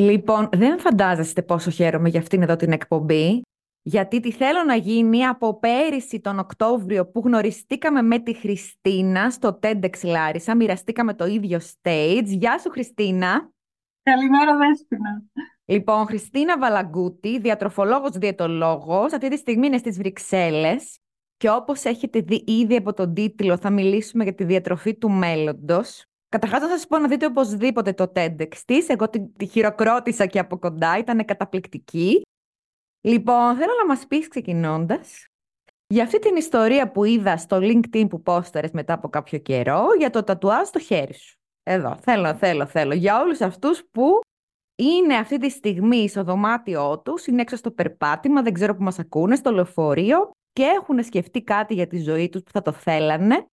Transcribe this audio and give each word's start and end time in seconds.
Λοιπόν, 0.00 0.48
δεν 0.52 0.78
φαντάζεστε 0.78 1.42
πόσο 1.42 1.70
χαίρομαι 1.70 2.08
για 2.08 2.20
αυτήν 2.20 2.42
εδώ 2.42 2.56
την 2.56 2.72
εκπομπή, 2.72 3.42
γιατί 3.82 4.20
τη 4.20 4.32
θέλω 4.32 4.62
να 4.64 4.74
γίνει 4.74 5.26
από 5.26 5.58
πέρυσι 5.58 6.20
τον 6.20 6.38
Οκτώβριο 6.38 7.06
που 7.06 7.22
γνωριστήκαμε 7.24 8.02
με 8.02 8.18
τη 8.18 8.34
Χριστίνα 8.34 9.30
στο 9.30 9.58
TEDx 9.62 10.04
Λάρισα, 10.04 10.56
μοιραστήκαμε 10.56 11.14
το 11.14 11.26
ίδιο 11.26 11.60
stage. 11.60 12.24
Γεια 12.24 12.58
σου 12.58 12.70
Χριστίνα! 12.70 13.50
Καλημέρα 14.02 14.56
Δέσποινα! 14.56 15.22
Λοιπόν, 15.64 16.06
Χριστίνα 16.06 16.58
Βαλαγκούτη, 16.58 17.38
διατροφολόγος 17.38 18.10
διαιτολόγος, 18.10 19.12
αυτή 19.12 19.28
τη 19.28 19.36
στιγμή 19.36 19.66
είναι 19.66 19.78
στις 19.78 19.96
Βρυξέλλες 19.96 20.98
και 21.36 21.50
όπως 21.50 21.84
έχετε 21.84 22.20
δει 22.20 22.44
ήδη 22.46 22.76
από 22.76 22.92
τον 22.92 23.14
τίτλο 23.14 23.56
θα 23.56 23.70
μιλήσουμε 23.70 24.24
για 24.24 24.34
τη 24.34 24.44
διατροφή 24.44 24.94
του 24.94 25.10
μέλλοντος. 25.10 26.06
Καταρχάς 26.38 26.60
να 26.60 26.76
σας 26.76 26.86
πω 26.86 26.98
να 26.98 27.08
δείτε 27.08 27.26
οπωσδήποτε 27.26 27.92
το 27.92 28.12
TEDx 28.14 28.56
της, 28.66 28.88
εγώ 28.88 29.10
τη, 29.10 29.28
τη 29.28 29.46
χειροκρότησα 29.46 30.26
και 30.26 30.38
από 30.38 30.58
κοντά, 30.58 30.98
ήταν 30.98 31.24
καταπληκτική. 31.24 32.22
Λοιπόν, 33.00 33.56
θέλω 33.56 33.72
να 33.78 33.86
μας 33.86 34.06
πεις 34.06 34.28
ξεκινώντας 34.28 35.26
για 35.86 36.02
αυτή 36.02 36.18
την 36.18 36.36
ιστορία 36.36 36.90
που 36.90 37.04
είδα 37.04 37.36
στο 37.36 37.58
LinkedIn 37.60 38.06
που 38.08 38.22
πόσταρες 38.22 38.70
μετά 38.70 38.92
από 38.92 39.08
κάποιο 39.08 39.38
καιρό 39.38 39.86
για 39.98 40.10
το 40.10 40.22
τατουάζ 40.22 40.66
στο 40.66 40.78
χέρι 40.78 41.14
σου. 41.14 41.36
Εδώ, 41.62 41.96
θέλω, 42.00 42.34
θέλω, 42.34 42.66
θέλω. 42.66 42.94
Για 42.94 43.20
όλους 43.20 43.40
αυτούς 43.40 43.84
που 43.90 44.20
είναι 44.76 45.14
αυτή 45.14 45.38
τη 45.38 45.50
στιγμή 45.50 46.08
στο 46.08 46.24
δωμάτιό 46.24 47.00
τους, 47.04 47.26
είναι 47.26 47.40
έξω 47.40 47.56
στο 47.56 47.70
περπάτημα, 47.70 48.42
δεν 48.42 48.52
ξέρω 48.52 48.76
που 48.76 48.82
μας 48.82 48.98
ακούνε, 48.98 49.36
στο 49.36 49.50
λεωφορείο 49.50 50.30
και 50.52 50.62
έχουν 50.62 51.02
σκεφτεί 51.02 51.42
κάτι 51.42 51.74
για 51.74 51.86
τη 51.86 51.98
ζωή 51.98 52.28
τους 52.28 52.42
που 52.42 52.50
θα 52.50 52.62
το 52.62 52.72
θέλανε. 52.72 53.46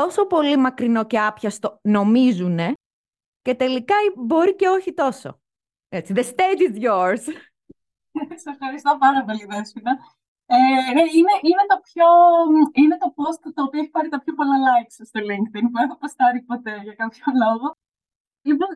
Τόσο 0.00 0.26
πολύ 0.26 0.56
μακρινό 0.56 1.04
και 1.04 1.18
άπιαστο 1.20 1.78
νομίζουνε 1.82 2.72
και 3.42 3.54
τελικά 3.54 3.94
μπορεί 4.16 4.54
και 4.56 4.68
όχι 4.68 4.92
τόσο. 4.92 5.40
Έτσι, 5.88 6.12
the 6.16 6.24
stage 6.32 6.62
is 6.68 6.76
yours. 6.86 7.22
Σε 8.42 8.50
ευχαριστώ 8.54 8.96
πάρα 9.04 9.20
πολύ, 9.24 9.44
Δέσποινα. 9.50 9.92
Ε, 10.46 10.56
ναι, 10.96 11.04
είναι, 11.18 11.34
είναι, 11.48 11.64
το 11.72 11.78
πιο, 11.88 12.08
είναι 12.82 12.96
το 13.02 13.08
post 13.16 13.42
το 13.54 13.62
οποίο 13.66 13.80
έχει 13.80 13.92
πάρει 13.96 14.08
τα 14.08 14.18
πιο 14.22 14.32
πολλά 14.34 14.56
likes 14.66 14.96
στο 15.08 15.20
LinkedIn 15.28 15.66
που 15.70 15.78
έχω 15.84 15.96
ποστάρει 16.00 16.40
ποτέ 16.50 16.74
για 16.86 16.94
κάποιο 17.02 17.24
λόγο. 17.42 17.66
Λοιπόν, 18.48 18.70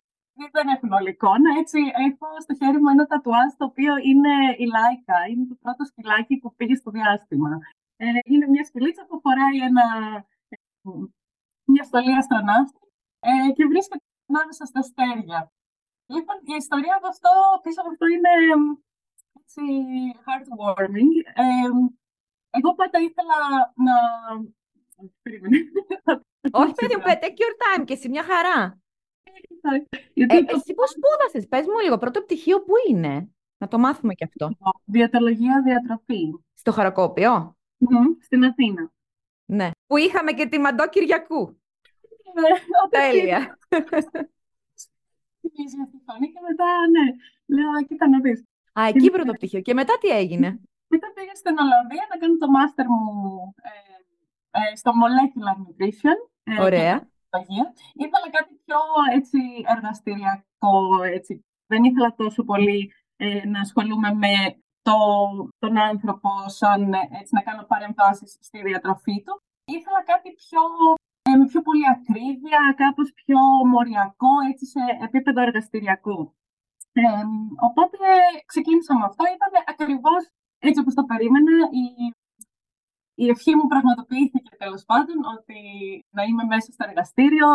δεν 0.51 0.67
έχουν 0.75 0.91
όλη 0.91 1.09
εικόνα. 1.09 1.49
Έτσι, 1.61 1.79
έχω 2.07 2.27
στο 2.45 2.53
χέρι 2.59 2.77
μου 2.81 2.89
ένα 2.95 3.05
τατουάζ 3.05 3.49
το 3.57 3.65
οποίο 3.65 3.93
είναι 4.09 4.33
η 4.63 4.65
Λάικα. 4.75 5.17
Είναι 5.29 5.45
το 5.51 5.55
πρώτο 5.61 5.83
σκυλάκι 5.89 6.37
που 6.37 6.55
πήγε 6.55 6.75
στο 6.75 6.91
διάστημα. 6.91 7.51
Ε, 8.03 8.05
είναι 8.31 8.47
μια 8.53 8.63
σκυλίτσα 8.63 9.03
που 9.07 9.19
φοράει 9.23 9.57
ένα, 9.69 9.85
μια 11.71 11.83
στολή 11.83 12.13
αστροναύτη 12.15 12.79
ε, 13.19 13.51
και 13.55 13.65
βρίσκεται 13.65 14.05
ανάμεσα 14.29 14.65
στα 14.65 14.79
αστέρια. 14.79 15.51
Λοιπόν, 16.13 16.37
η 16.51 16.55
ιστορία 16.63 16.95
από 16.99 17.07
αυτό, 17.07 17.31
πίσω 17.63 17.81
από 17.81 17.89
αυτό 17.93 18.05
είναι 18.15 18.33
έτσι, 19.39 19.61
heartwarming. 20.25 21.13
Ε, 21.43 21.69
εγώ 22.49 22.75
πάντα 22.75 22.99
ήθελα 23.07 23.37
να... 23.85 23.95
Περίμενε. 25.21 25.57
Όχι, 26.61 26.73
παιδί 26.73 26.95
μου, 26.95 27.03
take 27.05 27.39
your 27.43 27.55
time 27.61 27.83
και 27.85 27.93
εσύ 27.93 28.09
μια 28.09 28.23
χαρά. 28.23 28.79
Ε, 30.13 30.37
εσύ 30.55 30.73
πώς 30.73 30.89
σπούδασες, 30.89 31.47
πες 31.47 31.65
μου 31.65 31.79
λίγο, 31.83 31.97
πρώτο 31.97 32.21
πτυχίο 32.21 32.63
που 32.63 32.73
είναι, 32.89 33.31
να 33.57 33.67
το 33.67 33.77
μάθουμε 33.79 34.13
και 34.13 34.23
αυτό. 34.23 34.49
Διατολογία 34.85 35.61
διατροφή. 35.61 36.31
Στο 36.53 36.71
Χαρακόπιο; 36.71 37.55
στην 38.19 38.43
Αθήνα. 38.45 38.91
Ναι, 39.51 39.69
που 39.87 39.97
είχαμε 39.97 40.31
και 40.31 40.47
τη 40.47 40.59
Μαντό 40.59 40.89
Κυριακού. 40.89 41.59
Ναι, 42.33 42.49
Τέλεια. 42.89 43.57
και 46.33 46.41
μετά, 46.47 46.69
ναι, 46.93 47.05
λέω, 47.45 47.85
κοίτα 47.87 48.09
να 48.09 48.19
δεις. 48.19 48.45
Α, 48.79 48.87
εκεί 48.87 49.11
πρώτο 49.11 49.31
πτυχίο. 49.33 49.61
Και 49.61 49.73
μετά 49.73 49.97
τι 49.97 50.07
έγινε; 50.07 50.59
Μετά 50.87 51.11
πήγα 51.13 51.35
στην 51.35 51.57
Ολλανδία 51.57 52.07
να 52.09 52.17
κάνω 52.17 52.37
το 52.37 52.49
μάστερ 52.49 52.85
μου 52.87 53.53
ε, 53.61 53.69
ε, 54.59 54.75
στο 54.75 54.91
Molecular 54.99 55.55
Nutrition. 55.61 56.17
Ε, 56.43 56.61
Ωραία. 56.61 57.09
Ήθελα 57.93 58.29
κάτι 58.31 58.53
πιο 58.65 58.77
έτσι, 59.13 59.39
εργαστηριακό, 59.75 61.03
έτσι. 61.13 61.45
δεν 61.65 61.83
ήθελα 61.83 62.13
τόσο 62.15 62.43
πολύ 62.43 62.93
ε, 63.15 63.47
να 63.47 63.59
ασχολούμαι 63.59 64.13
με 64.13 64.60
το, 64.81 64.97
τον 65.59 65.77
άνθρωπο 65.77 66.29
σαν 66.45 66.93
έτσι, 67.19 67.31
να 67.37 67.41
κάνω 67.41 67.63
παρεμβάσεις 67.63 68.37
στη 68.47 68.61
διατροφή 68.61 69.17
του. 69.25 69.41
Ήθελα 69.65 70.01
κάτι 70.11 70.29
πιο, 70.41 70.61
ε, 71.29 71.35
με 71.39 71.45
πιο 71.51 71.61
πολύ 71.61 71.85
ακρίβεια, 71.95 72.61
κάπως 72.81 73.13
πιο 73.19 73.39
μοριακό, 73.73 74.33
έτσι, 74.51 74.65
σε 74.65 74.81
επίπεδο 75.07 75.41
εργαστηριακού. 75.41 76.19
Ε, 76.93 77.23
οπότε 77.67 78.07
ξεκίνησα 78.45 78.93
με 78.97 79.05
αυτό. 79.09 79.23
Ήταν 79.37 79.51
ακριβώς 79.73 80.21
έτσι 80.67 80.79
όπως 80.81 80.93
το 80.93 81.03
περίμενα. 81.03 81.53
Η 81.81 81.85
η 83.23 83.27
ευχή 83.33 83.53
μου 83.55 83.67
πραγματοποιήθηκε 83.73 84.51
τέλος 84.63 84.83
πάντων 84.89 85.17
ότι 85.35 85.59
να 86.17 86.23
είμαι 86.23 86.43
μέσα 86.53 86.69
στο 86.71 86.83
εργαστήριο. 86.89 87.49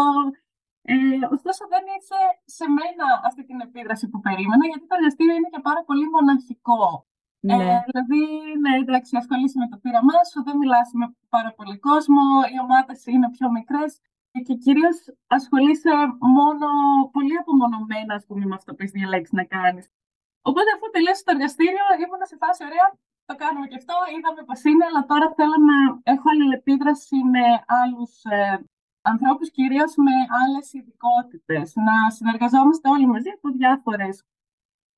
Ε, 0.92 0.97
ωστόσο, 1.36 1.62
δεν 1.72 1.84
είχε 1.97 2.20
σε 2.56 2.66
μένα 2.78 3.06
αυτή 3.28 3.42
την 3.48 3.59
επίδραση 3.66 4.04
που 4.10 4.20
περίμενα, 4.26 4.65
γιατί 4.70 4.84
το 4.86 4.94
εργαστήριο 4.98 5.36
είναι 5.36 5.53
και 5.54 5.66
πάρα 5.69 5.82
πολύ 5.88 6.06
μοναχικό. 6.15 6.84
Ε, 7.53 7.57
ναι. 7.57 7.69
Ε, 7.73 7.84
δηλαδή, 7.89 8.21
ναι, 8.62 8.73
εντάξει, 8.83 9.17
ασχολείσαι 9.17 9.59
με 9.62 9.69
το 9.73 9.77
πείραμά 9.83 10.19
σου, 10.31 10.39
δεν 10.47 10.57
μιλάς 10.57 10.89
με 11.01 11.07
πάρα 11.29 11.51
πολύ 11.59 11.79
κόσμο, 11.89 12.25
οι 12.53 12.59
ομάδες 12.67 13.07
είναι 13.07 13.29
πιο 13.37 13.51
μικρές 13.57 13.91
και 14.47 14.55
κυρίως 14.65 14.97
ασχολείσαι 15.37 15.93
μόνο 16.37 16.67
πολύ 17.15 17.37
απομονωμένα, 17.43 18.12
ας 18.19 18.25
πούμε, 18.27 18.45
με 18.51 18.55
αυτό 18.55 18.69
που 18.73 18.81
έχεις 18.83 18.97
διαλέξει 18.99 19.34
να 19.41 19.45
κάνεις. 19.45 19.84
Οπότε, 20.49 20.69
αφού 20.75 20.87
τελείωσε 20.95 21.23
το 21.27 21.33
εργαστήριο, 21.37 21.84
ήμουν 22.03 22.23
σε 22.31 22.37
φάση 22.43 22.61
ωραία 22.69 22.89
το 23.29 23.34
κάνουμε 23.43 23.67
και 23.67 23.78
αυτό, 23.83 23.95
είδαμε 24.15 24.43
πώς 24.49 24.61
είναι, 24.65 24.84
αλλά 24.89 25.03
τώρα 25.11 25.27
θέλω 25.39 25.57
να 25.71 25.78
έχω 26.13 26.27
αλληλεπίδραση 26.33 27.17
με 27.34 27.45
άλλους 27.83 28.13
ε, 28.25 28.65
ανθρώπους, 29.13 29.51
κυρίως 29.51 29.93
με 30.07 30.15
άλλες 30.43 30.67
ειδικότητες. 30.73 31.67
Να 31.87 32.11
συνεργαζόμαστε 32.11 32.89
όλοι 32.89 33.07
μαζί 33.07 33.31
από 33.37 33.49
διάφορες 33.51 34.25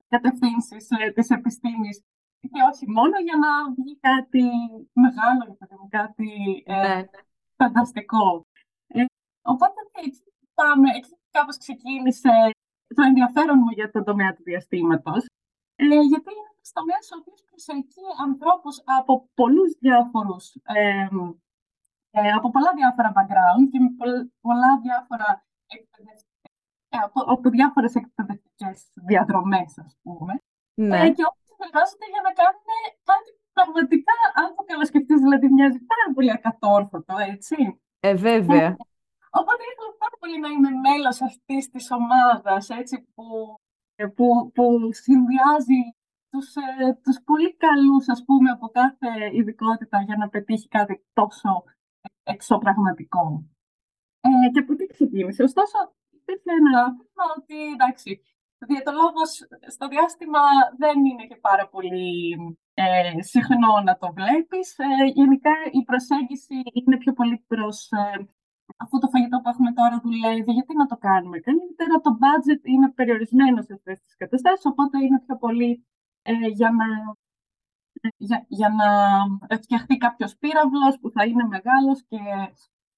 κατευθύνσεις 0.08 0.90
ε, 0.90 1.10
της 1.10 1.30
επιστήμης 1.30 1.96
και 2.40 2.60
όχι 2.72 2.90
μόνο 2.90 3.16
για 3.26 3.36
να 3.44 3.50
βγει 3.76 3.98
κάτι 4.08 4.44
μεγάλο, 4.92 5.58
κάτι 5.88 6.62
ε, 6.66 6.74
ναι, 6.74 6.94
ναι. 6.94 7.04
φανταστικό. 7.56 8.46
Ε, 8.86 9.04
οπότε 9.42 9.80
έτσι 10.04 10.22
πάμε, 10.54 10.88
έτσι 10.96 11.12
κάπως 11.30 11.56
ξεκίνησε 11.56 12.34
το 12.96 13.02
ενδιαφέρον 13.02 13.58
μου 13.58 13.70
για 13.70 13.90
το 13.90 14.02
τομέα 14.02 14.34
του 14.34 14.42
διαστήματος, 14.42 15.24
ε, 15.76 15.84
γιατί 15.84 16.30
είναι 16.38 16.52
στο 16.60 16.80
μέσο 16.90 17.12
ο 17.16 17.18
οποίος 17.20 17.44
προσελκύει 17.50 18.12
ανθρώπους 18.26 18.82
από 18.98 19.28
πολλούς 19.34 19.70
διάφορους. 19.80 20.54
Ε, 20.62 21.08
ε, 22.10 22.30
από 22.38 22.50
πολλά 22.50 22.72
διάφορα 22.74 23.10
background 23.16 23.64
και 23.70 23.78
με 23.80 23.90
πολλά 24.40 24.70
διάφορα 24.82 25.46
ε, 26.88 26.98
από, 27.04 27.20
από 27.20 27.50
διάφορες 27.50 27.94
εκπαιδευτικές 27.94 28.90
διαδρομές, 28.94 29.78
ας 29.78 29.96
πούμε. 30.02 30.42
Ναι. 30.74 31.00
Ε, 31.00 31.10
και 31.10 31.22
όλοι 31.30 31.47
συνεργάζονται 31.58 32.08
για 32.14 32.22
να 32.26 32.32
κάνουν 32.38 32.64
κάτι 33.10 33.30
πραγματικά, 33.56 34.16
αν 34.40 34.48
το 34.56 34.62
καλοσκεφτείς, 34.70 35.18
δηλαδή 35.24 35.46
μοιάζει 35.56 35.80
πάρα 35.92 36.06
πολύ 36.14 36.30
ακατόρθωτο, 36.36 37.14
έτσι. 37.32 37.56
Ε, 38.08 38.14
βέβαια. 38.28 38.68
Οπότε 39.40 39.62
ήθελα 39.70 39.92
πάρα 40.04 40.16
πολύ 40.20 40.36
να 40.44 40.48
είμαι 40.54 40.72
μέλος 40.86 41.18
αυτής 41.28 41.62
της 41.72 41.84
ομάδας, 41.98 42.62
έτσι, 42.80 42.96
που, 43.14 43.24
που, 44.16 44.26
που 44.54 44.64
συνδυάζει 45.04 45.82
τους, 46.30 46.48
ε, 46.54 46.92
τους 47.02 47.16
πολύ 47.28 47.50
καλούς, 47.64 48.08
ας 48.08 48.20
πούμε, 48.26 48.50
από 48.50 48.66
κάθε 48.68 49.10
ειδικότητα 49.32 50.02
για 50.02 50.16
να 50.16 50.28
πετύχει 50.28 50.68
κάτι 50.68 50.94
τόσο 51.12 51.50
εξωπραγματικό. 52.22 53.44
Ε, 54.20 54.50
και 54.52 54.58
από 54.58 54.74
τι 54.74 54.86
ξεκίνησε. 54.86 55.42
Ωστόσο, 55.42 55.78
υπήρχε 56.10 56.50
ένα 56.60 56.82
θέμα 56.96 57.24
ότι 57.36 57.56
εντάξει, 57.72 58.10
ο 58.22 58.37
διαιτολόγος 58.66 59.30
στο 59.66 59.88
διάστημα 59.88 60.40
δεν 60.76 61.04
είναι 61.04 61.26
και 61.26 61.36
πάρα 61.36 61.68
πολύ 61.68 62.36
ε, 62.74 63.22
συχνό 63.22 63.80
να 63.84 63.96
το 63.98 64.12
βλέπεις. 64.12 64.78
Ε, 64.78 65.04
γενικά 65.18 65.54
η 65.72 65.82
προσέγγιση 65.84 66.56
είναι 66.72 66.96
πιο 66.96 67.12
πολύ 67.12 67.44
προς 67.46 67.90
ε, 67.90 68.28
αφού 68.76 68.98
το 68.98 69.08
φαγητό 69.08 69.40
που 69.40 69.48
έχουμε 69.48 69.72
τώρα 69.72 70.00
δουλεύει, 70.04 70.52
γιατί 70.52 70.76
να 70.76 70.86
το 70.86 70.96
κάνουμε 70.96 71.38
καλύτερα. 71.38 72.00
Το 72.00 72.18
budget 72.22 72.62
είναι 72.62 72.90
περιορισμένο 72.90 73.62
σε 73.62 73.72
αυτές 73.74 74.00
τις 74.02 74.16
καταστάσεις, 74.16 74.64
οπότε 74.64 75.04
είναι 75.04 75.20
πιο 75.26 75.36
πολύ 75.36 75.86
ε, 76.22 76.32
για 76.58 76.70
να 76.70 76.86
για, 78.16 78.44
για 78.48 78.68
να 78.68 79.56
φτιαχτεί 79.56 79.96
κάποιος 79.96 80.36
πύραυλος 80.36 80.98
που 81.00 81.10
θα 81.10 81.24
είναι 81.24 81.44
μεγάλος 81.44 82.04
και 82.08 82.18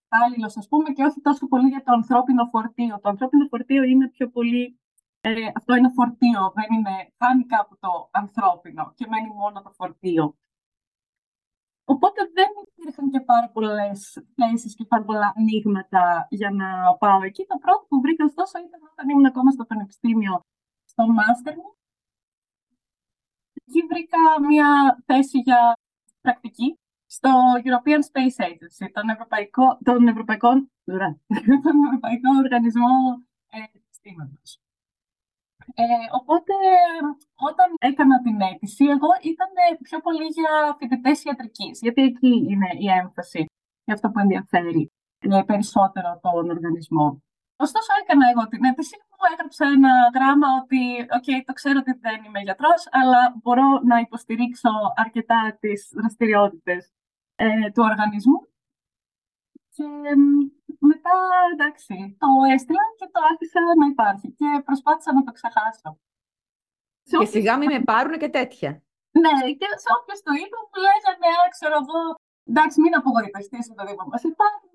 άλληλο, 0.08 0.52
ας 0.54 0.68
πούμε, 0.68 0.92
και 0.92 1.04
όχι 1.04 1.20
τόσο 1.20 1.46
πολύ 1.46 1.68
για 1.68 1.82
το 1.82 1.92
ανθρώπινο 1.92 2.46
φορτίο. 2.46 3.00
Το 3.00 3.08
ανθρώπινο 3.08 3.46
φορτίο 3.48 3.82
είναι 3.82 4.08
πιο 4.08 4.28
πολύ. 4.28 4.80
Ε, 5.22 5.31
αυτό 5.55 5.75
είναι 5.75 5.90
φορτίο, 5.94 6.52
δεν 6.55 6.78
είναι. 6.78 7.12
Χάνει 7.19 7.44
κάπου 7.44 7.78
το 7.78 8.08
ανθρώπινο 8.11 8.93
και 8.96 9.06
μένει 9.08 9.28
μόνο 9.28 9.62
το 9.62 9.70
φορτίο. 9.70 10.34
Οπότε 11.84 12.20
δεν 12.32 12.49
υπήρχαν 12.67 13.11
και 13.11 13.20
πάρα 13.20 13.49
πολλές 13.49 14.22
θέσεις 14.34 14.75
και 14.75 14.84
πάρα 14.84 15.05
πολλά 15.05 15.32
ανοίγματα 15.37 16.26
για 16.31 16.50
να 16.50 16.96
πάω 16.96 17.22
εκεί. 17.22 17.46
Το 17.46 17.58
πρώτο 17.58 17.87
που 17.88 18.00
βρήκα, 18.00 18.25
ωστόσο, 18.25 18.58
ήταν 18.58 18.81
όταν 18.93 19.08
ήμουν 19.08 19.26
ακόμα 19.26 19.50
στο 19.50 19.64
πανεπιστήμιο, 19.64 20.40
στο 20.84 21.06
μάστερ 21.06 21.55
μου, 21.56 21.76
εκεί 23.55 23.87
βρήκα 23.87 24.19
μια 24.49 24.99
θέση 25.06 25.38
για 25.38 25.78
πρακτική 26.20 26.78
στο 27.06 27.31
European 27.64 28.00
Space 28.11 28.44
Agency, 28.49 28.90
τον 28.93 29.08
Ευρωπαϊκό, 29.08 29.78
τον 29.84 30.08
Ευρωπαϊκό, 30.08 30.50
τον 31.64 31.84
Ευρωπαϊκό 31.87 32.28
Οργανισμό 32.43 32.88
Επιστήματος. 33.75 34.61
Ε, 35.75 35.84
οπότε, 36.19 36.55
όταν 37.49 37.69
έκανα 37.78 38.22
την 38.22 38.40
αίτηση, 38.40 38.84
εγώ 38.84 39.11
ήταν 39.32 39.50
πιο 39.82 39.99
πολύ 40.00 40.26
για 40.38 40.52
φοιτητές 40.78 41.25
ιατρικής, 41.25 41.78
γιατί 41.81 42.02
εκεί 42.02 42.34
είναι 42.50 42.70
η 42.78 42.87
έμφαση 43.00 43.44
για 43.84 43.94
αυτό 43.94 44.11
που 44.11 44.19
ενδιαφέρει 44.19 44.93
ε, 45.19 45.43
περισσότερο 45.46 46.20
τον 46.22 46.50
οργανισμό. 46.50 47.22
Ωστόσο, 47.56 47.90
έκανα 48.02 48.25
εγώ 48.32 48.49
την 48.49 48.64
αίτηση 48.64 48.96
μου, 49.06 49.17
έγραψα 49.32 49.64
ένα 49.76 49.93
γράμμα 50.14 50.49
ότι 50.62 50.81
okay, 51.17 51.38
το 51.44 51.52
ξέρω 51.52 51.78
ότι 51.78 51.93
δεν 52.06 52.25
είμαι 52.25 52.40
γιατρός, 52.40 52.81
αλλά 52.90 53.20
μπορώ 53.43 53.69
να 53.90 53.96
υποστηρίξω 53.99 54.70
αρκετά 54.96 55.56
τις 55.61 55.88
δραστηριότητες 55.99 56.93
ε, 57.34 57.70
του 57.75 57.82
οργανισμού. 57.90 58.38
Και 59.81 60.15
μετά, 60.91 61.17
εντάξει, 61.53 61.97
το 62.23 62.29
έστειλα 62.55 62.85
και 62.99 63.09
το 63.15 63.21
άφησα 63.31 63.61
να 63.81 63.87
υπάρχει 63.94 64.29
και 64.38 64.49
προσπάθησα 64.69 65.11
να 65.17 65.23
το 65.27 65.32
ξεχάσω. 65.38 65.91
Και 67.21 67.29
σιγά 67.35 67.55
μην 67.61 67.69
με 67.75 67.81
πάρουν 67.91 68.15
και 68.23 68.31
τέτοια. 68.38 68.71
Ναι, 69.23 69.35
και 69.61 69.69
σε 69.82 69.88
όποιο 69.97 70.17
το 70.27 70.32
είπα 70.41 70.56
μου 70.69 70.79
λέγανε, 70.87 71.31
ξέρω 71.55 71.77
εγώ, 71.82 71.99
εντάξει, 72.50 72.77
μην 72.82 72.93
απογοητευτείς 73.00 73.65
με 73.69 73.75
το 73.79 73.82
δίπλα 73.87 74.06
μας. 74.11 74.23
Υπάρχουν 74.32 74.69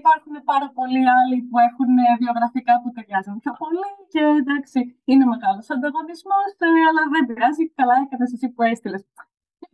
Υπάρχουν 0.00 0.34
πάρα 0.50 0.68
πολλοί 0.76 1.02
άλλοι 1.16 1.36
που 1.48 1.56
έχουν 1.68 1.90
ε, 2.06 2.08
βιογραφικά 2.22 2.74
που 2.80 2.88
ταιριάζουν 2.94 3.36
πιο 3.42 3.52
πολύ 3.62 3.90
και 4.12 4.22
εντάξει, 4.40 4.78
είναι 5.10 5.24
μεγάλος 5.32 5.66
ανταγωνισμός, 5.74 6.50
ε, 6.66 6.68
αλλά 6.88 7.02
δεν 7.12 7.22
πειράζει. 7.28 7.64
Καλά 7.78 7.94
έκανες 8.04 8.30
εσύ 8.34 8.48
που 8.54 8.62
έστειλες. 8.70 9.02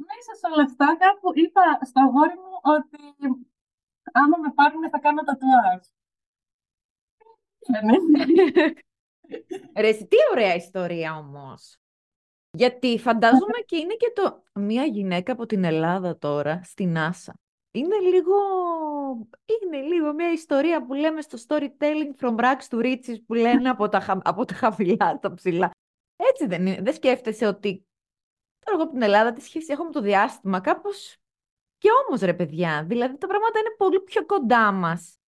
Μέσα 0.09 0.33
σε 0.41 0.45
όλα 0.53 0.65
αυτά, 0.69 0.87
κάπου 1.05 1.29
είπα 1.43 1.65
στο 1.89 1.99
αγόρι 2.07 2.37
μου 2.45 2.55
ότι 2.77 3.01
άμα 4.13 4.37
με 4.39 4.53
πάρουν 4.55 4.91
θα 4.91 4.99
κάνω 4.99 5.23
τατουάζ. 5.23 5.87
Ρε, 9.77 9.93
τι 9.93 10.17
ωραία 10.33 10.55
ιστορία 10.55 11.17
όμως. 11.17 11.77
Γιατί 12.57 12.99
φαντάζομαι 12.99 13.59
και 13.67 13.77
είναι 13.77 13.95
και 13.95 14.13
το... 14.15 14.43
Μία 14.55 14.85
γυναίκα 14.85 15.33
από 15.33 15.47
την 15.47 15.65
Ελλάδα 15.65 16.19
τώρα, 16.19 16.61
στην 16.65 16.99
Άσα, 16.99 17.35
είναι 17.75 17.99
λίγο, 17.99 18.35
είναι 19.45 19.81
λίγο 19.81 20.15
μια 20.15 20.33
ιστορία 20.33 20.87
που 20.87 20.95
λέμε 20.95 21.21
στο 21.21 21.39
storytelling 21.49 22.21
from 22.21 22.37
rags 22.37 22.69
to 22.69 22.79
riches 22.79 23.17
που 23.27 23.35
λένε 23.35 23.69
από 23.69 23.89
τα, 23.89 24.21
από 24.25 24.45
τα 24.45 24.55
χαμηλά 24.55 25.15
στα 25.17 25.35
ψηλά. 25.35 25.71
Έτσι 26.17 26.47
δεν 26.47 26.67
είναι. 26.67 26.83
Δεν 26.83 26.95
σκέφτεσαι 26.95 27.47
ότι 27.47 27.87
τώρα 28.59 28.77
εγώ 28.77 28.83
από 28.83 28.93
την 28.93 29.03
Ελλάδα 29.03 29.33
τι 29.33 29.41
σχέση 29.41 29.73
έχω 29.73 29.85
με 29.85 29.91
το 29.91 30.01
διάστημα. 30.01 30.61
Κάπως 30.61 31.17
και 31.83 31.89
όμως 32.07 32.21
ρε 32.21 32.35
παιδιά, 32.35 32.85
δηλαδή 32.89 33.19
τα 33.19 33.27
πράγματα 33.27 33.59
είναι 33.59 33.75
πολύ 33.77 34.01
πιο 34.01 34.27
κοντά 34.27 34.73
μας 34.73 35.19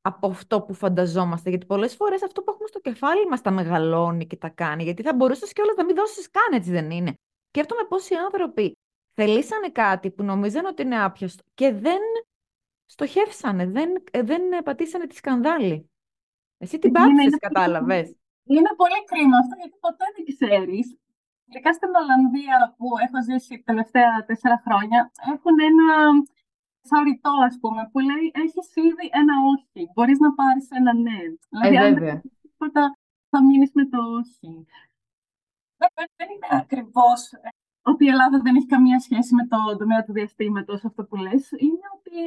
από 0.00 0.26
αυτό 0.26 0.62
που 0.62 0.74
φανταζόμαστε. 0.74 1.48
Γιατί 1.48 1.66
πολλές 1.66 1.94
φορές 1.94 2.22
αυτό 2.22 2.42
που 2.42 2.50
έχουμε 2.50 2.68
στο 2.68 2.80
κεφάλι 2.80 3.26
μας 3.28 3.40
τα 3.40 3.50
μεγαλώνει 3.50 4.26
και 4.26 4.36
τα 4.36 4.48
κάνει. 4.48 4.82
Γιατί 4.82 5.02
θα 5.02 5.14
μπορούσες 5.14 5.52
και 5.52 5.62
όλα 5.62 5.72
να 5.76 5.84
μην 5.84 5.94
δώσεις 5.94 6.30
καν, 6.30 6.52
έτσι 6.52 6.70
δεν 6.70 6.90
είναι. 6.90 7.14
Σκέφτομαι 7.48 7.82
πόσοι 7.88 8.14
άνθρωποι 8.14 8.76
θελήσανε 9.12 9.68
κάτι 9.68 10.10
που 10.10 10.22
νομίζαν 10.22 10.64
ότι 10.64 10.82
είναι 10.82 11.02
άπιαστο 11.02 11.42
και 11.54 11.72
δεν 11.72 12.00
στοχεύσανε, 12.84 13.66
δεν, 13.66 14.04
ε, 14.10 14.22
δεν 14.22 14.42
πατήσανε 14.64 15.06
τη 15.06 15.14
σκανδάλη. 15.14 15.90
Εσύ 16.58 16.78
την 16.78 16.92
πάτησες, 16.92 17.38
κατάλαβες. 17.38 18.16
Είναι 18.44 18.70
πολύ 18.76 19.04
κρίμα 19.04 19.36
αυτό, 19.38 19.54
γιατί 19.58 19.76
ποτέ 19.80 20.04
δεν 20.16 20.24
ξέρεις. 20.34 20.96
Ειδικά 21.48 21.72
στην 21.72 21.90
Ολλανδία 22.00 22.74
που 22.76 22.86
έχω 23.04 23.22
ζήσει 23.22 23.56
τα 23.56 23.62
τελευταία 23.64 24.24
τέσσερα 24.26 24.62
χρόνια, 24.64 25.10
έχουν 25.32 25.56
ένα 25.70 25.88
σαριτό, 26.80 27.34
ας 27.48 27.56
πούμε, 27.60 27.88
που 27.92 27.98
λέει 27.98 28.26
έχεις 28.44 28.68
ήδη 28.88 29.06
ένα 29.20 29.34
όχι. 29.54 29.90
Μπορείς 29.94 30.18
να 30.18 30.34
πάρεις 30.34 30.66
ένα 30.70 30.92
ναι. 30.94 31.18
Ε, 31.64 31.68
δηλαδή, 31.68 31.94
βέβαια. 31.94 32.22
αν 32.58 32.96
θα 33.30 33.44
μείνεις 33.44 33.70
με 33.72 33.84
το 33.86 33.98
όχι. 34.20 34.66
Δεν 36.16 36.28
είναι 36.34 36.48
ακριβώς 36.62 37.20
ότι 37.82 38.04
η 38.04 38.08
Ελλάδα 38.08 38.40
δεν 38.40 38.56
έχει 38.56 38.66
καμία 38.66 38.98
σχέση 38.98 39.34
με 39.34 39.46
το 39.46 39.76
τομέα 39.78 40.04
του 40.04 40.12
διαστήματος, 40.12 40.84
αυτό 40.84 41.04
που 41.04 41.16
λες, 41.16 41.50
είναι 41.50 41.86
ότι 41.96 42.18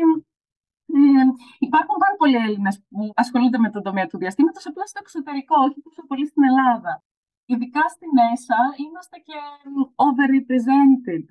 ε, 0.85 1.25
υπάρχουν 1.59 1.95
πάρα 2.03 2.15
πολλοί 2.17 2.35
Έλληνες 2.35 2.81
που 2.89 3.11
ασχολούνται 3.15 3.57
με 3.57 3.69
το 3.71 3.81
τομέα 3.81 4.07
του 4.07 4.17
διαστήματος, 4.17 4.65
απλά 4.65 4.85
στο 4.85 4.99
εξωτερικό, 5.01 5.55
όχι 5.67 5.81
τόσο 5.81 6.01
πολύ 6.07 6.25
στην 6.25 6.43
Ελλάδα. 6.43 7.03
Ειδικά 7.51 7.83
στην 7.95 8.13
ΕΣΑ 8.31 8.61
είμαστε 8.83 9.17
και 9.27 9.37
overrepresented. 10.05 11.25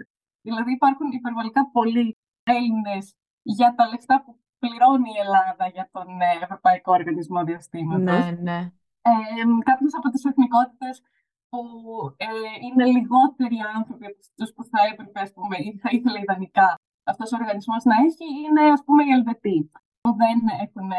Δηλαδή 0.46 0.70
υπάρχουν 0.78 1.08
υπερβολικά 1.18 1.62
πολλοί 1.76 2.08
Έλληνες 2.42 3.04
για 3.42 3.74
τα 3.76 3.84
λεφτά 3.92 4.16
που 4.22 4.30
πληρώνει 4.58 5.10
η 5.16 5.20
Ελλάδα 5.24 5.66
για 5.76 5.88
τον 5.94 6.08
ε, 6.20 6.30
Ευρωπαϊκό 6.44 6.90
Οργανισμό 6.98 7.40
Διαστήματος. 7.44 8.24
Ναι, 8.24 8.30
ναι. 8.48 8.58
Ε, 9.10 9.12
Κάποιες 9.70 9.92
από 9.98 10.08
τις 10.12 10.24
εθνικότητες 10.30 10.94
που 11.50 11.60
ε, 12.16 12.26
είναι 12.66 12.84
λιγότεροι 12.96 13.58
άνθρωποι 13.76 14.04
από 14.06 14.16
τους 14.38 14.50
που 14.54 14.62
θα 14.70 14.80
έπρεπε, 14.90 15.20
ας 15.26 15.32
πούμε, 15.36 15.56
ή 15.66 15.68
θα 15.82 15.88
ήθελε 15.96 16.18
ιδανικά 16.20 16.68
αυτός 17.10 17.32
ο 17.32 17.36
οργανισμός 17.40 17.82
να 17.90 17.96
έχει, 18.06 18.26
είναι, 18.44 18.62
ας 18.76 18.82
πούμε, 18.84 19.02
οι 19.04 19.12
Ελβετοί, 19.16 19.70
που 20.00 20.10
δεν 20.22 20.38
έχουν 20.64 20.90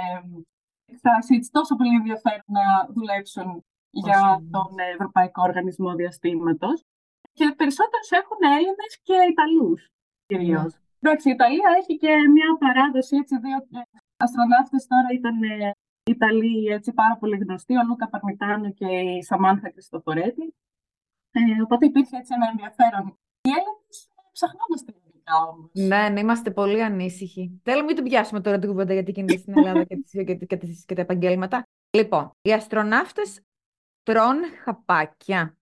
εκφράσει 0.91 1.35
τόσο 1.51 1.75
πολύ 1.75 1.95
ενδιαφέρον 1.95 2.49
να 2.59 2.65
δουλέψουν 2.95 3.47
για 3.89 4.43
τον 4.51 4.71
Ευρωπαϊκό 4.93 5.41
Οργανισμό 5.41 5.93
Διαστήματος. 5.95 6.83
Και 7.33 7.53
περισσότερους 7.57 8.11
έχουν 8.21 8.39
Έλληνες 8.57 8.91
και 9.03 9.15
Ιταλούς 9.31 9.81
κυρίως. 10.29 10.71
Mm. 10.75 10.81
Εντάξει, 11.01 11.29
η 11.29 11.31
Ιταλία 11.37 11.69
έχει 11.79 11.93
και 12.03 12.11
μια 12.35 12.49
παράδοση. 12.63 13.13
Έτσι, 13.21 13.33
δύο 13.45 13.57
αστροναύτες 14.23 14.83
τώρα 14.91 15.09
ήταν 15.19 15.35
ε, 15.43 15.71
Ιταλοί 16.13 16.55
έτσι, 16.77 16.89
πάρα 16.93 17.15
πολύ 17.21 17.37
γνωστοί, 17.43 17.73
ο 17.81 17.83
Λούκα 17.87 18.09
Παρμιτάνο 18.09 18.71
και 18.79 18.89
η 19.17 19.23
Σαμάνθα 19.23 19.69
Κριστοφορέτη. 19.71 20.45
Ε, 21.31 21.61
οπότε 21.63 21.85
υπήρχε 21.85 22.15
έτσι 22.17 22.33
ένα 22.37 22.47
ενδιαφέρον. 22.53 23.05
Οι 23.47 23.51
Έλληνες 23.59 23.97
ψαχνόμαστε 24.31 24.89
γενικά 25.03 25.35
όμως. 25.51 25.71
Ναι, 25.73 26.09
ναι, 26.09 26.19
είμαστε 26.19 26.51
πολύ 26.51 26.83
ανήσυχοι. 26.83 27.61
Θέλω 27.63 27.83
μην 27.83 27.95
την 27.95 28.03
πιάσουμε 28.03 28.41
τώρα 28.41 28.59
την 28.59 28.69
κουβέντα 28.69 28.93
γιατί 28.93 29.11
γίνεται 29.11 29.37
στην 29.37 29.57
Ελλάδα 29.57 29.83
και, 29.83 29.95
τις, 29.95 30.11
και, 30.11 30.35
και, 30.35 30.57
και, 30.85 30.95
τα 30.95 31.01
επαγγέλματα. 31.01 31.63
Λοιπόν, 31.97 32.31
οι 32.41 32.53
αστροναύτες 32.53 33.41
τρώνε 34.09 34.47
χαπάκια. 34.63 35.57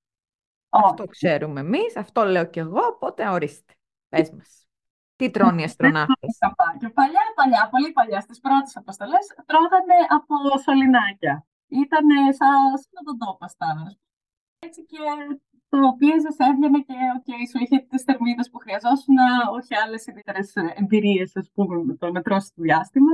Αυτό 0.69 1.05
ξέρουμε 1.05 1.59
εμείς, 1.59 1.95
αυτό 1.95 2.23
λέω 2.23 2.45
κι 2.45 2.59
εγώ, 2.59 2.81
οπότε 2.85 3.29
ορίστε. 3.29 3.73
Πες 4.09 4.31
μας. 4.31 4.67
Τι 5.15 5.29
τρώνε 5.31 5.61
οι 5.61 5.63
αστροναύτες; 5.63 6.37
παλιά, 6.93 7.21
παλιά, 7.35 7.69
πολύ 7.71 7.91
παλιά, 7.91 8.21
στις 8.21 8.39
πρώτες 8.39 8.75
αποστολές, 8.75 9.25
τρώγανε 9.45 9.97
από 10.09 10.57
σωληνάκια. 10.63 11.45
Ήταν 11.67 12.05
σαν 12.37 12.99
οδοντόπαστα. 13.01 13.97
Έτσι 14.59 14.85
και 14.85 14.97
το 15.69 15.95
πίεζε, 15.97 16.27
έβγαινε 16.37 16.79
και 16.79 16.93
okay, 17.17 17.41
σου 17.51 17.63
είχε 17.63 17.77
τις 17.89 18.03
θερμίδες 18.03 18.49
που 18.49 18.57
χρειαζόσουν, 18.57 19.15
όχι 19.51 19.75
άλλες 19.75 20.07
ιδιαίτερες 20.07 20.53
εμπειρίες, 20.55 21.35
ας 21.35 21.51
πούμε, 21.53 21.83
με 21.83 21.95
το 21.95 22.11
μετρό 22.11 22.39
στο 22.39 22.61
διάστημα. 22.61 23.11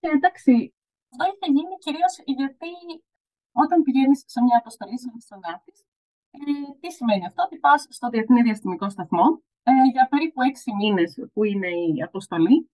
Και 0.00 0.08
εντάξει, 0.08 0.74
αυτό 1.10 1.24
είχε 1.24 1.52
γίνει 1.52 1.78
κυρίως 1.78 2.20
γιατί 2.24 2.68
όταν 3.62 3.82
πηγαίνεις 3.82 4.20
σε 4.26 4.40
μια 4.42 4.56
αποστολή 4.62 4.98
σαν 5.00 5.12
αστροναύτη, 5.16 5.72
ε, 6.30 6.38
τι 6.80 6.88
σημαίνει 6.92 7.24
αυτό, 7.26 7.42
ότι 7.42 7.56
πας 7.64 7.86
στο 7.90 8.08
Διεθνή 8.08 8.42
Διαστημικό 8.42 8.88
Σταθμό, 8.90 9.26
ε, 9.62 9.72
για 9.92 10.08
περίπου 10.12 10.42
έξι 10.42 10.74
μήνες 10.80 11.10
που 11.32 11.44
είναι 11.44 11.70
η 11.94 12.02
αποστολή. 12.08 12.70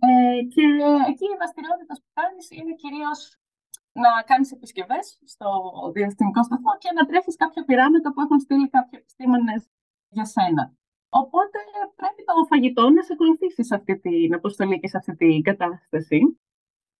Ε, 0.00 0.42
και 0.54 0.64
εκεί 1.10 1.24
οι 1.30 1.36
δραστηριότητε 1.40 1.94
που 2.02 2.10
κάνεις 2.18 2.46
είναι 2.50 2.74
κυρίως 2.82 3.38
να 3.92 4.10
κάνεις 4.30 4.52
επισκευές 4.52 5.18
στο 5.24 5.48
διαστημικό 5.94 6.42
σταθμό 6.42 6.72
και 6.78 6.90
να 6.96 7.06
τρέχεις 7.06 7.36
κάποια 7.36 7.64
πειράματα 7.64 8.12
που 8.12 8.20
έχουν 8.20 8.40
στείλει 8.40 8.68
κάποιοι 8.68 8.98
επιστήμονες 9.02 9.68
για 10.08 10.24
σένα. 10.24 10.64
Οπότε 11.08 11.58
πρέπει 11.96 12.24
το 12.24 12.44
φαγητό 12.50 12.90
να 12.90 13.02
σε 13.02 13.12
ακολουθήσει 13.12 13.64
σε 13.64 13.74
αυτή 13.74 13.98
την 13.98 14.34
αποστολή 14.34 14.80
και 14.80 14.88
σε 14.88 14.96
αυτή 14.96 15.16
την 15.16 15.42
κατάσταση. 15.42 16.38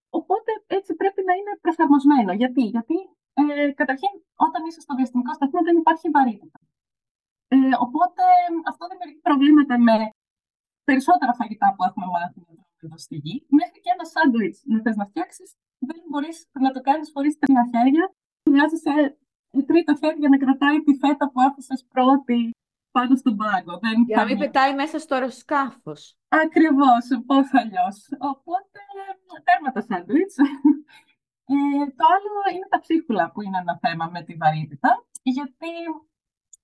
Οπότε 0.09 0.51
έτσι 0.67 0.91
πρέπει 0.95 1.21
να 1.29 1.33
είναι 1.33 1.53
προσαρμοσμένο. 1.61 2.31
Γιατί, 2.41 2.63
Γιατί 2.75 2.97
ε, 3.33 3.71
καταρχήν 3.71 4.13
όταν 4.35 4.65
είσαι 4.65 4.81
στο 4.85 4.95
διαστημικό 4.95 5.33
σταθμό 5.33 5.59
δεν 5.67 5.75
υπάρχει 5.77 6.09
βαρύτητα. 6.09 6.59
Ε, 7.47 7.57
οπότε 7.85 8.23
αυτό 8.71 8.83
δημιουργεί 8.91 9.19
προβλήματα 9.27 9.75
με 9.87 9.95
περισσότερα 10.89 11.33
φαγητά 11.33 11.67
που 11.75 11.83
έχουμε 11.87 12.05
μάθει 12.13 12.39
να 12.45 12.65
εδώ 12.85 12.97
στη 12.97 13.15
γη, 13.23 13.35
μέχρι 13.59 13.79
και 13.83 13.91
ένα 13.95 14.05
σάντουιτς 14.13 14.59
να 14.65 14.81
θες 14.81 14.95
να 14.95 15.05
φτιάξεις, 15.05 15.49
δεν 15.79 16.01
μπορείς 16.09 16.37
να 16.65 16.71
το 16.71 16.81
κάνεις 16.81 17.11
χωρίς 17.13 17.37
τρία 17.37 17.63
χέρια. 17.71 18.05
Χρειάζεσαι 18.49 19.17
τρίτο 19.69 19.95
χέρι 19.95 20.19
για 20.23 20.29
να 20.29 20.37
κρατάει 20.37 20.77
τη 20.85 20.93
φέτα 21.01 21.25
που 21.31 21.41
άφησες 21.47 21.85
πρώτη 21.93 22.51
πάνω 22.91 23.15
στον 23.15 23.35
πάγκο. 23.35 23.79
Δεν 23.79 24.03
για 24.07 24.17
να 24.17 24.25
μην 24.25 24.37
πετάει 24.37 24.75
μέσα 24.75 24.99
στο 24.99 25.15
αεροσκάφος. 25.15 26.17
Ακριβώς, 26.27 27.03
πώς 27.25 27.47
αλλιώς. 27.59 27.97
Οπότε, 28.31 28.79
τέρμα 29.43 29.71
τα 29.71 29.81
σάντουιτς. 29.81 30.35
Ε, 31.49 31.85
το 31.97 32.03
άλλο 32.15 32.55
είναι 32.55 32.67
τα 32.69 32.79
ψίχουλα 32.79 33.31
που 33.31 33.41
είναι 33.41 33.57
ένα 33.57 33.79
θέμα 33.83 34.09
με 34.13 34.21
τη 34.23 34.33
βαρύτητα, 34.41 35.05
γιατί 35.21 35.71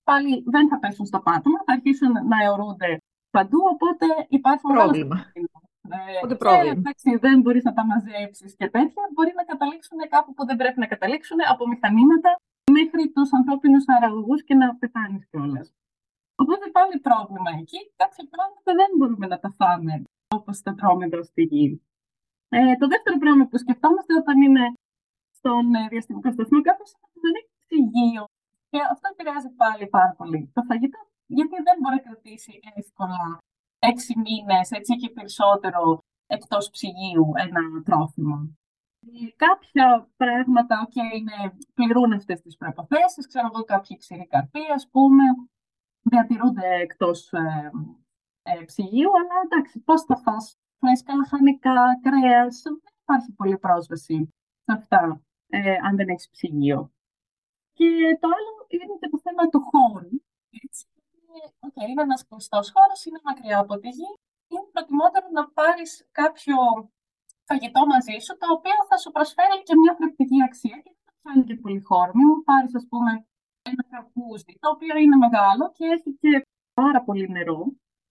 πάλι 0.04 0.44
δεν 0.46 0.68
θα 0.70 0.80
πέσουν 0.80 1.06
στο 1.06 1.20
πάτωμα, 1.20 1.60
θα 1.66 1.74
αρχίσουν 1.74 2.12
να 2.12 2.38
αιωρούνται 2.44 2.98
παντού, 3.30 3.60
οπότε 3.74 4.06
υπάρχουν 4.30 4.74
πρόβλημα. 4.74 5.32
Ε, 5.90 6.36
πρόβλημα. 6.36 6.72
εντάξει, 6.72 7.18
δεν 7.18 7.42
μπορείς 7.42 7.64
να 7.64 7.74
τα 7.74 7.86
μαζέψεις 7.86 8.56
και 8.56 8.70
τέτοια. 8.70 9.04
Μπορεί 9.14 9.34
να 9.36 9.44
καταλήξουν 9.44 9.98
κάπου 10.10 10.34
που 10.34 10.46
δεν 10.46 10.56
πρέπει 10.56 10.80
να 10.80 10.86
καταλήξουν, 10.86 11.38
από 11.52 11.68
μηχανήματα 11.68 12.36
μέχρι 12.72 13.12
τους 13.12 13.34
ανθρώπινους 13.34 13.84
αραγωγούς 13.88 14.44
και 14.44 14.56
να 14.56 14.76
πεθάνεις 14.76 15.28
κιόλας. 15.30 15.74
Οπότε 16.42 16.66
πάλι 16.78 17.00
πρόβλημα 17.08 17.52
εκεί. 17.62 17.80
Κάποια 18.02 18.26
πράγματα 18.34 18.70
δεν 18.80 18.90
μπορούμε 18.98 19.28
να 19.28 19.40
τα 19.40 19.50
φάμε 19.58 19.94
όπως 20.38 20.62
τα 20.62 20.74
τρώμε 20.74 21.06
εδώ 21.06 21.24
στη 21.24 21.44
γη. 21.52 21.82
Ε, 22.50 22.76
το 22.82 22.88
δεύτερο 22.88 23.18
πράγμα 23.24 23.46
που 23.48 23.58
σκεφτόμαστε 23.58 24.14
όταν 24.22 24.42
είναι 24.42 24.64
στον 25.38 25.74
ε, 25.74 25.88
διαστημικό 25.92 26.32
σταθμό, 26.32 26.62
κάποιος 26.62 26.92
δεν 27.24 27.34
έχει 27.40 27.52
ψυγείο. 27.64 28.24
Και 28.70 28.80
αυτό 28.92 29.06
επηρεάζει 29.12 29.50
πάλι 29.62 29.88
πάρα 29.88 30.14
πολύ 30.18 30.52
το 30.54 30.62
φαγητό, 30.70 31.00
γιατί 31.38 31.56
δεν 31.68 31.76
μπορεί 31.80 31.96
να 31.96 32.02
κρατήσει 32.08 32.60
εύκολα 32.76 33.22
έξι 33.80 34.14
μήνες, 34.26 34.72
έτσι 34.72 34.96
και 34.96 35.10
περισσότερο, 35.10 35.82
εκτός 36.28 36.70
ψυγείου 36.70 37.32
ένα 37.46 37.62
τρόφιμο. 37.88 38.38
Κάποια 39.36 40.08
πράγματα, 40.18 40.88
okay, 40.88 41.18
είναι, 41.18 41.38
πληρούν 41.74 42.14
αυτές 42.14 42.42
τις 42.42 42.58
προϋποθέσεις. 42.58 43.28
Ξέρω 43.28 43.50
εγώ 43.54 43.64
κάποιοι 43.64 43.98
ξηροί 43.98 44.28
καρποί, 44.28 44.64
ας 44.74 44.90
πούμε, 44.92 45.24
διατηρούνται 46.04 46.68
εκτός 46.86 47.32
ε, 47.34 47.72
ε, 48.42 48.64
ψυγείου, 48.66 49.12
αλλά 49.20 49.36
εντάξει, 49.46 49.80
πώς 49.80 50.02
θα 50.02 50.16
φας 50.16 50.58
φρέσκα, 50.80 51.16
λαχανικά, 51.16 52.00
κρέας, 52.02 52.62
δεν 52.62 52.82
υπάρχει 53.04 53.32
πολύ 53.32 53.58
πρόσβαση 53.58 54.34
σε 54.66 54.72
αυτά, 54.78 55.22
ε, 55.48 55.76
αν 55.86 55.96
δεν 55.96 56.08
έχεις 56.10 56.30
ψυγείο. 56.30 56.92
Και 57.74 58.18
το 58.20 58.28
άλλο 58.28 58.52
είναι 58.68 58.96
και 59.00 59.10
το 59.10 59.20
θέμα 59.20 59.50
του 59.50 59.62
χώρου. 59.62 60.10
Έτσι 60.64 60.86
okay, 61.66 61.86
είναι 61.90 62.06
ένας 62.08 62.22
κλειστό 62.28 62.60
χώρος, 62.74 63.00
είναι 63.06 63.20
μακριά 63.24 63.58
από 63.60 63.74
τη 63.82 63.90
γη. 63.98 64.12
Είναι 64.48 64.68
προτιμότερο 64.74 65.28
να 65.38 65.44
πάρεις 65.58 65.92
κάποιο 66.12 66.58
φαγητό 67.50 67.82
μαζί 67.94 68.18
σου, 68.24 68.34
το 68.42 68.48
οποίο 68.58 68.78
θα 68.90 68.98
σου 69.02 69.12
προσφέρει 69.16 69.58
και 69.68 69.76
μια 69.82 69.94
θρεπτική 70.00 70.40
αξία 70.48 70.78
και 70.84 70.92
δεν 70.96 71.04
θα 71.06 71.12
πιάνει 71.22 71.44
και 71.48 71.56
πολύ 71.64 71.82
χώρο. 71.90 72.12
Μην 72.18 72.28
μου 72.30 72.44
πάρεις, 72.50 72.76
ας 72.80 72.86
πούμε, 72.92 73.12
ένα 73.72 73.84
καρπούζι, 73.90 74.54
το 74.60 74.70
οποίο 74.70 74.98
είναι 74.98 75.16
μεγάλο 75.16 75.72
και 75.76 75.86
έχει 75.96 76.12
και 76.22 76.48
πάρα 76.74 77.02
πολύ 77.04 77.30
νερό. 77.30 77.62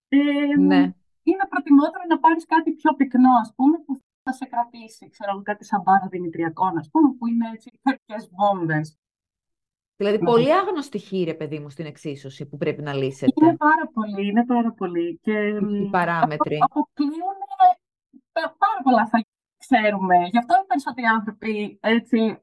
Ε, 0.07 0.57
ναι. 0.59 0.81
Είναι 1.23 1.45
προτιμότερο 1.49 2.03
να 2.09 2.19
πάρεις 2.19 2.45
κάτι 2.45 2.71
πιο 2.71 2.93
πυκνό, 2.93 3.33
ας 3.41 3.53
πούμε, 3.55 3.77
που 3.85 4.01
θα 4.23 4.31
σε 4.31 4.45
κρατήσει. 4.45 5.09
Ξέρω 5.09 5.41
κάτι 5.41 5.65
σαν 5.65 5.83
πάρα 5.83 6.07
δημητριακών, 6.09 6.77
ας 6.77 6.89
πούμε, 6.91 7.07
που 7.17 7.27
είναι 7.27 7.49
έτσι 7.53 7.79
θερικές 7.83 8.29
βόμβες. 8.37 8.97
Δηλαδή, 9.95 10.17
ναι. 10.17 10.29
πολύ 10.29 10.53
άγνωστη 10.53 10.97
χείρε, 10.97 11.33
παιδί 11.33 11.59
μου, 11.59 11.69
στην 11.69 11.85
εξίσωση 11.85 12.45
που 12.45 12.57
πρέπει 12.57 12.81
να 12.81 12.93
λύσετε. 12.93 13.45
Είναι 13.45 13.57
πάρα 13.57 13.87
πολύ, 13.93 14.27
είναι 14.27 14.45
πάρα 14.45 14.71
πολύ. 14.71 15.19
Και 15.21 15.37
οι 15.47 15.89
παράμετροι. 15.91 16.57
Αποκλείουν 16.61 17.37
πάρα 18.33 18.79
πολλά 18.83 19.07
θα 19.07 19.25
ξέρουμε. 19.57 20.17
Γι' 20.31 20.37
αυτό 20.37 20.53
οι 20.61 20.65
περισσότεροι 20.67 21.07
άνθρωποι 21.07 21.79
έτσι, 21.81 22.42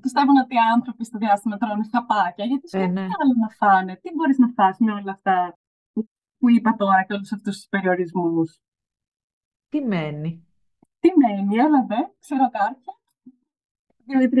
πιστεύουν 0.00 0.36
ότι 0.36 0.54
οι 0.54 0.58
άνθρωποι 0.74 1.04
στο 1.04 1.18
διάστημα 1.18 1.56
τρώνε 1.56 1.88
χαπάκια. 1.92 2.44
Γιατί 2.44 2.68
σου 2.68 2.76
ε, 2.76 2.86
ναι. 2.86 3.06
τι 3.06 3.12
άλλο 3.20 3.34
να 3.40 3.48
φάνε, 3.48 3.96
τι 3.96 4.10
μπορείς 4.14 4.38
να 4.38 4.48
φας 4.48 4.78
με 4.78 4.92
όλα 4.92 5.12
αυτά 5.12 5.58
που 6.38 6.50
είπα 6.50 6.76
τώρα 6.76 7.04
και 7.04 7.14
όλους 7.14 7.32
αυτούς 7.32 7.56
τους 7.56 7.66
περιορισμούς. 7.68 8.60
Τι 9.68 9.80
μένει; 9.80 10.46
Τι 11.00 11.08
μένει, 11.16 11.56
έλα 11.56 11.84
δε, 11.88 12.00
ξέρω 12.18 12.50
κάποια. 12.50 12.92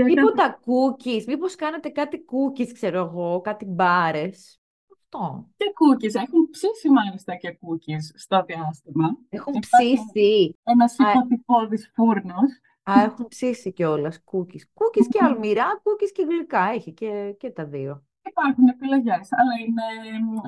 Τίποτα 0.04 0.58
cookies. 0.64 1.24
Μήπως 1.26 1.54
κάνετε 1.54 1.88
κάτι 1.88 2.24
cookies, 2.30 2.72
ξέρω 2.72 2.98
εγώ, 2.98 3.40
κάτι 3.40 3.64
μπάρες. 3.64 4.60
Αυτό. 4.92 5.48
Και 5.56 5.64
cookies. 5.78 6.14
Έχουν 6.14 6.50
ψήσει 6.50 6.90
μάλιστα 6.90 7.36
και 7.36 7.58
cookies 7.60 8.04
στο 8.14 8.42
διάστημα. 8.46 9.16
Έχουν 9.28 9.54
ψήσει. 9.58 10.58
Ένας 10.62 10.96
υποτυπώδης 10.98 11.90
φούρνος. 11.94 12.60
Α, 12.90 13.02
έχουν 13.02 13.26
ψήσει 13.28 13.72
κιόλας 13.72 14.18
cookies. 14.24 14.64
Cookies 14.74 15.06
και 15.10 15.18
αλμυρά, 15.22 15.82
cookies 15.82 16.10
και 16.12 16.26
γλυκά. 16.28 16.70
Έχει 16.74 16.92
και, 16.92 17.34
και 17.38 17.50
τα 17.50 17.64
δύο. 17.64 18.04
Υπάρχουν 18.26 18.68
επιλογές, 18.68 19.28
αλλά 19.30 19.52
είναι 19.66 19.82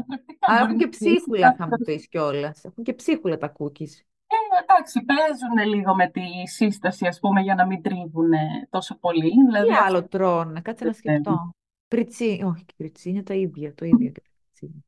θρεπτικά. 0.09 0.53
Α, 0.53 0.59
έχουν 0.59 0.79
και 0.79 0.89
ψίχουλα, 0.89 1.55
θα 1.55 1.67
μου 1.67 1.77
πεις 1.85 2.09
κιόλας. 2.09 2.65
Έχουν 2.65 2.85
και 2.85 2.93
ψίχουλα 2.95 3.37
τα 3.39 3.53
cookies. 3.59 3.93
Ε, 4.29 4.63
εντάξει, 4.63 5.05
παίζουν 5.05 5.75
λίγο 5.75 5.95
με 5.95 6.09
τη 6.09 6.23
σύσταση, 6.45 7.07
ας 7.07 7.19
πούμε, 7.19 7.41
για 7.41 7.55
να 7.55 7.67
μην 7.67 7.83
τρίβουν 7.83 8.31
τόσο 8.71 8.99
πολύ. 8.99 9.31
Δηλαδή, 9.47 9.69
Τι 9.69 9.75
άλλο 9.75 10.09
τρώνε, 10.09 10.61
κάτσε 10.61 10.85
να 10.85 10.93
σκεφτώ. 10.93 11.51
Πριτσί, 11.89 12.43
όχι, 12.45 12.65
πριτσί 12.77 13.11
είναι 13.11 13.23
τα 13.23 13.35
ίδια, 13.35 13.75
το 13.75 13.85
ίδιο 13.85 14.11
και 14.11 14.23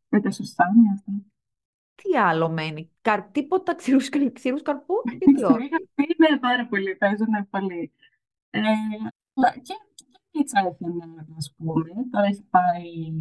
Με 0.08 0.20
τα 0.20 0.30
σωστάνια 0.30 0.92
αυτά. 0.94 1.12
Τι 2.02 2.16
άλλο 2.18 2.48
μένει, 2.48 2.90
Καρ, 3.00 3.22
τίποτα 3.22 3.74
ξηρούς, 3.74 4.08
ξηρούς 4.32 4.62
καρπούς; 4.62 5.02
Είναι 6.18 6.38
πάρα 6.40 6.66
πολύ, 6.66 6.96
παίζουν 6.96 7.48
πολύ. 7.50 7.92
Ε, 8.50 8.60
και, 9.62 9.74
και 9.94 10.04
πίτσα 10.30 10.58
έχει 10.58 10.68
ας 11.36 11.54
πούμε, 11.56 11.84
τώρα 12.10 12.26
έχει 12.26 12.42
πάει 12.50 13.12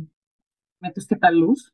με 0.77 0.91
τους 0.91 1.05
Ιταλούς 1.05 1.73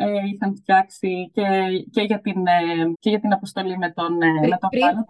ε, 0.00 0.26
είχαν 0.26 0.56
φτιάξει 0.56 1.30
και, 1.32 1.42
και, 1.90 2.02
για 2.02 2.20
την, 2.20 2.46
ε, 2.46 2.92
και 3.00 3.10
για 3.10 3.20
την 3.20 3.32
αποστολή 3.32 3.78
με 3.78 3.92
τον, 3.92 4.22
ε, 4.22 4.30
με 4.48 4.58
τον 4.58 4.80
Γάλλο. 4.80 5.04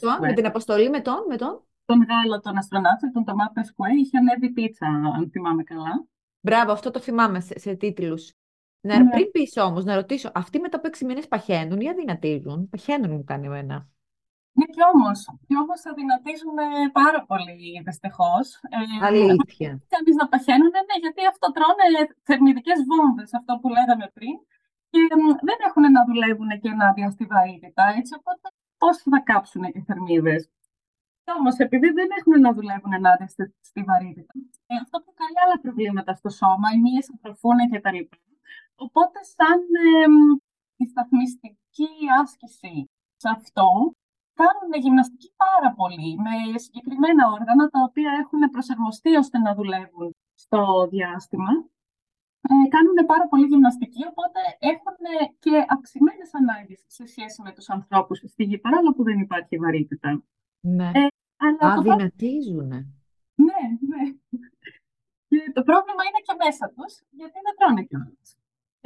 Τον, 0.00 0.18
με 0.20 0.32
την 0.32 0.46
αποστολή 0.46 0.90
με 0.90 1.00
τον, 1.00 1.24
με 1.28 1.36
τον; 1.36 1.62
Τον 1.84 2.06
Γάλλο, 2.08 2.40
τον 2.40 2.56
αστροναύτη, 2.56 3.12
τον 3.12 3.24
Τωμά 3.24 3.50
Πεσκουέ, 3.54 3.92
είχε 3.92 4.18
ανέβει 4.18 4.50
πίτσα, 4.50 4.86
αν 4.86 5.30
θυμάμαι 5.30 5.62
καλά. 5.62 6.06
Μπράβο, 6.40 6.72
αυτό 6.72 6.90
το 6.90 7.00
θυμάμαι 7.00 7.40
σε, 7.40 7.58
σε 7.58 7.74
τίτλους. 7.74 8.32
Να, 8.86 8.94
ναι. 9.02 9.10
Πριν 9.10 9.30
πεις 9.30 9.56
όμως, 9.56 9.84
να 9.84 9.94
ρωτήσω, 9.94 10.28
αυτοί 10.34 10.56
μετά 10.64 10.76
από 10.76 10.86
έξι 10.86 11.04
μήνες 11.04 11.28
παχαίνουν 11.28 11.80
ή 11.80 11.88
αδυνατίζουν; 11.88 12.68
Παχαίνουν, 12.72 13.10
μου 13.10 13.24
κάνει 13.24 13.46
εμένα. 13.46 13.76
Ναι, 14.58 14.66
και 14.74 14.82
όμως. 14.94 15.18
Και 15.46 15.56
όμως 15.62 15.80
αδυνατίζουν 15.90 16.56
πάρα 17.00 17.20
πολύ, 17.30 17.82
δυστυχώς. 17.86 18.46
Ε, 18.76 19.06
Αλήθεια. 19.10 19.70
Κανεί 19.94 20.10
να 20.20 20.26
παχαίνουν, 20.32 20.72
ναι, 20.88 20.96
γιατί 21.04 21.22
αυτό 21.32 21.46
τρώνε 21.56 21.86
θερμιδικές 22.28 22.78
βόμβες, 22.90 23.30
αυτό 23.38 23.52
που 23.60 23.68
λέγαμε 23.76 24.06
πριν. 24.16 24.34
Και 24.90 25.00
δεν 25.48 25.58
έχουν 25.68 25.84
να 25.96 26.02
δουλεύουν 26.08 26.50
και 26.62 26.70
να 26.80 27.10
στη 27.16 27.24
βαρύτητα. 27.32 27.84
Έτσι, 27.98 28.12
οπότε 28.18 28.46
πώς 28.80 28.96
θα 29.12 29.18
κάψουν 29.30 29.62
οι 29.76 29.82
θερμίδες; 29.86 30.42
Όμως, 31.38 31.54
επειδή 31.66 31.88
δεν 31.98 32.08
έχουν 32.18 32.34
να 32.46 32.50
δουλεύουν 32.58 32.92
ενάντια 32.98 33.28
στη 33.68 33.80
βαρύτητα, 33.88 34.32
ε, 34.70 34.74
αυτό 34.84 34.96
προκαλεί 35.06 35.38
άλλα 35.44 35.56
προβλήματα 35.64 36.12
στο 36.20 36.30
σώμα, 36.40 36.68
οι 36.74 36.78
μύες 36.84 37.06
ατροφούν 37.14 37.58
κτλ. 37.72 37.98
Οπότε, 38.76 39.18
σαν 39.36 39.60
ε, 39.86 40.06
η 40.76 40.84
σταθμιστική 40.86 41.90
άσκηση 42.22 42.74
σε 43.16 43.28
αυτό, 43.36 43.68
κάνουν 44.40 44.72
γυμναστική 44.84 45.30
πάρα 45.44 45.70
πολύ 45.80 46.10
με 46.26 46.58
συγκεκριμένα 46.64 47.22
όργανα 47.36 47.64
τα 47.68 47.80
οποία 47.88 48.10
έχουν 48.22 48.40
προσαρμοστεί 48.54 49.16
ώστε 49.16 49.38
να 49.38 49.54
δουλεύουν 49.54 50.14
στο 50.34 50.60
διάστημα. 50.90 51.52
Ε, 52.48 52.68
κάνουν 52.74 52.98
πάρα 53.06 53.26
πολύ 53.28 53.46
γυμναστική, 53.46 54.02
οπότε 54.10 54.40
έχουν 54.58 54.98
και 55.38 55.64
αυξημένες 55.68 56.30
ανάγκες 56.34 56.80
σε 56.86 57.06
σχέση 57.06 57.42
με 57.42 57.52
τους 57.52 57.68
ανθρώπους 57.68 58.18
στη 58.18 58.42
γη, 58.44 58.58
παρόλο 58.58 58.90
που 58.94 59.02
δεν 59.02 59.18
υπάρχει 59.18 59.56
βαρύτητα. 59.56 60.22
Ναι. 60.60 60.90
Ε, 60.94 61.06
αλλά 61.36 61.72
Αδυνατίζουν. 61.72 62.68
Ναι, 63.46 63.60
ναι. 63.90 64.02
Και 65.28 65.38
το 65.52 65.62
πρόβλημα 65.62 66.02
είναι 66.04 66.22
και 66.26 66.34
μέσα 66.44 66.64
τους, 66.74 66.92
γιατί 67.10 67.38
δεν 67.44 67.54
τρώνε 67.58 67.82
κιόλας. 67.82 68.28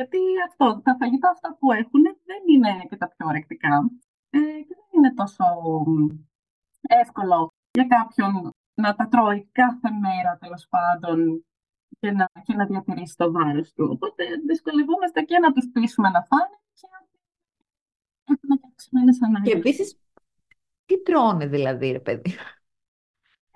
Γιατί 0.00 0.18
αυτό, 0.48 0.80
τα 0.84 0.96
φαγητά 1.00 1.28
αυτά 1.30 1.56
που 1.58 1.72
έχουν 1.72 2.02
δεν 2.02 2.42
είναι 2.52 2.86
και 2.88 2.96
τα 2.96 3.08
πιο 3.08 3.26
ορεκτικά. 3.26 3.90
ε, 4.30 4.38
και 4.38 4.74
δεν 4.78 4.88
είναι 4.96 5.14
τόσο 5.14 5.44
εύκολο 6.80 7.52
για 7.70 7.86
κάποιον 7.86 8.50
να 8.74 8.94
τα 8.94 9.08
τρώει 9.08 9.48
κάθε 9.52 9.90
μέρα 9.90 10.38
τέλος 10.40 10.66
πάντων 10.68 11.44
και 12.00 12.10
να, 12.10 12.26
και 12.42 12.54
να 12.54 12.66
διατηρήσει 12.66 13.16
το 13.16 13.32
βάρος 13.32 13.72
του. 13.72 13.88
Οπότε 13.92 14.24
δυσκολευόμαστε 14.46 15.20
και 15.22 15.38
να 15.38 15.52
τους 15.52 15.68
πείσουμε 15.72 16.08
να 16.08 16.22
φάνε 16.22 16.56
και 16.72 16.88
έχουμε 18.32 18.56
και 18.56 18.66
αυξημένες 18.70 19.22
ανάγκες. 19.22 19.52
Και 19.52 19.58
επίσης, 19.58 19.98
τι 20.86 21.02
τρώνε 21.02 21.46
δηλαδή, 21.46 21.90
ρε 21.90 22.00
παιδί; 22.00 22.30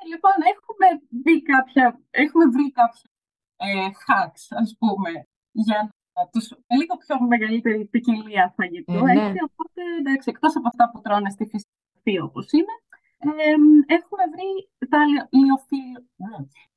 Ε, 0.00 0.04
λοιπόν, 0.12 0.36
έχουμε 0.52 0.86
βρει 1.22 1.42
κάποια, 1.42 2.00
έχουμε 2.10 2.46
βρει 2.46 2.70
κάποια 2.72 3.10
ε, 3.56 3.88
hacks, 4.06 4.42
ας 4.62 4.76
πούμε, 4.78 5.26
για 5.52 5.78
να 5.82 6.03
τους, 6.32 6.46
με 6.68 6.74
λίγο 6.80 6.94
πιο 6.96 7.14
μεγαλύτερη 7.20 7.84
ποικιλία 7.84 8.52
φαγητού. 8.56 8.92
Ε, 8.92 9.02
ναι. 9.02 9.12
έτσι, 9.12 9.40
οπότε, 9.48 9.80
εντάξει, 10.00 10.30
εκτός 10.30 10.56
από 10.56 10.68
αυτά 10.72 10.90
που 10.90 11.00
τρώνε 11.00 11.30
στη 11.30 11.44
φυσική 11.52 12.16
όπως 12.28 12.52
είναι, 12.52 12.74
ε, 13.18 13.54
έχουμε 13.96 14.24
βρει 14.34 14.50
τα 14.92 15.00
λιοφιλ... 15.38 15.92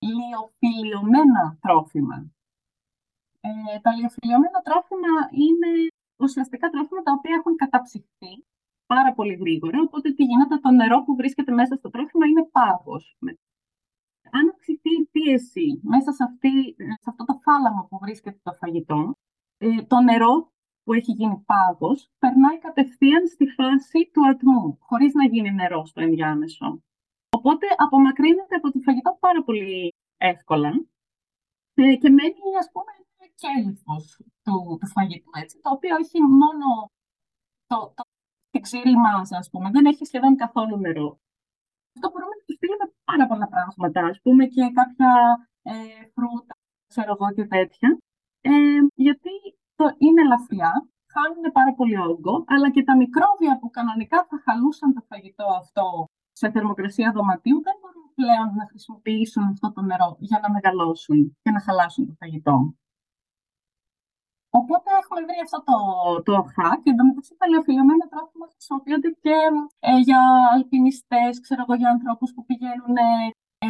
λιοφιλιωμένα 0.10 1.58
τρόφιμα. 1.62 2.18
Ε, 3.42 3.80
τα 3.84 3.92
λιοφιλιωμένα 3.98 4.60
τρόφιμα 4.68 5.14
είναι 5.46 5.70
ουσιαστικά 6.26 6.70
τρόφιμα 6.70 7.02
τα 7.02 7.12
οποία 7.18 7.36
έχουν 7.40 7.56
καταψυχθεί 7.56 8.32
πάρα 8.86 9.14
πολύ 9.14 9.34
γρήγορα, 9.34 9.80
οπότε 9.82 10.12
τι 10.12 10.24
γίνεται, 10.24 10.58
το 10.58 10.72
νερό 10.72 11.04
που 11.04 11.16
βρίσκεται 11.16 11.52
μέσα 11.52 11.76
στο 11.76 11.90
τρόφιμα 11.90 12.26
είναι 12.26 12.50
πάγος. 12.52 13.18
Αν 14.32 14.50
αυξηθεί 14.50 14.92
η 15.02 15.08
πίεση 15.12 15.80
μέσα 15.84 16.12
σε, 16.12 16.24
αυτή, 16.24 16.76
σε 16.78 17.08
αυτό 17.12 17.26
το 17.26 17.40
θάλαμο 17.44 17.88
που 17.90 17.98
βρίσκεται 17.98 18.40
το 18.44 18.54
φαγητό, 18.54 19.18
ε, 19.58 19.82
το 19.82 20.02
νερό 20.02 20.52
που 20.84 20.94
έχει 20.94 21.12
γίνει 21.12 21.44
πάγος 21.46 22.10
περνάει 22.20 22.60
κατευθείαν 22.60 23.28
στη 23.28 23.46
φάση 23.48 24.10
του 24.14 24.28
ατμού, 24.28 24.78
χωρίς 24.82 25.14
να 25.14 25.26
γίνει 25.26 25.52
νερό 25.52 25.86
στο 25.86 26.02
ενδιάμεσο. 26.02 26.84
Οπότε 27.30 27.66
απομακρύνεται 27.78 28.56
από 28.56 28.72
το 28.72 28.80
φαγητό 28.80 29.18
πάρα 29.20 29.44
πολύ 29.44 29.94
εύκολα 30.18 30.70
ε, 31.74 31.96
και 31.96 32.10
μένει, 32.10 32.58
ας 32.60 32.70
πούμε, 32.72 32.92
κέλυφος 33.42 34.22
του, 34.44 34.78
του 34.80 34.88
φαγητού, 34.88 35.30
έτσι, 35.44 35.60
το 35.62 35.70
οποίο 35.70 35.96
έχει 35.96 36.22
μόνο 36.22 36.68
το, 37.68 37.78
το, 37.96 38.04
την 38.50 38.62
ξύλη 38.62 38.98
μάζα, 38.98 39.38
ας 39.38 39.50
πούμε, 39.50 39.70
δεν 39.70 39.86
έχει 39.86 40.06
σχεδόν 40.06 40.36
καθόλου 40.36 40.78
νερό. 40.78 41.20
Αυτό 41.96 42.10
μπορούμε 42.10 42.34
να 42.38 42.44
του 42.46 42.54
στείλουμε 42.54 42.86
πάρα 43.04 43.28
πολλά 43.28 43.48
πράγματα, 43.48 44.00
ας 44.06 44.20
πούμε, 44.24 44.46
και 44.46 44.64
κάποια 44.80 45.12
ε, 45.62 45.74
φρούτα, 46.14 46.56
ξέρω 46.88 47.12
εγώ 47.12 47.34
και 47.36 47.46
τέτοια, 47.46 47.98
ε, 48.52 48.80
γιατί 49.08 49.34
το 49.80 49.86
είναι 49.98 50.22
ελαφριά, 50.26 50.74
χάνουν 51.14 51.46
πάρα 51.58 51.74
πολύ 51.80 51.98
όγκο, 52.10 52.36
αλλά 52.54 52.68
και 52.76 52.84
τα 52.84 52.96
μικρόβια 53.02 53.54
που 53.60 53.70
κανονικά 53.78 54.20
θα 54.30 54.38
χαλούσαν 54.46 54.94
το 54.94 55.02
φαγητό 55.10 55.48
αυτό 55.62 55.86
σε 56.40 56.52
θερμοκρασία 56.54 57.12
δωματίου 57.16 57.60
δεν 57.68 57.76
μπορούν 57.80 58.08
πλέον 58.20 58.50
να 58.60 58.66
χρησιμοποιήσουν 58.70 59.44
αυτό 59.54 59.68
το 59.76 59.82
νερό 59.90 60.10
για 60.30 60.40
να 60.44 60.50
μεγαλώσουν 60.56 61.38
και 61.42 61.52
να 61.56 61.62
χαλάσουν 61.66 62.04
το 62.08 62.14
φαγητό. 62.20 62.58
Οπότε 64.60 64.90
έχουμε 65.02 65.22
βρει 65.28 65.40
αυτό 65.48 65.60
το, 65.70 65.78
το 66.28 66.36
hack 66.54 66.78
και 66.84 66.92
εντωμεταξύ 66.94 67.34
τα 67.40 67.46
λεωφιλιωμένα 67.52 68.06
τρόφιμα 68.12 68.46
χρησιμοποιούνται 68.54 69.12
και 69.24 69.38
ε, 69.90 70.00
για 70.08 70.22
αλπινιστές, 70.54 71.34
ξέρω 71.46 71.62
εγώ, 71.66 71.76
για 71.82 71.90
ανθρώπους 71.96 72.30
που 72.34 72.46
πηγαίνουν 72.50 72.96
ε, 73.08 73.10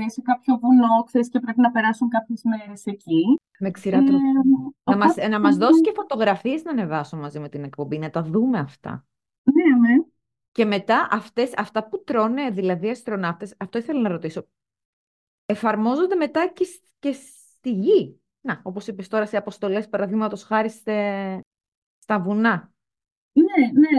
σε 0.05 0.21
κάποιο 0.21 0.57
βουνό, 0.57 1.03
ξέρεις, 1.05 1.29
και 1.29 1.39
πρέπει 1.39 1.59
να 1.59 1.71
περάσουν 1.71 2.09
κάποιες 2.09 2.41
μέρες 2.43 2.85
εκεί. 2.85 3.39
Με 3.59 3.71
ξηρά 3.71 4.03
τρόφιμα. 4.03 4.73
Ε, 4.83 4.91
να, 4.91 4.97
μας, 4.97 5.15
να 5.29 5.39
μας 5.39 5.57
δώσει 5.57 5.81
και 5.81 5.91
φωτογραφίες 5.95 6.63
να 6.63 6.71
ανεβάσω 6.71 7.17
μαζί 7.17 7.39
με 7.39 7.49
την 7.49 7.63
εκπομπή, 7.63 7.97
να 7.97 8.09
τα 8.09 8.23
δούμε 8.23 8.59
αυτά. 8.59 9.05
Ναι, 9.43 9.87
ναι. 9.87 9.95
Και 10.51 10.65
μετά 10.65 11.07
αυτές, 11.11 11.53
αυτά 11.57 11.87
που 11.87 12.03
τρώνε, 12.03 12.49
δηλαδή 12.49 12.87
οι 12.87 12.89
αστροναύτες, 12.89 13.55
αυτό 13.57 13.77
ήθελα 13.77 14.01
να 14.01 14.09
ρωτήσω, 14.09 14.47
εφαρμόζονται 15.45 16.15
μετά 16.15 16.47
και, 16.47 16.65
και 16.99 17.11
στη 17.11 17.71
γη; 17.71 18.21
Να, 18.41 18.61
όπως 18.63 18.87
είπες 18.87 19.07
τώρα 19.07 19.25
σε 19.25 19.37
αποστολές, 19.37 19.89
παραδείγματος 19.89 20.43
χάρη 20.43 20.69
στα 21.99 22.19
βουνά. 22.19 22.71
Ναι, 23.31 23.65
ναι. 23.71 23.97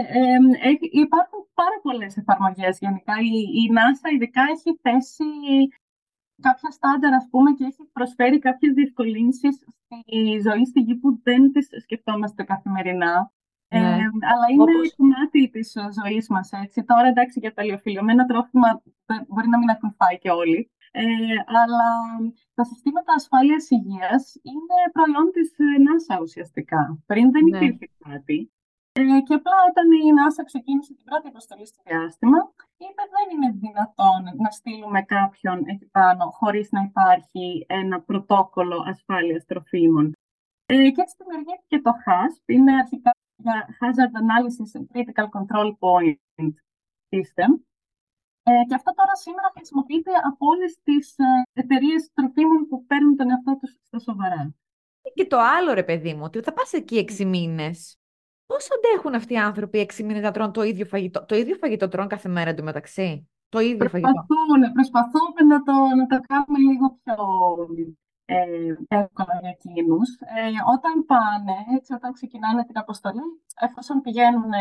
Ε, 0.59 0.77
υπάρχουν 0.91 1.47
πάρα 1.53 1.79
πολλές 1.81 2.17
εφαρμογές 2.17 2.77
γενικά. 2.79 3.13
Η, 3.21 3.37
η 3.61 3.71
NASA 3.75 4.13
ειδικά 4.13 4.41
έχει 4.41 4.79
θέσει 4.81 5.23
κάποια 6.39 6.71
στάνταρ, 6.71 7.13
ας 7.13 7.27
πούμε, 7.29 7.51
και 7.51 7.65
έχει 7.65 7.89
προσφέρει 7.93 8.39
κάποιες 8.39 8.73
διευκολύνσεις 8.73 9.55
στη 9.55 10.49
ζωή 10.49 10.65
στη 10.65 10.79
γη 10.81 10.95
που 10.95 11.19
δεν 11.23 11.51
τις 11.51 11.67
σκεφτόμαστε 11.81 12.43
καθημερινά. 12.43 13.31
Ναι. 13.71 13.79
Ε, 13.79 13.83
αλλά 14.31 14.45
είναι 14.51 14.61
Όπως... 14.61 14.95
κομμάτι 14.95 15.49
της 15.49 15.73
ζωής 16.01 16.29
μας. 16.29 16.49
Τώρα, 16.85 17.07
εντάξει, 17.07 17.39
για 17.39 17.53
τα 17.53 17.63
λιοφιλιωμένα 17.63 18.25
τρόφιμα 18.25 18.81
μπορεί 19.27 19.47
να 19.47 19.57
μην 19.57 19.69
έχουν 19.69 19.95
φάει 19.97 20.17
και 20.17 20.29
όλοι. 20.29 20.71
Ε, 20.91 21.03
αλλά 21.45 21.89
τα 22.53 22.63
συστήματα 22.63 23.13
ασφάλειας 23.13 23.69
υγείας 23.69 24.35
είναι 24.41 24.77
προϊόν 24.91 25.31
της 25.31 25.55
NASA 25.85 26.21
ουσιαστικά. 26.21 27.03
Πριν 27.05 27.31
δεν 27.31 27.43
ναι. 27.43 27.57
υπήρχε 27.57 27.89
κάτι. 28.09 28.51
Ε, 28.91 29.01
και 29.25 29.33
απλά 29.33 29.57
όταν 29.69 29.85
η 29.91 30.03
NASA 30.17 30.43
ξεκίνησε 30.45 30.93
την 30.93 31.03
πρώτη 31.03 31.27
αποστολή 31.27 31.65
στο 31.65 31.81
διάστημα, 31.85 32.39
είπε 32.77 33.03
δεν 33.15 33.27
είναι 33.33 33.49
δυνατόν 33.63 34.21
να 34.43 34.49
στείλουμε 34.49 35.01
κάποιον 35.01 35.57
εκεί 35.65 35.85
πάνω 35.85 36.23
χωρίς 36.29 36.71
να 36.71 36.81
υπάρχει 36.81 37.65
ένα 37.67 38.01
πρωτόκολλο 38.01 38.83
ασφάλειας 38.87 39.45
τροφίμων. 39.45 40.13
Ε, 40.65 40.89
και 40.93 41.01
έτσι 41.01 41.15
δημιουργήθηκε 41.19 41.79
το 41.79 41.91
HASP, 42.05 42.43
είναι 42.45 42.73
αρχικά 42.75 43.11
για 43.35 43.57
Hazard 43.79 44.13
Analysis 44.23 44.69
and 44.77 44.85
Critical 44.93 45.27
Control 45.35 45.69
Point 45.83 46.53
System, 47.11 47.51
ε, 48.43 48.51
και 48.67 48.75
αυτό 48.75 48.93
τώρα 48.93 49.15
σήμερα 49.15 49.51
χρησιμοποιείται 49.55 50.11
από 50.29 50.45
όλες 50.47 50.79
τις 50.83 51.17
ε, 51.17 51.23
εταιρείες 51.53 52.09
τροφίμων 52.13 52.67
που 52.67 52.85
παίρνουν 52.85 53.15
τον 53.15 53.29
εαυτό 53.29 53.57
τους 53.61 53.71
στα 53.83 53.99
σοβαρά. 53.99 54.55
Και 55.13 55.25
το 55.25 55.37
άλλο, 55.39 55.73
ρε 55.73 55.83
παιδί 55.83 56.13
μου, 56.13 56.23
ότι 56.23 56.41
θα 56.41 56.53
πας 56.53 56.73
εκεί 56.73 56.97
έξι 56.97 57.25
μήνες. 57.25 57.98
Πώς 58.51 58.67
αντέχουν 58.75 59.13
αυτοί 59.15 59.33
οι 59.33 59.37
άνθρωποι 59.49 59.79
έξι 59.79 60.03
μήνες 60.03 60.21
να 60.21 60.31
τρώνε 60.31 60.51
το 60.51 60.63
ίδιο 60.63 60.85
φαγητό. 60.85 61.25
Το 61.25 61.35
ίδιο 61.35 61.55
φαγητό 61.55 61.87
τρώνε 61.87 62.07
κάθε 62.07 62.29
μέρα 62.29 62.49
εντωμεταξύ; 62.49 63.29
Το 63.49 63.59
ίδιο 63.59 63.77
προσπαθούν, 63.77 64.25
φαγητό. 64.25 64.71
Προσπαθούμε 64.77 65.41
να 65.51 65.57
το, 65.67 65.73
να 65.99 66.05
το 66.11 66.17
κάνουμε 66.29 66.59
λίγο 66.69 66.85
πιο 66.99 67.15
ε, 68.25 68.35
εύκολα 69.01 69.35
για 69.41 69.49
εκείνου. 69.57 69.99
Ε, 70.35 70.41
όταν 70.75 70.93
πάνε, 71.11 71.55
έτσι, 71.77 71.93
όταν 71.93 72.13
ξεκινάνε 72.13 72.61
την 72.65 72.77
αποστολή, 72.77 73.25
εφόσον 73.65 74.01
πηγαίνουν 74.01 74.53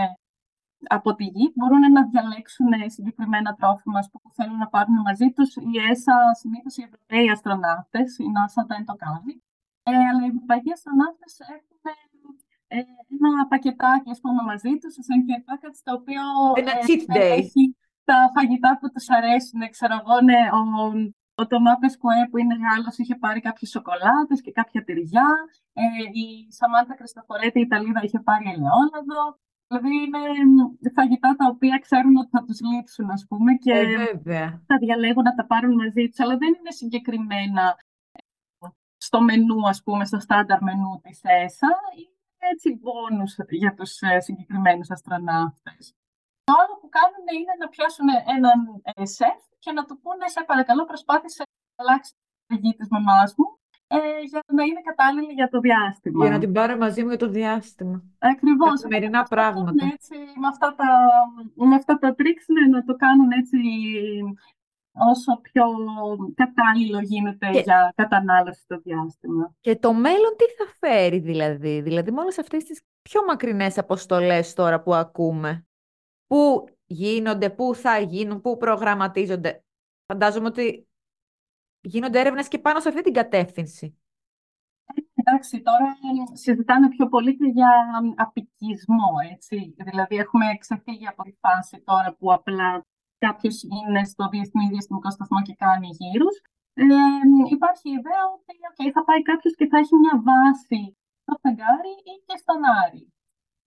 από 0.96 1.14
τη 1.14 1.24
γη 1.24 1.52
μπορούν 1.54 1.84
να 1.92 2.02
διαλέξουν 2.10 2.70
συγκεκριμένα 2.86 3.54
τρόφιμα 3.54 4.00
που 4.12 4.18
θέλουν 4.36 4.58
να 4.64 4.68
πάρουν 4.68 4.96
μαζί 5.08 5.28
τους. 5.36 5.50
Η 5.56 5.74
ΕΣΑ, 5.90 6.16
συνήθως 6.40 6.76
οι 6.76 6.82
Ευρωπαίοι 6.88 7.28
αστροναύτες, 7.30 8.18
η 8.18 8.26
NASA 8.36 8.62
δεν 8.66 8.84
το 8.88 8.94
κάνει. 9.04 9.32
Ε, 9.90 9.92
αλλά 10.08 10.20
οι 10.24 10.30
Ευρωπαϊκοί 10.34 10.70
αστροναύτες 10.76 11.32
έχουν 11.56 11.78
ε, 11.92 12.07
ένα 12.68 13.46
πακετάκι 13.48 14.10
ας 14.10 14.20
πούμε, 14.20 14.42
μαζί 14.50 14.72
τους, 14.80 14.92
σαν 15.06 15.18
και 15.26 15.34
package, 15.48 15.80
το 15.86 15.92
οποίο 15.98 16.22
ένα 16.62 16.72
ε, 16.78 16.84
cheat 16.86 17.04
day. 17.16 17.30
έχει 17.40 17.62
τα 18.04 18.18
φαγητά 18.34 18.70
που 18.80 18.86
τους 18.92 19.06
αρέσουν. 19.16 19.60
Ξέρω 19.74 19.94
εγώ, 20.00 20.16
ναι, 20.28 20.40
ο, 20.58 20.60
ο 21.40 21.46
Τομάπε 21.46 21.88
Κουέ 22.00 22.22
που 22.30 22.38
είναι 22.38 22.56
Γάλλος 22.62 22.96
είχε 22.98 23.14
πάρει 23.22 23.40
κάποιες 23.40 23.70
σοκολάτες 23.70 24.40
και 24.44 24.52
κάποια 24.52 24.84
τυριά. 24.84 25.28
Ε, 25.72 25.82
η 26.22 26.26
Σαμάντα 26.58 26.94
Κριστοφορέτη, 26.94 27.58
η 27.58 27.66
Ιταλίδα, 27.68 28.00
είχε 28.02 28.20
πάρει 28.28 28.44
ελαιόλαδο. 28.54 29.22
Δηλαδή 29.66 29.94
είναι 29.96 30.92
φαγητά 30.94 31.36
τα 31.36 31.46
οποία 31.52 31.78
ξέρουν 31.78 32.16
ότι 32.16 32.28
θα 32.30 32.44
τους 32.44 32.60
λείψουν, 32.60 33.10
ας 33.10 33.26
πούμε, 33.28 33.54
και 33.54 33.72
ε, 33.72 34.50
θα 34.66 34.76
διαλέγουν 34.78 35.22
να 35.22 35.34
τα 35.34 35.46
πάρουν 35.46 35.74
μαζί 35.74 36.08
τους, 36.08 36.20
αλλά 36.20 36.36
δεν 36.36 36.48
είναι 36.48 36.70
συγκεκριμένα 36.70 37.76
στο 38.96 39.20
μενού, 39.20 39.68
ας 39.68 39.82
πούμε, 39.82 40.04
στο 40.04 40.18
στάνταρ 40.20 40.62
μενού 40.62 41.00
της 41.02 41.20
ΕΣΑ. 41.22 41.68
Είναι 42.40 42.50
έτσι 42.54 42.68
μπόνους 42.80 43.32
για 43.48 43.74
τους 43.74 44.00
ε, 44.00 44.20
συγκεκριμένους 44.20 44.90
αστροναύτες. 44.90 45.94
Το 46.44 46.52
άλλο 46.60 46.74
που 46.80 46.88
κάνουν 46.98 47.26
είναι 47.38 47.54
να 47.62 47.68
πιάσουν 47.68 48.08
έναν 48.36 48.58
ε, 48.82 49.04
σεφ 49.16 49.40
και 49.58 49.72
να 49.72 49.82
του 49.84 50.00
πούνε, 50.02 50.26
σε 50.34 50.44
παρακαλώ, 50.50 50.84
προσπάθησε 50.84 51.42
να 51.46 51.84
αλλάξεις 51.84 52.14
τη 52.46 52.56
γη 52.62 52.72
της 52.78 52.88
μαμάς 52.94 53.34
μου 53.36 53.46
ε, 53.86 53.98
για 54.30 54.40
να 54.52 54.62
είναι 54.62 54.80
κατάλληλη 54.80 55.32
για 55.32 55.48
το 55.48 55.58
διάστημα. 55.60 56.24
Για 56.24 56.34
να 56.34 56.40
την 56.40 56.52
πάρω 56.52 56.76
μαζί 56.76 57.02
μου 57.02 57.08
για 57.08 57.22
το 57.24 57.28
διάστημα. 57.28 58.02
Ακριβώς. 58.18 58.80
Καθημερινά 58.80 59.22
πράγματα. 59.22 59.84
Έτσι, 59.92 60.16
με, 60.42 60.46
αυτά 60.52 60.74
τα, 60.74 60.88
με 61.54 61.74
αυτά 61.74 61.98
τα 61.98 62.14
τρίξ, 62.14 62.44
ναι, 62.48 62.66
να 62.76 62.84
το 62.84 62.94
κάνουν 62.96 63.30
έτσι 63.30 63.58
όσο 65.10 65.40
πιο 65.40 65.64
κατάλληλο 66.34 67.00
γίνεται 67.00 67.50
για 67.50 67.92
κατανάλωση 67.96 68.60
στο 68.60 68.78
διάστημα. 68.78 69.54
Και 69.60 69.76
το 69.76 69.92
μέλλον 69.92 70.36
τι 70.36 70.44
θα 70.44 70.72
φέρει 70.78 71.18
δηλαδή, 71.18 71.80
δηλαδή 71.80 72.10
με 72.10 72.20
όλες 72.20 72.38
αυτές 72.38 72.64
τις 72.64 72.82
πιο 73.02 73.24
μακρινές 73.24 73.78
αποστολές 73.78 74.54
τώρα 74.54 74.82
που 74.82 74.94
ακούμε, 74.94 75.66
πού 76.26 76.68
γίνονται, 76.86 77.50
πού 77.50 77.74
θα 77.74 77.98
γίνουν, 77.98 78.40
πού 78.40 78.56
προγραμματίζονται. 78.56 79.64
Φαντάζομαι 80.06 80.46
ότι 80.46 80.88
γίνονται 81.80 82.20
έρευνες 82.20 82.48
και 82.48 82.58
πάνω 82.58 82.80
σε 82.80 82.88
αυτή 82.88 83.02
την 83.02 83.12
κατεύθυνση. 83.12 83.98
εντάξει, 85.14 85.62
τώρα 85.62 85.96
συζητάνε 86.32 86.88
πιο 86.88 87.08
πολύ 87.08 87.36
και 87.36 87.46
για 87.46 87.70
απικισμό, 88.16 89.12
έτσι. 89.32 89.74
Δηλαδή, 89.76 90.16
έχουμε 90.16 90.44
ξεφύγει 90.58 91.06
από 91.06 91.22
τη 91.22 91.32
φάση 91.40 91.82
τώρα 91.84 92.14
που 92.18 92.32
απλά 92.32 92.86
κάποιο 93.26 93.50
είναι 93.76 94.00
στο 94.12 94.22
Διεθνή 94.32 94.64
Διαστημικό 94.72 95.10
Σταθμό 95.16 95.38
και 95.46 95.54
κάνει 95.64 95.88
γύρους. 96.00 96.36
Ε, 96.82 96.84
υπάρχει 97.56 97.86
η 97.92 97.96
ιδέα 98.00 98.22
ότι 98.34 98.52
okay, 98.70 98.88
θα 98.96 99.02
πάει 99.08 99.22
κάποιο 99.30 99.50
και 99.58 99.66
θα 99.70 99.76
έχει 99.82 99.94
μια 100.04 100.14
βάση 100.28 100.80
στο 101.22 101.34
φεγγάρι 101.42 101.94
ή 102.10 102.14
και 102.26 102.36
στον 102.42 102.60
Άρη; 102.82 103.04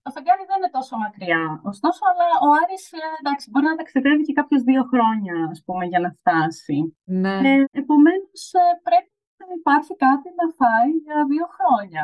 Το 0.06 0.10
φεγγάρι 0.16 0.44
δεν 0.50 0.58
είναι 0.60 0.74
τόσο 0.78 0.94
μακριά. 1.04 1.44
Ωστόσο, 1.72 2.02
αλλά 2.10 2.28
ο 2.46 2.48
Άρης 2.62 2.86
ε, 3.02 3.04
εντάξει, 3.22 3.46
μπορεί 3.50 3.66
να 3.72 3.80
ταξιδεύει 3.80 4.24
και 4.28 4.38
κάποιε 4.40 4.58
δύο 4.70 4.84
χρόνια 4.92 5.36
ας 5.54 5.60
πούμε, 5.66 5.84
για 5.92 6.02
να 6.06 6.10
φτάσει. 6.18 6.78
Ναι. 7.24 7.36
Ε, 7.50 7.66
Επομένως, 7.82 8.42
ε, 8.62 8.66
πρέπει 8.88 9.12
να 9.50 9.56
υπάρχει 9.62 9.94
κάτι 10.06 10.28
να 10.40 10.46
φάει 10.60 10.92
για 11.06 11.18
δύο 11.32 11.46
χρόνια. 11.56 12.04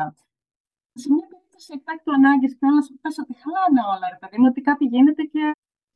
Σε 1.02 1.06
μια 1.14 1.26
περίπτωση 1.30 1.70
εκτάκτου 1.76 2.12
ανάγκης 2.18 2.52
και 2.58 2.66
όλα 2.70 2.82
σου 2.86 2.94
πες 3.02 3.16
ότι 3.22 3.32
χαλάνε 3.42 3.82
όλα, 3.92 4.06
ρε 4.14 4.18
παιδί 4.20 4.36
μου, 4.40 4.48
ότι 4.52 4.60
κάτι 4.68 4.84
γίνεται 4.92 5.22
και 5.34 5.42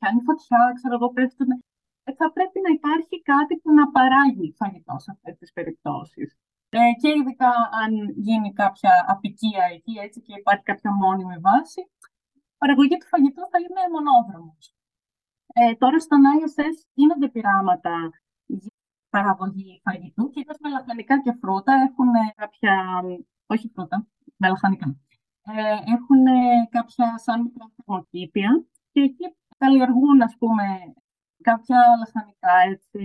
κάνει 0.02 0.20
φωτιά, 0.28 0.60
ξέρω 0.78 0.94
εγώ, 0.98 1.08
πέφτουν. 1.16 1.50
Ε, 2.04 2.10
θα 2.20 2.26
πρέπει 2.32 2.58
να 2.66 2.70
υπάρχει 2.78 3.16
κάτι 3.32 3.54
που 3.60 3.70
να 3.78 3.84
παράγει 3.96 4.48
φαγητό 4.60 4.94
σε 5.04 5.10
αυτές 5.14 5.34
τις 5.40 5.52
περιπτώσεις. 5.56 6.28
Ε, 6.68 6.78
και 7.00 7.10
ειδικά 7.18 7.52
αν 7.82 7.92
γίνει 8.26 8.52
κάποια 8.62 8.92
απικία 9.12 9.64
εκεί 9.76 9.94
έτσι, 10.04 10.18
και 10.26 10.34
υπάρχει 10.40 10.64
κάποια 10.70 10.90
μόνιμη 11.02 11.38
βάση, 11.46 11.80
η 12.38 12.56
παραγωγή 12.58 12.96
του 12.98 13.08
φαγητού 13.12 13.42
θα 13.52 13.58
είναι 13.64 13.82
μονόδρομος. 13.94 14.64
Ε, 15.54 15.74
τώρα 15.82 15.98
στον 16.06 16.22
ISS 16.36 16.76
γίνονται 16.94 17.28
πειράματα 17.28 17.94
για 18.46 18.72
παραγωγή 19.10 19.80
φαγητού, 19.84 20.30
κυρίως 20.30 20.56
με 20.60 20.68
λαχανικά 20.70 21.14
και 21.22 21.32
φρούτα. 21.40 21.72
Έχουν 21.88 22.10
κάποια, 22.34 22.74
όχι 23.46 23.66
φρούτα, 23.74 24.06
με 24.36 24.48
λαχανικά. 24.48 24.96
Ε, 25.44 25.76
έχουν 25.96 26.22
κάποια 26.70 27.18
σαν 27.18 27.42
μικρά 27.42 27.66
θερμοκήπια 27.74 28.50
και 28.92 29.00
εκεί 29.00 29.26
καλλιεργούν, 29.62 30.18
ας 30.28 30.34
πούμε, 30.40 30.64
κάποια 31.48 31.80
λαχανικά, 32.00 32.54
έτσι, 32.72 33.02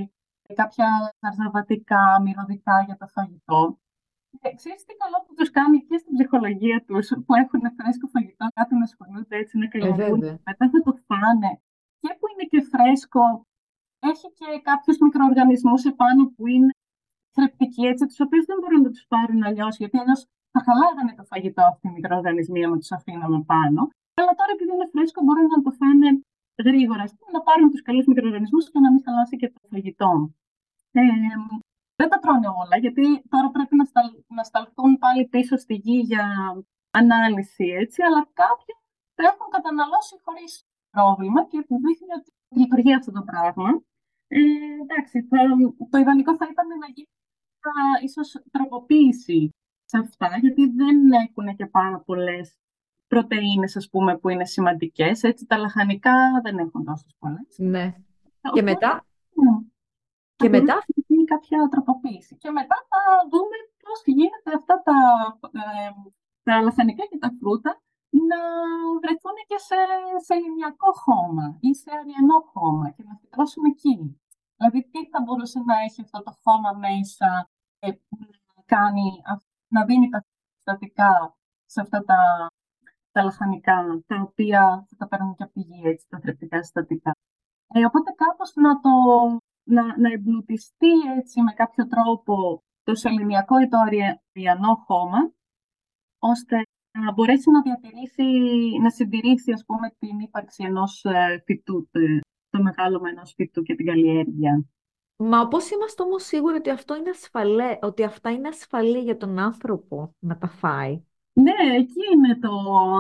κάποια 0.60 0.88
ζαρζαβατικά, 1.22 2.04
μυρωδικά 2.24 2.76
για 2.88 2.98
το 3.02 3.08
φαγητό. 3.16 3.62
Και 4.42 4.50
ξέρεις 4.60 4.82
τι 4.86 4.94
καλό 5.02 5.18
που 5.26 5.34
τους 5.38 5.50
κάνει 5.58 5.78
και 5.88 5.98
στην 6.02 6.14
ψυχολογία 6.16 6.78
τους, 6.88 7.06
που 7.26 7.34
έχουν 7.42 7.62
φρέσκο 7.78 8.08
φαγητό, 8.16 8.46
κάτι 8.60 8.74
να 8.80 8.86
ασχολούνται 8.90 9.36
έτσι, 9.42 9.54
να 9.62 9.68
καλλιεργούν, 9.72 10.22
Ε, 10.24 10.40
μετά 10.50 10.66
θα 10.74 10.80
το 10.86 10.94
φάνε. 11.08 11.52
Και 12.02 12.10
που 12.18 12.26
είναι 12.32 12.46
και 12.52 12.62
φρέσκο, 12.72 13.24
έχει 14.12 14.28
και 14.40 14.48
κάποιους 14.70 14.98
μικροοργανισμούς 15.06 15.82
επάνω 15.92 16.22
που 16.36 16.44
είναι 16.54 16.72
θρεπτικοί, 17.36 17.84
έτσι, 17.92 18.04
τους 18.10 18.20
οποίους 18.26 18.46
δεν 18.50 18.58
μπορούν 18.60 18.82
να 18.82 18.92
τους 18.94 19.06
πάρουν 19.12 19.44
αλλιώς, 19.50 19.74
γιατί 19.82 19.96
αλλιώς 20.02 20.22
θα 20.54 20.60
χαλάγανε 20.66 21.14
το 21.20 21.24
φαγητό 21.32 21.64
αυτοί 21.72 21.88
οι 21.88 21.92
μικροοργανισμοί 21.98 22.60
άμα 22.66 22.78
τους 22.82 22.92
αφήναμε 22.98 23.40
πάνω. 23.52 23.82
Αλλά 24.20 24.34
τώρα 24.40 24.52
επειδή 24.56 24.72
είναι 24.76 24.90
φρέσκο 24.94 25.20
μπορούν 25.26 25.48
να 25.56 25.62
το 25.66 25.72
φάνε 25.80 26.10
γρήγορα, 26.66 27.04
να 27.34 27.42
πάρουν 27.42 27.70
τους 27.72 27.82
καλούς 27.82 28.06
μικροοργανισμούς 28.06 28.72
και 28.72 28.80
να 28.80 28.92
μην 28.92 29.02
χαλάσει 29.06 29.36
και 29.38 29.50
το 29.50 29.60
φαγητό. 29.70 30.34
Ε, 30.92 31.02
δεν 31.96 32.10
τα 32.10 32.20
τρώνε 32.20 32.48
όλα, 32.48 32.78
γιατί 32.78 33.06
τώρα 33.30 33.50
πρέπει 33.50 33.76
να, 33.76 33.86
σταλ, 33.86 34.08
να 34.28 34.44
σταλθούν 34.44 34.98
πάλι 34.98 35.28
πίσω 35.28 35.58
στη 35.58 35.74
γη 35.74 36.00
για 36.00 36.26
ανάλυση, 36.92 37.66
έτσι, 37.66 38.02
αλλά 38.02 38.22
κάποιοι 38.34 38.74
το 39.16 39.24
έχουν 39.32 39.48
καταναλώσει 39.56 40.16
χωρίς 40.24 40.52
πρόβλημα 40.90 41.46
και 41.50 41.58
δείχνει 41.68 42.14
ότι 42.20 42.32
λειτουργεί 42.60 42.94
αυτό 42.94 43.12
το 43.12 43.24
πράγμα. 43.30 43.70
Ε, 44.28 44.40
εντάξει, 44.84 45.16
θα, 45.30 45.38
το 45.90 45.98
ιδανικό 45.98 46.36
θα 46.36 46.48
ήταν 46.52 46.68
να 46.68 46.88
γίνει 46.96 47.14
μια 47.62 48.04
ίσως 48.04 48.30
τροποποίηση 48.52 49.50
σε 49.86 49.98
αυτά, 49.98 50.38
γιατί 50.42 50.64
δεν 50.80 51.12
έχουν 51.12 51.56
και 51.56 51.66
πάρα 51.66 52.00
πολλές 52.00 52.58
πρωτεΐνες, 53.08 53.76
ας 53.76 53.90
πούμε, 53.90 54.18
που 54.18 54.30
είναι 54.30 54.46
σημαντικές. 54.46 55.24
Έτσι, 55.24 55.46
τα 55.46 55.58
λαχανικά 55.58 56.16
δεν 56.44 56.58
έχουν 56.58 56.84
τόσες 56.84 57.16
πολλές. 57.20 57.56
Ναι. 57.58 57.96
Και 58.54 58.62
μετά, 58.62 58.92
Ναι. 59.44 59.58
και 60.36 60.44
Θα 60.44 60.50
μπορούσε 60.50 60.60
μετά, 60.62 60.74
να 60.74 61.04
γίνει 61.08 61.24
κάποια 61.24 61.68
τροποποίηση. 61.74 62.38
Και 62.38 62.50
μετά 62.52 62.76
θα 62.90 63.00
δούμε 63.32 63.58
πώς 63.84 64.02
γίνεται 64.06 64.50
αυτά 64.60 64.76
τα, 64.88 64.98
ε, 65.62 65.92
τα 66.44 66.62
λαχανικά 66.62 67.04
και 67.06 67.18
τα 67.18 67.32
φρούτα 67.40 67.82
να 68.30 68.40
βρεθούν 69.02 69.38
και 69.50 69.58
σε, 69.68 69.80
σε 70.26 70.34
ελληνιακό 70.34 70.90
χώμα 71.04 71.58
ή 71.60 71.74
σε 71.76 71.90
αριανό 72.00 72.40
χώμα 72.54 72.90
και 72.96 73.04
να 73.08 73.14
φυτρώσουν 73.22 73.64
εκεί. 73.74 74.22
Δηλαδή, 74.58 74.80
τι 74.92 75.00
θα 75.12 75.20
μπορούσε 75.24 75.60
να 75.70 75.76
έχει 75.86 76.02
αυτό 76.02 76.24
το 76.24 76.34
χώμα 76.44 76.72
μέσα 76.86 77.50
ε, 77.80 77.92
που 77.92 78.18
να, 78.20 78.28
κάνει, 78.66 79.08
αυ- 79.34 79.50
να 79.76 79.86
δίνει 79.86 80.10
τα 80.10 80.20
συστατικά 80.56 81.12
σε 81.66 81.82
αυτά 81.82 82.00
τα, 82.10 82.48
τα 83.18 83.24
λαχανικά, 83.24 84.04
τα 84.08 84.22
οποία 84.22 84.86
θα 84.90 84.96
τα 84.98 85.08
παίρνουν 85.08 85.36
και 85.36 85.44
από 85.44 85.54
τη 85.54 85.60
γη, 85.60 85.82
έτσι, 85.84 86.06
τα 86.10 86.20
θρεπτικά 86.20 86.64
συστατικά. 86.64 87.12
Ε, 87.74 87.86
οπότε 87.86 88.12
κάπως 88.16 88.52
να 88.56 88.80
το 88.80 88.90
να, 89.64 90.00
να 90.00 90.12
εμπλουτιστεί 90.12 90.92
έτσι 91.18 91.42
με 91.42 91.52
κάποιο 91.52 91.88
τρόπο 91.88 92.64
το 92.84 92.96
σεληνιακό 92.96 93.60
ή 93.60 93.68
το 93.68 93.78
αριανό 93.78 94.76
χώμα, 94.86 95.32
ώστε 96.20 96.62
να 97.00 97.12
μπορέσει 97.12 97.50
να 97.50 97.62
διατηρήσει, 97.62 98.24
να 98.82 98.90
συντηρήσει 98.90 99.52
ας 99.52 99.64
πούμε 99.66 99.96
την 100.00 100.20
ύπαρξη 100.20 100.64
ενός 100.64 101.04
ε, 101.06 101.44
φυτού, 101.46 101.90
το, 101.92 102.00
το 102.50 102.62
μεγάλωμα 102.62 103.10
ενός 103.10 103.34
φυτού 103.36 103.62
και 103.62 103.76
την 103.76 103.86
καλλιέργεια. 103.86 104.66
μα 105.18 105.48
πώς 105.48 105.70
είμαστε 105.70 106.04
όμως 106.04 106.24
σίγουροι 106.24 106.56
ότι 106.56 106.70
αυτό 106.70 106.96
είναι 106.96 107.10
ασφαλέ, 107.10 107.78
ότι 107.82 108.04
αυτά 108.04 108.32
είναι 108.32 108.48
ασφαλή 108.48 109.00
για 109.00 109.18
τον 109.18 109.40
άνθρωπο 109.40 110.16
να 110.20 110.38
τα 110.38 110.48
φάει. 110.48 111.02
Ναι, 111.42 111.76
εκεί 111.76 112.02
είναι 112.14 112.36
το, 112.40 112.50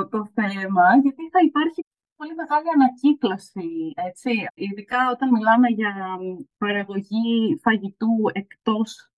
το 0.09 0.25
θέμα, 0.33 0.97
γιατί 1.01 1.29
θα 1.29 1.39
υπάρχει 1.43 1.81
πολύ 2.15 2.35
μεγάλη 2.35 2.69
ανακύκλωση, 2.75 3.91
έτσι. 3.95 4.31
Ειδικά 4.53 5.09
όταν 5.11 5.29
μιλάμε 5.29 5.67
για 5.69 5.91
μ, 6.21 6.43
παραγωγή 6.57 7.59
φαγητού 7.61 8.13
εκτός. 8.33 9.09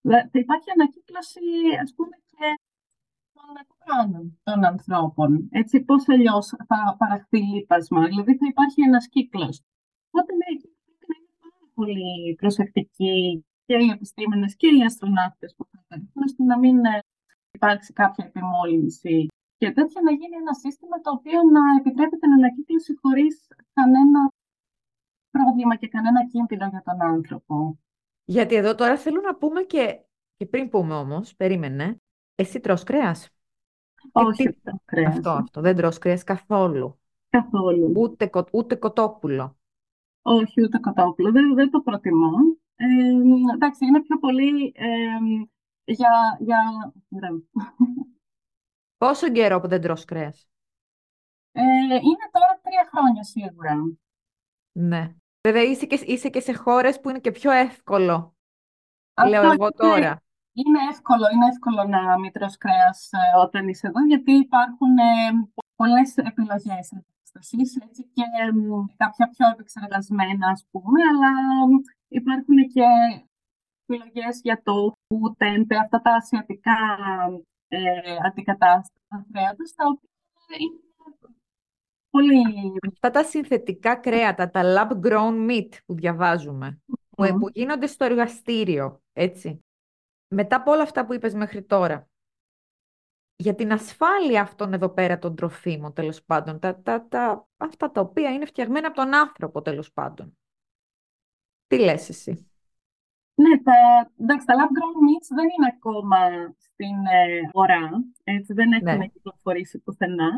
Δε- 0.00 0.28
Θα 0.32 0.38
υπάρχει 0.38 0.70
ανακύκλωση, 0.70 1.40
ας 1.82 1.94
πούμε, 1.96 2.16
και 2.30 2.46
των 3.32 3.44
οργάνων 3.78 4.40
των 4.42 4.64
ανθρώπων. 4.64 5.48
Έτσι, 5.52 5.80
πώς 5.80 6.08
αλλιώς 6.08 6.46
θα 6.46 6.96
παραχθεί 6.98 7.38
λίπασμα. 7.38 8.06
Δηλαδή, 8.06 8.36
θα 8.36 8.46
υπάρχει 8.48 8.82
ένας 8.82 9.08
κύκλος. 9.08 9.62
Οπότε, 10.10 10.32
ναι, 10.34 10.44
εκεί 10.56 10.68
πρέπει 10.86 11.06
να 11.08 11.16
είναι 11.18 11.32
πάρα 11.40 11.70
πολύ 11.74 12.34
προσεκτικοί 12.34 13.44
και 13.66 13.74
οι 13.74 13.88
επιστήμονες 13.90 14.56
και 14.56 14.66
οι 14.76 14.82
αστροναύτες 14.84 15.54
που 15.56 15.64
θα 15.70 15.84
έρθουν, 15.88 16.22
ώστε 16.24 16.42
να 16.42 16.58
μην 16.58 16.84
ε, 16.84 17.00
υπάρξει 17.58 17.92
κάποια 17.92 18.24
επιμόλυνση 18.26 19.26
και 19.58 19.70
τέτοια 19.72 20.00
να 20.04 20.10
γίνει 20.10 20.36
ένα 20.42 20.54
σύστημα 20.54 20.96
το 21.00 21.10
οποίο 21.10 21.38
να 21.54 21.60
επιτρέπει 21.78 22.16
την 22.18 22.32
ανακύκλωση 22.32 22.92
χωρίς 23.02 23.46
κανένα 23.72 24.20
πρόβλημα 25.30 25.74
και 25.76 25.88
κανένα 25.88 26.26
κίνδυνο 26.26 26.66
για 26.70 26.82
τον 26.84 27.02
άνθρωπο. 27.02 27.78
Γιατί 28.24 28.54
εδώ 28.54 28.74
τώρα 28.74 28.96
θέλω 28.96 29.20
να 29.20 29.34
πούμε 29.34 29.62
και, 29.62 30.00
και 30.36 30.46
πριν 30.46 30.68
πούμε 30.68 30.94
όμως, 30.94 31.34
περίμενε, 31.36 32.00
εσύ 32.34 32.60
τρως 32.60 32.82
κρέας; 32.82 33.28
Όχι 34.12 34.42
τι- 34.42 34.48
αυτό 34.48 34.80
κρέας. 34.84 35.14
Αυτό, 35.16 35.30
αυτό, 35.30 35.60
δεν 35.60 35.76
τρως 35.76 35.98
κρέας 35.98 36.24
καθόλου. 36.24 36.98
Καθόλου. 37.30 37.92
Ούτε, 37.96 38.26
κο- 38.26 38.48
ούτε 38.52 38.74
κοτόπουλο. 38.74 39.56
Όχι, 40.22 40.62
ούτε 40.62 40.78
κοτόπουλο. 40.78 41.30
Δεν, 41.32 41.54
δεν 41.54 41.70
το 41.70 41.80
προτιμώ. 41.80 42.30
Ε, 42.76 42.86
εντάξει, 43.54 43.84
είναι 43.86 44.02
πιο 44.02 44.18
πολύ 44.18 44.72
ε, 44.76 44.86
για... 45.92 46.36
για... 46.40 46.92
δεν. 47.08 47.48
Πόσο 48.96 49.30
καιρό 49.30 49.60
που 49.60 49.68
δεν 49.68 49.80
τρως 49.80 50.04
κρέας; 50.04 50.48
Ε, 51.52 51.62
είναι 51.94 52.28
τώρα 52.32 52.60
τρία 52.62 52.88
χρόνια 52.90 53.22
σίγουρα. 53.22 53.74
Ναι. 54.72 55.14
Βέβαια 55.40 55.62
είσαι 55.62 55.86
και, 55.86 56.04
είσαι 56.06 56.28
και 56.28 56.40
σε 56.40 56.52
χώρες 56.52 57.00
που 57.00 57.08
είναι 57.08 57.18
και 57.18 57.30
πιο 57.30 57.50
εύκολο. 57.50 58.36
Αυτό 59.14 59.30
Λέω 59.30 59.42
εγώ 59.42 59.52
είναι- 59.52 59.70
τώρα. 59.76 60.22
Είναι 60.52 60.78
εύκολο, 60.90 61.24
είναι 61.32 61.46
εύκολο 61.46 61.84
να 61.84 62.18
μην 62.18 62.32
τρως 62.32 62.56
κρέας 62.56 63.10
ε, 63.12 63.38
όταν 63.38 63.68
είσαι 63.68 63.86
εδώ, 63.86 64.04
γιατί 64.06 64.32
υπάρχουν 64.32 64.98
ε, 64.98 65.48
πολλές 65.76 66.16
επιλογές 66.16 66.92
αντίστασης, 66.92 67.76
έτσι, 67.76 68.10
και 68.12 68.22
μ, 68.54 68.84
κάποια 68.96 69.28
πιο 69.28 69.48
επεξεργασμένα, 69.48 70.48
ας 70.48 70.66
πούμε, 70.70 71.02
αλλά 71.10 71.30
μ, 71.68 71.72
υπάρχουν 72.08 72.56
και 72.56 72.84
επιλογές 73.88 74.40
για 74.42 74.62
το 74.62 74.96
τέμπε, 75.36 75.76
αυτά 75.76 76.00
τα 76.00 76.14
ασιατικά 76.14 76.76
ε, 77.68 77.78
αντικατάστατα 78.26 79.26
κρέατος, 79.32 79.72
τα 79.74 79.84
οποία 79.86 80.56
είναι 80.58 80.80
πολύ... 82.10 82.72
Αυτά 82.92 83.10
τα 83.10 83.24
συνθετικά 83.24 83.96
κρέατα, 83.96 84.50
τα 84.50 84.62
lab 84.64 85.06
grown 85.06 85.50
meat 85.50 85.68
που 85.86 85.94
διαβάζουμε, 85.94 86.80
που, 87.08 87.24
Μμ. 87.24 87.38
που 87.38 87.48
γίνονται 87.52 87.86
στο 87.86 88.04
εργαστήριο, 88.04 89.02
έτσι. 89.12 89.64
Μετά 90.34 90.56
από 90.56 90.70
όλα 90.70 90.82
αυτά 90.82 91.06
που 91.06 91.14
είπες 91.14 91.34
μέχρι 91.34 91.62
τώρα, 91.62 92.08
για 93.36 93.54
την 93.54 93.72
ασφάλεια 93.72 94.40
αυτών 94.40 94.72
εδώ 94.72 94.88
πέρα 94.88 95.18
των 95.18 95.36
τροφίμων, 95.36 95.92
τέλος 95.92 96.22
πάντων, 96.22 96.58
τα, 96.58 96.80
τα, 96.80 97.06
τα, 97.08 97.48
αυτά 97.56 97.90
τα 97.90 98.00
οποία 98.00 98.32
είναι 98.32 98.46
φτιαγμένα 98.46 98.86
από 98.86 98.96
τον 98.96 99.14
άνθρωπο, 99.14 99.62
τέλος 99.62 99.92
πάντων. 99.92 100.38
Τι 101.66 101.78
λες 101.78 102.08
εσύ; 102.08 102.47
Ναι, 103.42 103.52
τα, 103.66 103.78
εντάξει, 104.22 104.46
τα 104.46 104.54
lab 104.58 104.70
grown 104.76 104.96
meats 105.06 105.28
δεν 105.38 105.48
είναι 105.52 105.72
ακόμα 105.76 106.20
στην 106.66 106.96
ε, 107.20 107.40
αγορά, 107.48 107.84
έτσι, 108.24 108.50
δεν 108.58 108.72
έχουν 108.72 108.98
ναι. 108.98 109.06
κυκλοφορήσει 109.14 109.76
πουθενά. 109.84 110.30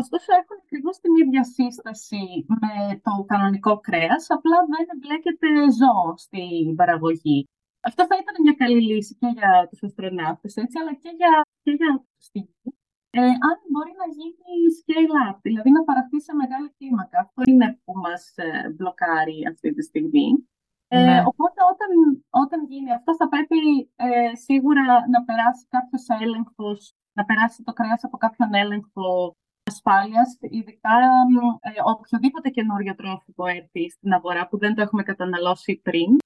Ωστόσο, 0.00 0.28
έχουν 0.40 0.56
ακριβώς 0.64 0.96
την 1.02 1.12
ίδια 1.22 1.44
σύσταση 1.56 2.24
με 2.62 2.74
το 3.04 3.12
κανονικό 3.32 3.72
κρέας, 3.86 4.22
απλά 4.36 4.58
δεν 4.72 4.84
εμπλέκεται 4.94 5.48
ζώο 5.78 6.08
στην 6.26 6.74
παραγωγή. 6.78 7.40
Αυτό 7.88 8.00
θα 8.08 8.16
ήταν 8.22 8.34
μια 8.44 8.54
καλή 8.62 8.80
λύση 8.90 9.12
και 9.20 9.28
για 9.38 9.52
τους 9.68 9.82
αστροναύτες, 9.82 10.56
έτσι, 10.56 10.78
αλλά 10.80 10.94
και 11.02 11.10
για, 11.20 11.32
και 11.64 11.72
για 11.80 11.90
τη 12.32 12.40
ε, 13.18 13.20
αν 13.48 13.56
μπορεί 13.70 13.92
να 14.02 14.08
γίνει 14.18 14.52
scale-up, 14.78 15.36
δηλαδή 15.46 15.70
να 15.70 15.84
παραχθεί 15.88 16.18
σε 16.20 16.32
μεγάλη 16.40 16.68
κλίμακα. 16.78 17.18
Αυτό 17.24 17.40
είναι 17.50 17.68
που 17.84 17.92
μας 18.04 18.22
ε, 18.36 18.68
μπλοκάρει 18.74 19.38
αυτή 19.52 19.68
τη 19.74 19.82
στιγμή. 19.82 20.28
Ε, 20.88 21.04
ναι. 21.04 21.22
οπότε 21.26 21.60
όταν, 21.72 21.90
όταν 22.30 22.64
γίνει 22.64 22.92
αυτό 22.92 23.16
θα 23.16 23.28
πρέπει 23.28 23.90
ε, 23.96 24.34
σίγουρα 24.34 24.82
να 25.08 25.24
περάσει 25.24 25.66
κάποιος 25.68 26.06
έλεγχος, 26.20 26.94
να 27.12 27.24
περάσει 27.24 27.62
το 27.62 27.72
κρέας 27.72 28.04
από 28.04 28.16
κάποιον 28.16 28.54
έλεγχο 28.54 29.36
ασφάλειας, 29.70 30.38
ειδικά 30.40 30.96
ε, 31.60 31.70
οποιοδήποτε 31.84 32.48
καινούριο 32.48 32.94
τρόφιμο 32.94 33.44
έρθει 33.56 33.90
στην 33.90 34.12
αγορά 34.12 34.48
που 34.48 34.58
δεν 34.58 34.74
το 34.74 34.82
έχουμε 34.82 35.02
καταναλώσει 35.02 35.80
πριν, 35.82 36.16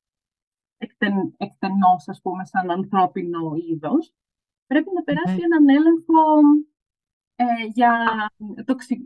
εκτεν, 0.79 1.35
εκτενώς, 1.37 2.09
ας 2.09 2.21
πούμε, 2.23 2.45
σαν 2.45 2.71
ανθρώπινο 2.71 3.53
είδος, 3.69 4.13
πρέπει 4.67 4.91
να 4.95 5.03
περάσει 5.03 5.37
ναι. 5.37 5.45
έναν 5.45 5.69
έλεγχο 5.69 6.23
ε, 7.37 7.45
για 7.73 7.93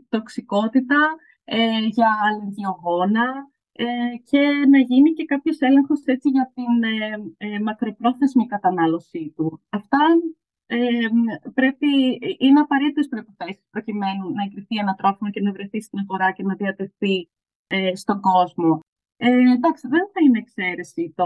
τοξικότητα, 0.09 1.15
ε, 1.43 1.79
για 1.79 2.09
αλλεργιογόνα 2.25 3.23
ε, 3.23 3.54
και 4.23 4.39
να 4.69 4.79
γίνει 4.79 5.13
και 5.13 5.25
κάποιος 5.25 5.59
έλεγχος 5.59 6.01
έτσι 6.05 6.29
για 6.29 6.51
την 6.53 6.83
ε, 7.37 7.59
μακροπρόθεσμη 7.59 8.45
κατανάλωσή 8.45 9.33
του. 9.35 9.61
Αυτά 9.69 9.99
πρέπει, 11.53 11.87
είναι 12.37 12.59
απαραίτητες 12.59 13.07
προϋποθέσεις 13.07 13.67
προκειμένου 13.69 14.31
να 14.33 14.43
εγκριθεί 14.43 14.75
ένα 14.75 14.95
τρόφιμο 14.95 15.29
και 15.29 15.41
να 15.41 15.51
βρεθεί 15.51 15.81
στην 15.81 15.99
αγορά 15.99 16.31
και 16.31 16.43
να 16.43 16.55
διατεθεί 16.55 17.29
στον 17.93 18.19
κόσμο. 18.21 18.79
Ε, 19.17 19.29
εντάξει, 19.29 19.87
δεν 19.87 20.09
θα 20.13 20.19
είναι 20.25 20.37
εξαίρεση 20.37 21.13
το, 21.15 21.25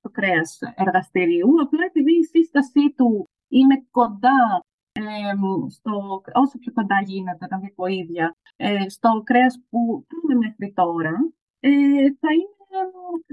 το 0.00 0.10
κρέας 0.10 0.58
εργαστηρίου, 0.74 1.48
απλά 1.62 1.84
επειδή 1.84 2.12
η 2.12 2.24
σύστασή 2.24 2.92
του 2.96 3.28
είναι 3.48 3.86
κοντά 3.90 4.64
στο, 5.68 6.22
όσο 6.32 6.58
πιο 6.58 6.72
κοντά 6.72 7.02
γίνεται 7.04 7.46
τα 7.46 7.58
διποίδια, 7.58 8.36
ε, 8.56 8.88
στο 8.88 9.22
κρέας 9.24 9.60
που 9.70 10.06
πάμε 10.08 10.38
μέχρι 10.38 10.72
τώρα, 10.72 11.12
ε, 11.68 12.16
θα 12.20 12.30
είναι 12.32 12.54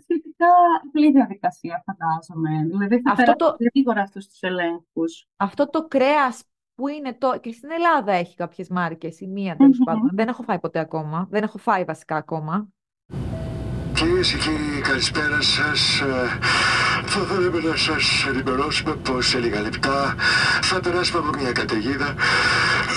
σχετικά 0.01 0.47
απλή 0.87 1.11
διαδικασία, 1.11 1.83
φαντάζομαι. 1.85 2.67
Δηλαδή 2.69 3.01
θα 3.01 3.11
αυτό 3.11 3.35
το... 3.35 3.55
γρήγορα 3.59 4.01
αυτούς 4.01 4.27
τους 4.27 4.41
ελέγχους. 4.41 5.25
Αυτό 5.37 5.69
το 5.69 5.87
κρέας 5.87 6.43
που 6.75 6.87
είναι 6.87 7.13
το... 7.13 7.39
Και 7.41 7.51
στην 7.51 7.71
Ελλάδα 7.71 8.11
έχει 8.11 8.35
κάποιες 8.35 8.69
μάρκες, 8.69 9.19
η 9.19 9.27
μία 9.27 9.55
τέλος 9.55 9.81
πάντων. 9.85 10.09
Δεν 10.13 10.27
έχω 10.27 10.43
φάει 10.43 10.59
ποτέ 10.59 10.79
ακόμα. 10.79 11.27
Δεν 11.29 11.43
έχω 11.43 11.57
φάει 11.57 11.83
βασικά 11.83 12.15
ακόμα. 12.15 12.67
Κυρίες 13.93 14.31
και 14.31 14.37
κύριοι, 14.37 14.81
καλησπέρα 14.81 15.41
σας. 15.41 16.01
Ε, 17.13 17.15
θα 17.15 17.25
θέλαμε 17.25 17.59
να 17.69 17.75
σας 17.77 18.25
ενημερώσουμε 18.27 18.93
πως 18.95 19.27
σε 19.27 19.37
λίγα 19.37 19.61
λεπτά 19.61 20.15
θα 20.61 20.79
περάσουμε 20.79 21.19
από 21.19 21.37
μια 21.39 21.51
καταιγίδα 21.51 22.13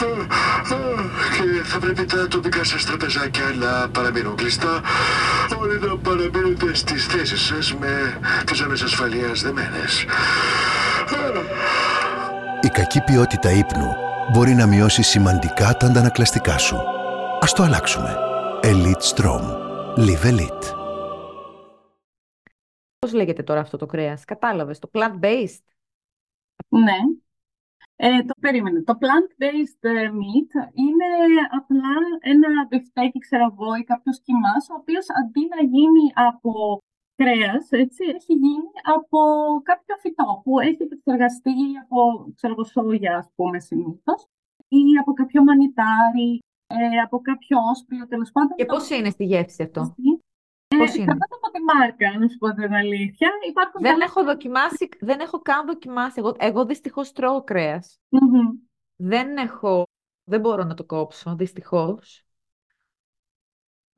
ε, 0.02 0.74
ε, 0.74 0.86
και 1.36 1.62
θα 1.64 1.78
πρέπει 1.78 2.04
τα 2.04 2.28
τοπικά 2.28 2.64
σας 2.64 2.84
τραπεζάκια 2.84 3.44
να 3.58 3.88
παραμείνουν 3.88 4.34
κλειστά 4.36 4.80
όλοι 5.58 5.78
να 5.80 5.96
παραμείνετε 5.96 6.74
στις 6.74 7.06
θέσεις 7.06 7.40
σας 7.40 7.74
με 7.80 8.18
τις 8.44 8.56
ζώνες 8.56 8.82
ασφαλείας 8.82 9.42
δεμένες. 9.42 10.04
Η 12.60 12.68
κακή 12.68 13.00
ποιότητα 13.00 13.50
ύπνου 13.50 13.94
μπορεί 14.32 14.54
να 14.54 14.66
μειώσει 14.66 15.02
σημαντικά 15.02 15.76
τα 15.76 15.86
αντανακλαστικά 15.86 16.58
σου. 16.58 16.76
Ας 17.40 17.52
το 17.52 17.62
αλλάξουμε. 17.62 18.16
Elite 18.62 19.14
Strom. 19.14 19.42
Live 19.96 20.24
Elite. 20.30 20.75
Πώς 23.06 23.14
λέγεται 23.14 23.42
τώρα 23.42 23.60
αυτό 23.60 23.76
το 23.76 23.86
κρέας, 23.86 24.24
κατάλαβες, 24.24 24.78
το 24.78 24.88
plant-based; 24.92 25.64
Ναι. 26.68 26.98
Ε, 27.96 28.22
το 28.22 28.34
περίμενε. 28.40 28.82
Το 28.82 28.98
plant-based 29.02 29.80
ε, 29.80 30.08
meat 30.20 30.50
είναι 30.84 31.08
απλά 31.58 31.94
ένα 32.20 32.66
μπιφτέκι, 32.68 33.18
ξέρω 33.18 33.44
εγώ, 33.52 33.74
ή 33.74 33.84
κάποιος 33.84 34.20
κοιμάς, 34.22 34.68
ο 34.70 34.74
οποίος 34.80 35.06
αντί 35.20 35.42
να 35.54 35.60
γίνει 35.74 36.06
από 36.14 36.82
κρέας, 37.16 37.70
έτσι, 37.70 38.04
έχει 38.14 38.32
γίνει 38.32 38.70
από 38.82 39.18
κάποιο 39.62 39.96
φυτό 40.02 40.40
που 40.44 40.60
έχει 40.60 40.82
επεξεργαστεί 40.82 41.54
από, 41.82 42.32
ξέρω 42.34 42.52
εγώ, 42.52 42.64
σόγια, 42.64 43.16
ας 43.16 43.28
πούμε, 43.34 43.60
συνήθως, 43.60 44.26
ή 44.68 44.82
από 45.00 45.12
κάποιο 45.12 45.42
μανιτάρι, 45.44 46.42
ε, 46.66 46.98
από 47.04 47.20
κάποιο 47.20 47.58
όσπριο, 47.70 48.06
τέλος 48.06 48.30
πάντων. 48.32 48.56
Και 48.56 48.64
πώς 48.64 48.90
είναι 48.90 49.10
στη 49.10 49.24
γεύση 49.24 49.62
αυτό; 49.62 49.94
Ε, 50.76 50.78
Πώς 50.78 50.94
είναι; 50.94 51.12
από 51.12 51.50
τη 51.52 51.62
μάρκα, 51.62 52.18
να 52.18 52.28
σου 52.28 52.38
πω 52.38 52.54
την 52.54 52.74
αλήθεια. 52.74 53.30
Υπάρχουν 53.48 53.80
δεν 53.82 54.00
έχω 54.00 54.24
δοκιμάσει, 54.24 54.88
δεν 55.00 55.20
έχω 55.20 55.38
καν 55.38 55.66
δοκιμάσει. 55.66 56.14
Εγώ, 56.18 56.34
εγώ 56.38 56.64
δυστυχώς 56.66 57.12
τρώω 57.12 57.44
Δεν 58.96 59.36
έχω, 59.36 59.86
δεν 60.24 60.40
μπορώ 60.40 60.64
να 60.64 60.74
το 60.74 60.84
κόψω, 60.84 61.36
δυστυχώς. 61.36 62.26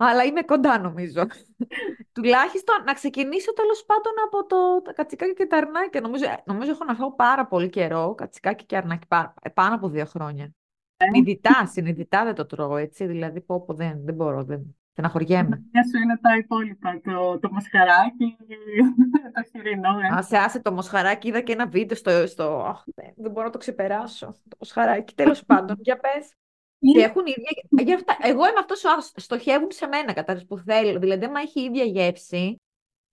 Αλλά 0.00 0.24
είμαι 0.24 0.42
κοντά 0.42 0.78
νομίζω. 0.78 1.26
Τουλάχιστον 2.12 2.84
να 2.84 2.92
ξεκινήσω 2.92 3.52
τέλος 3.52 3.84
πάντων 3.84 4.12
από 4.26 4.46
το, 4.46 4.82
τα 4.82 4.92
κατσικάκια 4.92 5.34
και 5.34 5.46
τα 5.46 5.56
αρνάκια. 5.56 6.00
Νομίζω, 6.00 6.24
νομίζω 6.44 6.70
έχω 6.70 6.84
να 6.84 6.94
φάω 6.94 7.14
πάρα 7.14 7.46
πολύ 7.46 7.68
καιρό 7.68 8.14
κατσικάκι 8.14 8.64
και 8.64 8.76
αρνάκι, 8.76 9.06
ε, 9.42 9.48
πάνω 9.48 9.74
από 9.74 9.88
δύο 9.88 10.04
χρόνια. 10.04 10.52
Ε. 10.96 11.04
Συνειδητά, 11.04 11.66
συνειδητά 11.66 12.24
δεν 12.24 12.34
το 12.34 12.46
τρώω 12.46 12.76
έτσι. 12.76 13.06
Δηλαδή, 13.06 13.40
πω, 13.40 13.64
πω 13.64 13.74
δεν, 13.74 14.04
δεν 14.04 14.14
μπορώ. 14.14 14.44
Δεν. 14.44 14.77
Στεναχωριέμαι. 14.98 15.62
Για 15.70 15.84
σου 15.84 16.02
είναι 16.02 16.18
τα 16.18 16.36
υπόλοιπα, 16.36 17.00
το, 17.04 17.38
το 17.38 17.52
μοσχαράκι, 17.52 18.36
το 19.34 19.42
χοιρινό. 19.50 19.98
Ε. 19.98 20.08
Άσε, 20.10 20.36
άσε 20.36 20.60
το 20.60 20.72
μοσχαράκι, 20.72 21.28
είδα 21.28 21.40
και 21.40 21.52
ένα 21.52 21.66
βίντεο 21.66 21.96
στο... 21.96 22.26
στο... 22.26 22.76
δεν 23.16 23.30
μπορώ 23.30 23.46
να 23.46 23.52
το 23.52 23.58
ξεπεράσω, 23.58 24.26
το 24.26 24.56
μοσχαράκι. 24.60 25.14
Τέλος 25.14 25.44
πάντων, 25.50 25.76
για 25.80 25.96
πες. 25.98 26.32
Και 26.78 27.02
έχουν 27.02 27.22
ίδια... 27.26 27.84
Για 27.84 27.94
αυτά... 27.94 28.16
Εγώ 28.20 28.48
είμαι 28.48 28.58
αυτός 28.58 28.84
ο 28.84 28.88
στοχεύουν 29.20 29.70
σε 29.70 29.86
μένα, 29.86 30.12
κατά 30.12 30.42
που 30.48 30.58
θέλω. 30.58 30.98
Δηλαδή, 30.98 31.24
άμα 31.24 31.40
έχει 31.40 31.60
ίδια 31.60 31.84
γεύση, 31.84 32.60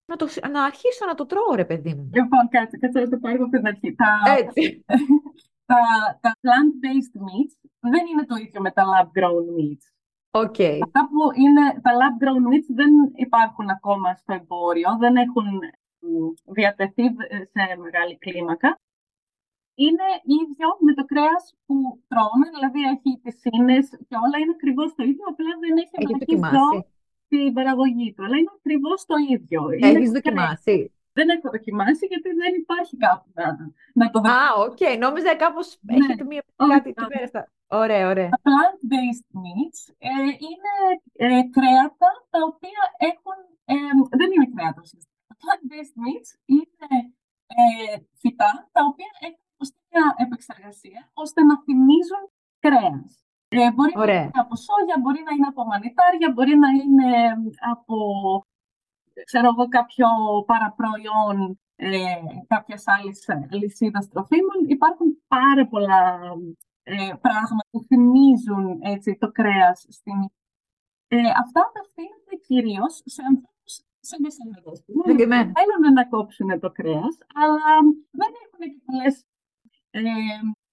να, 0.05 0.15
το... 0.15 0.27
να 0.51 0.63
αρχίσω 0.63 1.05
να 1.05 1.13
το 1.13 1.25
τρώω, 1.25 1.55
ρε 1.55 1.65
παιδί 1.65 1.93
μου. 1.93 2.09
Λοιπόν, 2.13 2.49
κάτσε, 2.49 2.77
κάτσε 2.77 2.99
να 2.99 3.09
το 3.09 3.17
πάρω 3.17 3.43
από 3.43 3.57
την 3.57 3.67
αρχή. 3.67 3.95
Τα... 3.95 4.33
Έτσι. 4.37 4.85
τα, 5.69 5.77
τα 6.21 6.37
plant-based 6.41 7.15
meats 7.25 7.69
δεν 7.79 8.03
είναι 8.11 8.25
το 8.25 8.35
ίδιο 8.35 8.61
με 8.61 8.71
τα 8.71 8.83
lab-grown 8.83 9.45
meats. 9.57 9.94
Okay. 10.43 10.77
Αυτά 10.87 11.01
που 11.09 11.21
είναι 11.43 11.65
τα 11.85 11.91
lab 11.99 12.15
grown 12.21 12.43
meats 12.49 12.69
δεν 12.79 12.91
υπάρχουν 13.25 13.67
ακόμα 13.69 14.09
στο 14.21 14.33
εμπόριο, 14.33 14.89
δεν 15.03 15.15
έχουν 15.15 15.47
διατεθεί 16.57 17.03
σε 17.53 17.61
μεγάλη 17.85 18.17
κλίμακα. 18.17 18.79
Είναι 19.75 20.07
ίδιο 20.39 20.67
με 20.85 20.93
το 20.93 21.03
κρέας 21.11 21.43
που 21.65 21.75
τρώμε, 22.11 22.45
δηλαδή 22.55 22.79
έχει 22.93 23.09
πρωτεΐνες 23.23 23.85
και 24.07 24.15
όλα 24.23 24.37
είναι 24.41 24.53
ακριβώς 24.57 24.89
το 24.95 25.03
ίδιο, 25.03 25.25
απλά 25.31 25.51
δεν 25.63 25.73
έχει 25.83 25.95
δοκιμάσει 26.13 26.77
την 27.27 27.53
παραγωγή 27.53 28.13
του, 28.13 28.23
αλλά 28.25 28.37
είναι 28.37 28.53
ακριβώς 28.59 29.05
το 29.05 29.15
ίδιο. 29.35 29.61
Έχεις 29.89 30.11
δοκιμάσει. 30.11 30.77
Δεν 31.17 31.29
έχω 31.29 31.49
δοκιμάσει 31.55 32.05
γιατί 32.11 32.29
δεν 32.41 32.53
υπάρχει 32.61 32.97
κάπου 32.97 33.27
να, 33.33 33.45
να 33.99 34.05
το 34.11 34.19
δοκιμάσει. 34.19 34.49
Α, 34.49 34.63
OK. 34.65 34.77
Okay. 34.79 34.95
Νόμιζα 35.05 35.35
κάπως 35.35 35.67
ναι. 35.81 35.95
έχετε 35.95 36.23
μία 36.23 36.43
κάτι 36.73 36.89
εκεί 36.89 37.05
πέρα. 37.13 37.51
Ωραία, 37.67 38.09
ωραία. 38.09 38.29
Τα 38.29 38.39
plant-based 38.47 39.27
meats 39.43 39.79
ε, 39.97 40.09
είναι 40.47 40.73
ε, 41.13 41.41
κρέατα 41.55 42.09
τα 42.29 42.39
οποία 42.51 42.81
έχουν... 42.97 43.37
Ε, 43.65 43.75
δεν 44.19 44.29
είναι 44.31 44.47
κρέατα 44.55 44.81
Τα 45.27 45.35
plant-based 45.41 45.95
meats 46.03 46.29
είναι 46.45 46.89
ε, 47.47 47.97
φυτά 48.21 48.69
τα 48.71 48.81
οποία 48.89 49.11
έχουν 49.27 49.43
μια 49.91 50.05
επεξεργασία 50.25 51.01
ώστε 51.13 51.39
να 51.43 51.55
θυμίζουν 51.63 52.23
κρέας. 52.59 53.09
Ε, 53.47 53.71
μπορεί 53.71 53.93
να 53.95 54.13
είναι 54.13 54.29
από 54.45 54.55
σόγια, 54.55 54.97
μπορεί 55.01 55.21
να 55.27 55.31
είναι 55.35 55.47
από 55.47 55.65
μανιτάρια, 55.65 56.31
μπορεί 56.33 56.55
να 56.63 56.69
είναι 56.69 57.09
από 57.73 57.97
ξέρω 59.23 59.47
εγώ, 59.47 59.67
κάποιο 59.67 60.07
παραπροϊόν 60.45 61.59
ε, 61.75 61.99
κάποιας 62.47 62.83
άλλης 62.87 63.25
λυσίδας 63.49 64.09
τροφίμων. 64.09 64.59
Υπάρχουν 64.67 65.07
πάρα 65.27 65.67
πολλά 65.67 66.01
ε, 66.13 66.74
πράγματα 67.21 67.65
που 67.71 67.83
θυμίζουν 67.83 68.79
έτσι, 68.81 69.17
το 69.19 69.31
κρέας 69.31 69.85
στην 69.89 70.29
ε, 71.07 71.17
Αυτά 71.43 71.61
απευθύνονται 71.69 72.35
κυρίως 72.47 73.01
σε 73.05 73.21
ανθρώπους 73.29 73.73
σαν 73.99 74.25
εσένα, 74.29 74.61
που 74.61 75.01
θέλουν 75.57 75.93
να 75.93 76.05
κόψουν 76.05 76.59
το 76.59 76.71
κρέας, 76.71 77.17
αλλά 77.33 77.67
δεν 78.11 78.31
έχουν 78.43 78.61
και 78.73 78.81
πολλές 78.85 79.25
ε, 79.89 80.01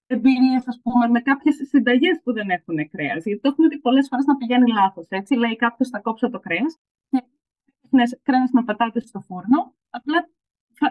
εμπειρίες, 0.07 0.69
ας 0.69 0.81
πούμε, 0.83 1.09
με 1.09 1.21
κάποιες 1.21 1.57
συνταγές 1.69 2.21
που 2.23 2.33
δεν 2.33 2.51
έχουν 2.51 2.89
κρέας. 2.91 3.25
Γιατί 3.25 3.41
το 3.41 3.49
έχουμε 3.49 3.69
δει 3.69 3.79
πολλές 3.79 4.09
φορές 4.09 4.25
να 4.25 4.37
πηγαίνει 4.37 4.73
λάθος. 4.73 5.07
Λέει 5.37 5.57
κάποιος 5.57 5.89
θα 5.89 6.01
κόψω 6.01 6.31
το 6.31 6.41
κρέας 6.41 6.79
και 7.11 7.23
κρέας 8.23 8.51
με 8.53 8.65
πατάτες 8.65 9.05
στο 9.09 9.21
φούρνο. 9.21 9.75
Απλά 9.91 10.29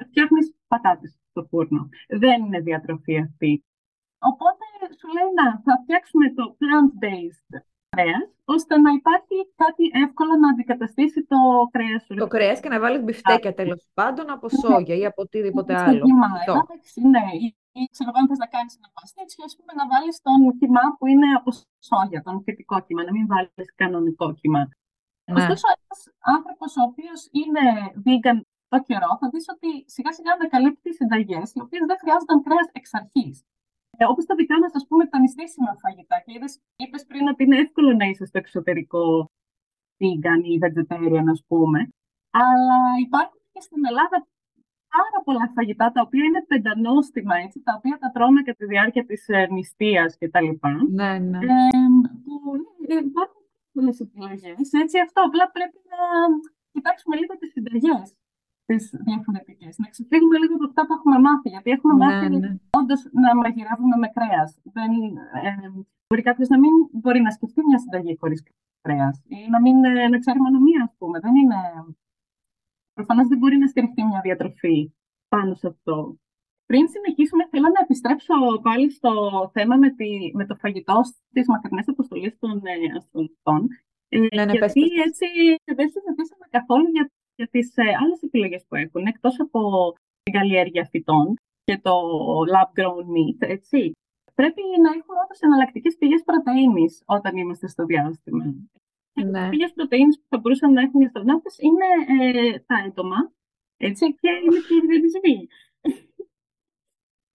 φτιάχνεις 0.09 0.55
πατάτες 0.67 1.19
στο 1.29 1.43
φούρνο. 1.43 1.89
Δεν 2.07 2.45
είναι 2.45 2.59
διατροφή 2.59 3.17
αυτή. 3.17 3.63
Οπότε 4.29 4.65
σου 4.99 5.07
λέει 5.15 5.29
να 5.39 5.47
θα 5.65 5.73
φτιάξουμε 5.83 6.25
το 6.37 6.43
plant-based 6.59 7.51
κρέας, 7.95 8.27
ώστε 8.55 8.73
να 8.85 8.91
υπάρχει 8.99 9.37
κάτι 9.63 9.83
εύκολο 10.03 10.33
να 10.43 10.47
αντικαταστήσει 10.53 11.19
το 11.31 11.39
κρέας 11.73 12.01
σου. 12.05 12.13
Το 12.15 12.27
κρέας 12.35 12.59
και 12.59 12.69
να 12.69 12.79
βάλει 12.79 12.97
μπιφτέκια 13.03 13.53
τέλος 13.53 13.81
πάντων 13.93 14.25
από 14.35 14.47
ναι. 14.51 14.57
σόγια 14.61 14.95
ή 15.01 15.05
από 15.05 15.21
οτιδήποτε 15.21 15.73
άλλο. 15.87 16.03
ναι, 17.13 17.25
ή 17.77 17.81
ξέρω 17.93 18.11
αν 18.19 18.27
θες 18.27 18.41
να 18.45 18.49
κάνεις 18.55 18.73
ένα 18.79 18.89
παστίτσιο, 18.97 19.43
ας 19.49 19.53
πούμε 19.57 19.71
να 19.79 19.85
βάλεις 19.91 20.15
τον 20.25 20.39
κιμά 20.59 20.85
που 20.97 21.05
είναι 21.11 21.29
από 21.39 21.51
σόγια, 21.89 22.19
τον 22.27 22.35
φυτικό 22.43 22.75
κιμά, 22.85 23.01
να 23.03 23.11
μην 23.15 23.25
βάλεις 23.31 23.69
κανονικό 23.81 24.27
κιμά. 24.41 24.63
Ναι. 25.31 25.39
Ωστόσο, 25.39 25.65
ένας 25.81 25.99
άνθρωπος 26.35 26.69
ο 26.79 26.83
οποίος 26.89 27.19
είναι 27.39 27.63
vegan 28.05 28.37
το 28.71 28.77
καιρό, 28.87 29.11
θα 29.21 29.27
δεις 29.31 29.45
ότι 29.55 29.69
σιγά 29.93 30.11
σιγά 30.17 30.31
ανακαλύπτει 30.37 30.89
συνταγές 30.99 31.47
οι 31.55 31.59
οποίες 31.65 31.83
δεν 31.89 31.97
χρειάζονταν 32.01 32.37
κρέας 32.45 32.67
εξ 32.79 32.85
αρχής. 33.01 33.35
Ε, 33.97 34.05
Όπως 34.05 34.25
τα 34.25 34.35
δικά 34.35 34.59
μας, 34.59 34.71
ας 34.75 34.85
πούμε, 34.87 35.05
τα 35.07 35.19
νηστίσιμα 35.19 35.75
φαγητά. 35.81 36.17
Και 36.25 36.31
είπες 36.75 37.05
πριν 37.05 37.27
ότι 37.27 37.43
είναι 37.43 37.57
εύκολο 37.57 37.93
να 37.93 38.05
είσαι 38.05 38.25
στο 38.25 38.37
εξωτερικό 38.37 39.25
vegan 39.99 40.41
ή 40.51 40.53
vegetarian, 40.63 41.25
ας 41.29 41.43
πούμε. 41.47 41.79
Αλλά 42.29 42.77
υπάρχουν 43.05 43.39
και 43.51 43.61
στην 43.61 43.85
Ελλάδα 43.85 44.27
πάρα 44.95 45.19
πολλά 45.25 45.51
φαγητά 45.55 45.91
τα 45.91 46.01
οποία 46.01 46.23
είναι 46.23 46.43
πεντανόστιμα, 46.51 47.35
έτσι, 47.35 47.61
τα 47.67 47.73
οποία 47.77 47.97
τα 47.97 48.11
τρώμε 48.11 48.41
κατά 48.41 48.57
τη 48.57 48.65
διάρκεια 48.65 49.05
της 49.05 49.27
ε, 49.27 49.47
νηστείας 49.51 50.17
και 50.17 50.29
τα 50.29 50.41
λοιπά. 50.41 50.71
Ναι, 50.89 51.19
ναι. 51.19 51.37
Ε, 51.37 51.87
που 52.23 52.33
ναι, 52.87 52.95
υπάρχουν 53.11 53.41
πολλές 53.73 53.99
επιλογές, 53.99 54.71
έτσι, 54.81 54.99
αυτό 54.99 55.21
απλά 55.27 55.51
πρέπει 55.51 55.79
να 55.93 55.99
κοιτάξουμε 56.71 57.15
λίγο 57.15 57.37
τις 57.37 57.51
συνταγές 57.51 58.15
τις 58.71 58.83
διαφορετικές, 59.07 59.73
να 59.81 59.87
ξεφύγουμε 59.93 60.35
λίγο 60.41 60.53
από 60.57 60.67
αυτά 60.69 60.81
που 60.85 60.93
έχουμε 60.97 61.17
μάθει, 61.27 61.49
γιατί 61.53 61.69
έχουμε 61.75 61.93
ναι, 61.93 61.99
μάθει 62.03 62.27
ναι. 62.29 62.49
όντως 62.79 63.01
να 63.23 63.29
μαγειρεύουμε 63.41 63.95
με 64.03 64.07
κρέας. 64.15 64.49
Δεν, 64.77 64.91
ε, 65.45 65.51
μπορεί 66.07 66.21
κάποιος 66.29 66.49
να 66.53 66.57
μην 66.63 66.73
μπορεί 67.01 67.19
να 67.27 67.31
σκεφτεί 67.35 67.59
μια 67.69 67.79
συνταγή 67.83 68.13
χωρίς 68.21 68.39
κρέας 68.85 69.15
ή 69.27 69.37
να 69.53 69.59
μην 69.63 69.75
ε, 69.83 70.07
να 70.13 70.17
ξέρει 70.23 70.39
μόνο 70.45 70.59
μία, 70.67 70.81
ας 70.87 70.93
πούμε. 70.97 71.17
Δεν 71.25 71.35
είναι 71.41 71.59
Προφανώς 72.93 73.27
δεν 73.27 73.37
μπορεί 73.37 73.57
να 73.57 73.67
στηριχτεί 73.67 74.03
μια 74.03 74.21
διατροφή 74.21 74.93
πάνω 75.27 75.53
σε 75.53 75.67
αυτό. 75.67 76.17
Πριν 76.65 76.87
συνεχίσουμε, 76.87 77.47
θέλω 77.51 77.67
να 77.75 77.81
επιστρέψω 77.83 78.33
πάλι 78.61 78.91
στο 78.91 79.11
θέμα 79.53 79.75
με, 79.75 79.89
τη, 79.89 80.09
με 80.33 80.45
το 80.45 80.55
φαγητό 80.55 81.01
στις 81.03 81.47
μακρινές 81.47 81.87
αποστολές 81.87 82.37
των 82.39 82.61
ε, 82.65 82.97
αστυνομικών. 82.97 83.61
Ε, 84.09 84.17
ναι, 84.19 84.45
ναι, 84.45 84.51
γιατί 84.51 84.59
πες, 84.59 84.73
έτσι 85.07 85.25
δεν 85.77 85.87
συζητήσαμε 85.93 86.45
καθόλου 86.49 86.87
για, 86.95 87.11
για 87.41 87.49
τις 87.53 87.67
ε, 87.75 87.83
άλλες 88.01 88.21
επιλογές 88.27 88.63
που 88.67 88.75
έχουν, 88.75 89.05
εκτός 89.05 89.39
από 89.39 89.59
την 90.23 90.33
καλλιέργεια 90.33 90.85
φυτών 90.91 91.27
και 91.63 91.77
το 91.85 91.95
lab 92.53 92.69
grown 92.77 93.05
meat, 93.15 93.39
έτσι. 93.55 93.91
Πρέπει 94.33 94.61
να 94.83 94.89
έχουμε 94.97 95.17
όντω 95.23 95.35
εναλλακτικές 95.47 95.95
πηγές 95.99 96.23
πρωτενη 96.23 96.85
όταν 97.05 97.37
είμαστε 97.37 97.67
στο 97.67 97.83
διάστημα. 97.85 98.45
Ναι. 99.31 99.49
Πήγε 99.49 99.67
πρωτενε 99.75 100.13
που 100.19 100.27
θα 100.29 100.37
μπορούσαν 100.37 100.73
να 100.73 100.81
έχουν 100.81 101.01
οι 101.01 101.05
αστροναύτε 101.05 101.49
είναι 101.67 101.87
ε, 102.17 102.59
τα 102.59 102.75
έντομα 102.85 103.19
έτσι, 103.87 104.03
και 104.21 104.29
είναι 104.43 104.59
και 104.67 104.73
οι 104.75 104.83
διαβισμοί. 104.87 105.37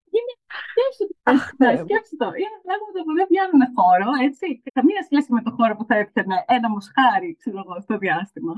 είναι, 0.16 0.32
σκέψου 1.84 2.16
το, 2.20 2.28
είναι 2.42 2.58
πράγματα 2.66 2.98
που 3.04 3.12
δεν 3.18 3.26
βγαίνουν 3.30 3.62
χώρο, 3.76 4.08
έτσι, 4.26 4.46
και 4.62 4.70
καμία 4.78 5.02
σχέση 5.08 5.28
με 5.36 5.42
το 5.46 5.50
χώρο 5.56 5.72
που 5.76 5.84
θα 5.88 5.96
έπαιρνε 6.02 6.36
ένα 6.56 6.68
μοσχάρι, 6.74 7.30
ξέρω 7.40 7.58
εγώ, 7.64 7.74
στο 7.86 7.94
διάστημα. 8.04 8.54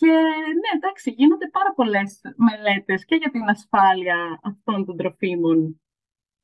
Και 0.00 0.12
ναι, 0.60 0.70
εντάξει, 0.78 1.10
γίνονται 1.10 1.48
πάρα 1.56 1.72
πολλές 1.74 2.20
μελέτες 2.36 3.04
και 3.04 3.14
για 3.14 3.30
την 3.30 3.44
ασφάλεια 3.54 4.40
αυτών 4.42 4.84
των 4.86 4.96
τροφίμων 4.96 5.80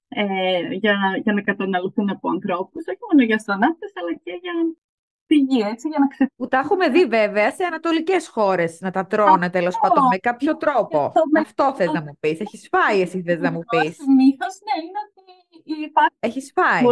ε, 0.09 0.73
για, 0.83 0.97
για 1.23 1.33
να 1.33 1.43
καταναλωθούν 1.43 2.11
από 2.11 2.29
ανθρώπους, 2.29 2.87
όχι 2.87 2.99
μόνο 3.11 3.23
για 3.25 3.37
αστροναύτε, 3.37 3.87
αλλά 4.01 4.13
και 4.25 4.39
για 4.43 4.53
πηγή, 5.27 5.61
έτσι, 5.73 5.89
για 5.89 5.99
να 5.99 6.07
ξε... 6.07 6.31
Που 6.37 6.49
τα 6.49 6.59
έχουμε 6.59 6.89
δει 6.89 7.07
βέβαια 7.07 7.51
σε 7.51 7.65
ανατολικές 7.65 8.29
χώρες 8.29 8.81
να 8.81 8.91
τα 8.91 9.07
τρώνε 9.07 9.51
τέλος 9.51 9.79
πάντων 9.79 10.05
με 10.11 10.17
κάποιο 10.17 10.57
τρόπο. 10.57 11.13
Αυτό 11.39 11.75
θες 11.77 11.93
να 11.93 12.03
μου 12.03 12.17
πεις. 12.21 12.41
Έχεις 12.41 12.69
φάει 12.73 13.01
εσύ 13.01 13.23
θες 13.23 13.39
να 13.39 13.51
μου 13.53 13.63
πεις. 13.69 13.95
Συνήθως, 13.97 14.55
ναι, 14.67 14.77
είναι 14.85 15.01
ότι 15.07 15.85
υπάρχει... 15.85 16.17
Έχεις 16.19 16.53
φάει. 16.55 16.83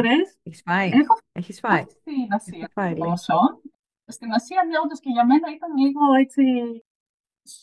Έχεις 0.42 0.62
φάει. 0.64 0.88
Έχω 0.88 1.18
Έχεις 1.32 1.58
φάει. 1.60 1.84
Στην 1.88 2.32
Ασία 2.36 2.70
φάει, 2.74 2.94
τόσο. 2.94 3.34
Στην 4.06 4.32
Ασία, 4.32 4.64
ναι, 4.64 4.78
όντως 4.84 5.00
και 5.00 5.10
για 5.10 5.26
μένα 5.26 5.48
ήταν 5.54 5.76
λίγο 5.76 6.14
έτσι 6.14 6.42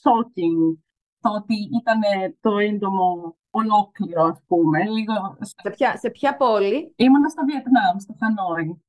shocking 0.01 0.77
το 1.19 1.29
ότι 1.29 1.55
ήταν 1.79 2.01
το 2.41 2.57
έντομο 2.57 3.35
ολόκληρο, 3.49 4.23
ας 4.23 4.41
πούμε. 4.47 4.83
Λίγο... 4.83 5.37
Σε, 5.39 5.69
ποια, 5.69 5.97
σε 5.97 6.09
ποια 6.09 6.37
πόλη; 6.37 6.93
Ήμουνα 6.95 7.29
στο 7.29 7.43
Βιετνάμ, 7.45 7.97
στο 7.97 8.15
Χανόι. 8.19 8.81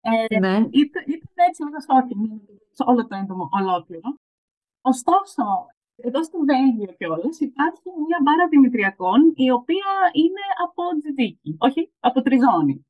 Ε, 0.00 0.38
ναι. 0.38 0.56
Ήταν, 0.70 1.02
έτσι 1.48 1.64
λίγο 1.64 1.80
σόκινγκ 1.80 2.40
όλο 2.84 3.06
το 3.06 3.16
έντομο 3.16 3.48
ολόκληρο. 3.52 4.14
Ωστόσο, 4.80 5.44
εδώ 5.96 6.24
στο 6.24 6.38
Βέλγιο 6.38 6.92
κιόλας 6.98 7.40
υπάρχει 7.40 7.88
μια 8.06 8.18
μπάρα 8.22 8.48
δημητριακών 8.48 9.32
η 9.34 9.50
οποία 9.50 9.90
είναι 10.12 10.44
από 10.64 10.82
τζιτζίκι, 10.98 11.56
όχι 11.58 11.92
από 12.00 12.22
τριζόνι. 12.22 12.86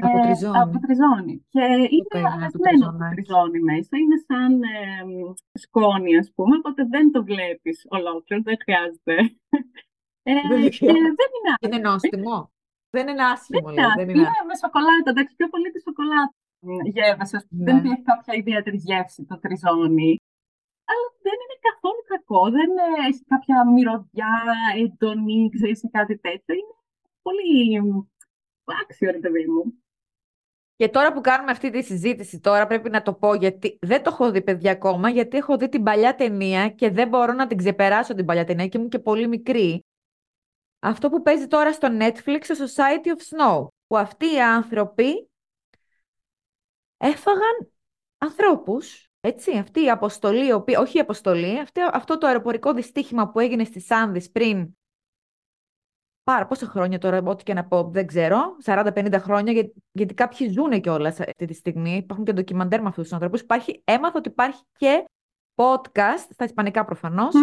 Από 0.00 0.18
ε, 0.18 0.22
τριζόνι. 0.22 0.58
από 0.58 0.78
τριζόνι. 0.84 1.46
Και 1.48 1.64
είναι 1.96 2.28
αλεσμένο 2.32 2.86
το 2.92 3.08
τριζόνι 3.14 3.60
μέσα. 3.60 3.96
Είναι 4.02 4.18
σαν 4.28 4.62
ε, 4.62 5.58
σκόνη, 5.58 6.16
ας 6.16 6.32
πούμε, 6.34 6.56
οπότε 6.56 6.86
δεν 6.94 7.12
το 7.12 7.24
βλέπεις 7.24 7.86
ολόκληρο, 7.88 8.42
δεν 8.42 8.56
χρειάζεται. 8.62 9.14
Ε, 10.24 10.32
δεν 10.48 11.30
είναι 11.36 11.54
Είναι 11.60 11.78
νόστιμο. 11.78 12.52
Δεν 12.90 13.08
είναι 13.08 13.24
άσχημο, 13.24 13.70
λέει. 13.70 13.84
Δεν 13.96 14.08
είναι, 14.08 14.18
είναι 14.18 14.44
με 14.50 14.56
σοκολάτα, 14.62 15.10
εντάξει, 15.10 15.34
πιο 15.36 15.48
πολύ 15.48 15.70
τη 15.70 15.80
σοκολάτα 15.80 16.34
γεύεσαι. 16.94 17.46
Ναι. 17.48 17.64
Δεν 17.64 17.84
έχει 17.84 18.02
κάποια 18.02 18.34
ιδιαίτερη 18.34 18.76
γεύση 18.76 19.24
το 19.24 19.38
τριζόνι. 19.38 20.16
Αλλά 20.90 21.06
δεν 21.26 21.36
είναι 21.42 21.58
καθόλου 21.68 22.02
κακό. 22.12 22.50
Δεν 22.50 22.70
έχει 23.08 23.22
κάποια 23.24 23.70
μυρωδιά, 23.70 24.34
έντονη, 24.76 25.50
ξέρεις 25.54 25.80
κάτι 25.90 26.18
τέτοιο. 26.18 26.54
Είναι 26.54 26.74
πολύ 27.22 27.52
άξιο, 28.82 29.10
ρε 29.10 29.18
παιδί 29.18 29.46
μου. 29.46 29.81
Και 30.76 30.88
τώρα 30.88 31.12
που 31.12 31.20
κάνουμε 31.20 31.50
αυτή 31.50 31.70
τη 31.70 31.82
συζήτηση, 31.82 32.40
τώρα 32.40 32.66
πρέπει 32.66 32.90
να 32.90 33.02
το 33.02 33.14
πω 33.14 33.34
γιατί 33.34 33.78
δεν 33.80 34.02
το 34.02 34.10
έχω 34.12 34.30
δει 34.30 34.42
παιδιά 34.42 34.72
ακόμα, 34.72 35.10
γιατί 35.10 35.36
έχω 35.36 35.56
δει 35.56 35.68
την 35.68 35.82
παλιά 35.82 36.14
ταινία 36.14 36.68
και 36.68 36.90
δεν 36.90 37.08
μπορώ 37.08 37.32
να 37.32 37.46
την 37.46 37.56
ξεπεράσω 37.56 38.14
την 38.14 38.24
παλιά 38.24 38.44
ταινία 38.44 38.66
και 38.68 38.76
ήμουν 38.76 38.90
και 38.90 38.98
πολύ 38.98 39.28
μικρή. 39.28 39.84
Αυτό 40.80 41.08
που 41.08 41.22
παίζει 41.22 41.46
τώρα 41.46 41.72
στο 41.72 41.88
Netflix, 42.00 42.40
το 42.46 42.54
Society 42.74 43.06
of 43.06 43.20
Snow, 43.20 43.66
που 43.86 43.96
αυτοί 43.96 44.32
οι 44.32 44.40
άνθρωποι 44.40 45.30
έφαγαν 46.96 47.72
ανθρώπους, 48.18 49.06
έτσι, 49.20 49.58
αυτή 49.58 49.84
η 49.84 49.90
αποστολή, 49.90 50.52
όχι 50.52 50.96
η 50.96 51.00
αποστολή, 51.00 51.62
αυτό 51.92 52.18
το 52.18 52.26
αεροπορικό 52.26 52.72
δυστύχημα 52.72 53.30
που 53.30 53.40
έγινε 53.40 53.64
στις 53.64 53.90
Άνδης 53.90 54.30
πριν 54.30 54.76
πάρα 56.24 56.46
πόσα 56.46 56.66
χρόνια 56.66 56.98
τώρα, 56.98 57.22
ό,τι 57.24 57.42
και 57.44 57.54
να 57.54 57.64
πω, 57.64 57.90
δεν 57.90 58.06
ξέρω, 58.06 58.56
40-50 58.64 59.18
χρόνια, 59.18 59.52
γιατί, 59.52 59.72
γιατί 59.92 60.14
κάποιοι 60.14 60.48
ζουν 60.48 60.80
κιόλας 60.80 61.20
αυτή 61.20 61.46
τη 61.46 61.54
στιγμή. 61.54 61.96
Υπάρχουν 61.96 62.24
και 62.24 62.32
ντοκιμαντέρ 62.32 62.80
με 62.80 62.88
αυτούς 62.88 63.02
τους 63.02 63.12
ανθρώπους. 63.12 63.44
Έμαθα 63.84 64.18
ότι 64.18 64.28
υπάρχει 64.28 64.62
και 64.76 65.04
podcast, 65.54 66.26
στα 66.30 66.44
ισπανικά 66.44 66.84
προφανώς, 66.84 67.34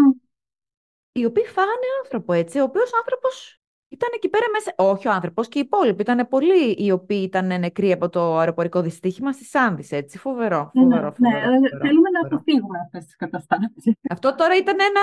οι 1.11 1.25
οποίοι 1.25 1.43
φάγανε 1.43 1.85
άνθρωπο 2.03 2.33
έτσι, 2.33 2.59
ο 2.59 2.63
οποίος 2.63 2.91
άνθρωπος 2.93 3.58
ήταν 3.89 4.09
εκεί 4.15 4.29
πέρα 4.29 4.45
μέσα. 4.51 4.73
Όχι 4.75 5.07
ο 5.07 5.11
άνθρωπος 5.11 5.47
και 5.47 5.59
οι 5.59 5.61
υπόλοιποι. 5.65 6.01
Ήταν 6.01 6.27
πολλοί 6.27 6.75
οι 6.77 6.91
οποίοι 6.91 7.21
ήταν 7.23 7.45
νεκροί 7.59 7.91
από 7.91 8.09
το 8.09 8.37
αεροπορικό 8.37 8.81
δυστύχημα 8.81 9.31
στι 9.31 9.57
Άνδη. 9.57 9.87
Έτσι. 9.89 10.17
Φοβερό. 10.17 10.71
Ναι, 10.73 10.81
φοβερό, 10.83 11.13
ναι, 11.17 11.29
φοβερό, 11.29 11.49
ναι, 11.49 11.55
φοβερό, 11.57 11.85
θέλουμε 11.85 12.09
να 12.09 12.27
αποφύγουμε 12.27 12.79
αυτές 12.79 13.05
τις 13.05 13.15
καταστάσεις. 13.15 13.93
Αυτό 14.09 14.35
τώρα 14.35 14.55
ήταν 14.55 14.77
ένα, 14.79 15.01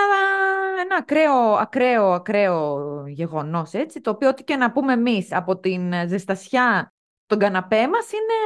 ένα 0.81 0.95
ακραίο, 0.95 1.33
ακραίο, 1.33 2.11
ακραίο 2.11 3.03
γεγονός. 3.07 3.71
Το 4.01 4.09
οποίο, 4.09 4.29
ό,τι 4.29 4.43
και 4.43 4.55
να 4.55 4.71
πούμε 4.71 4.93
εμείς 4.93 5.33
από 5.33 5.57
την 5.57 5.93
ζεστασιά 6.07 6.93
των 7.25 7.39
καναπέ 7.39 7.87
μας 7.87 8.11
είναι. 8.11 8.39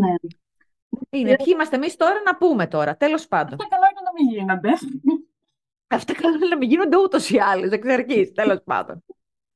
Ναι. 0.00 0.14
Είναι. 1.10 1.36
Ποιοι 1.36 1.46
είμαστε 1.52 1.76
εμείς 1.76 1.96
τώρα 1.96 2.22
να 2.24 2.36
πούμε 2.36 2.66
τώρα. 2.66 2.96
Τέλος 2.96 3.28
πάντων. 3.28 3.58
Αυτά 3.60 3.66
καλά 3.68 3.86
είναι 3.90 4.00
να 4.04 4.12
μην 4.12 4.36
γίνονται. 4.36 4.70
Αυτά 5.86 6.14
καλά 6.14 6.36
είναι 6.36 6.46
να 6.46 6.56
μην 6.56 6.68
γίνονται 6.68 6.96
ούτως 6.96 7.30
ή 7.30 7.38
άλλως 7.38 7.70
εξ 7.70 7.88
αρχής. 7.88 8.32
Τέλος 8.32 8.62
πάντων. 8.64 9.04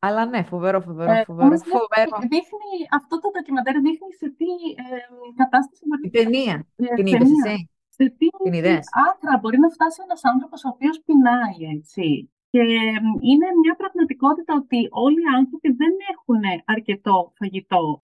Αλλά 0.05 0.23
ναι, 0.27 0.43
φοβερό, 0.43 0.81
φοβερό, 0.81 1.13
ε, 1.13 1.23
φοβερό. 1.25 1.53
Ε, 1.55 1.59
φοβερό. 1.77 2.17
Δείχνει, 2.33 2.73
αυτό 2.99 3.15
το 3.21 3.29
ντοκιμαντέρ 3.33 3.75
δείχνει 3.87 4.13
σε 4.21 4.29
τι 4.39 4.51
ε, 4.85 4.97
κατάσταση 5.41 5.83
μπορεί 5.89 6.03
να 6.05 6.11
ταινία. 6.19 6.57
Ε, 6.77 6.95
την 6.99 7.07
είδες 7.07 7.31
εσύ; 7.37 7.57
Σε 7.97 8.05
τι 8.19 8.27
την 8.45 8.53
είδες; 8.53 8.85
άκρα 9.09 9.35
μπορεί 9.41 9.59
να 9.65 9.71
φτάσει 9.77 9.99
ένας 10.07 10.23
άνθρωπος 10.33 10.65
ο 10.65 10.69
οποίος 10.75 10.97
πεινάει, 11.07 11.59
έτσι. 11.77 12.07
Και 12.51 12.63
είναι 13.31 13.47
μια 13.63 13.75
πραγματικότητα 13.81 14.53
ότι 14.63 14.79
όλοι 15.05 15.21
οι 15.25 15.33
άνθρωποι 15.39 15.69
δεν 15.81 15.95
έχουν 16.13 16.43
αρκετό 16.75 17.33
φαγητό 17.39 18.03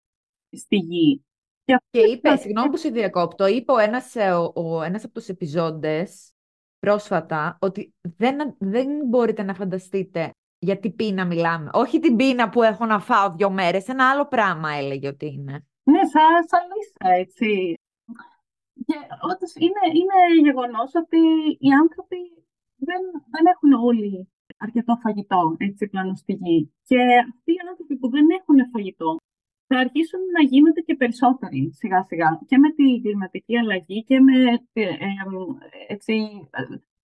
στη 0.61 0.77
γη. 0.89 1.25
Και, 1.65 1.75
και 1.89 2.03
είπε, 2.11 2.35
συγγνώμη 2.35 2.69
που 2.69 2.77
σε 2.77 2.89
διακόπτω, 2.89 3.47
είπε 3.47 3.71
ο 3.71 3.77
ένας, 3.77 4.15
ο, 4.15 4.61
ο, 4.61 4.81
ένας 4.81 5.03
από 5.03 5.13
τους 5.13 5.27
επιζώντες, 5.27 6.33
πρόσφατα 6.79 7.57
ότι 7.61 7.93
δεν, 8.01 8.55
δεν 8.57 8.87
μπορείτε 9.05 9.43
να 9.43 9.53
φανταστείτε 9.53 10.31
για 10.60 10.80
τι 10.80 10.89
πείνα 10.91 11.26
μιλάμε. 11.26 11.70
Όχι 11.74 11.99
την 11.99 12.16
πείνα 12.16 12.49
που 12.49 12.64
έχω 12.64 12.86
να 12.86 12.99
φάω 12.99 13.34
δύο 13.36 13.49
μέρες, 13.49 13.88
ένα 13.88 14.10
άλλο 14.10 14.28
πράγμα 14.28 14.70
έλεγε 14.72 15.08
ότι 15.08 15.26
είναι. 15.26 15.66
Ναι, 15.84 16.01
σαν, 16.14 16.32
σαν 16.49 16.64
λύσα, 16.74 17.08
έτσι. 17.22 17.74
Και 18.86 18.97
όντως 19.32 19.53
είναι, 19.55 19.84
είναι 19.99 20.18
γεγονός 20.43 20.91
ότι 21.03 21.22
οι 21.60 21.70
άνθρωποι 21.82 22.20
δεν, 22.76 23.01
δεν 23.34 23.45
έχουν 23.53 23.72
όλοι 23.74 24.30
αρκετό 24.58 24.97
φαγητό 25.03 25.55
έτσι 25.58 25.88
πάνω 25.88 26.16
στη 26.16 26.34
γη. 26.34 26.74
Και 26.84 26.99
αυτοί 27.34 27.51
οι 27.51 27.64
άνθρωποι 27.70 27.95
που 27.97 28.10
δεν 28.10 28.26
έχουν 28.39 28.70
φαγητό 28.74 29.16
θα 29.68 29.78
αρχίσουν 29.80 30.20
να 30.38 30.41
γίνονται 30.43 30.82
και 30.82 30.95
περισσότεροι 30.95 31.72
σιγά 31.74 32.03
σιγά 32.03 32.39
και 32.47 32.58
με 32.58 32.70
την 32.72 33.01
κλιματική 33.01 33.58
αλλαγή 33.58 34.03
και 34.03 34.20
με 34.20 34.36
ε, 34.74 34.84
ε, 34.84 35.08
έτσι, 35.88 36.14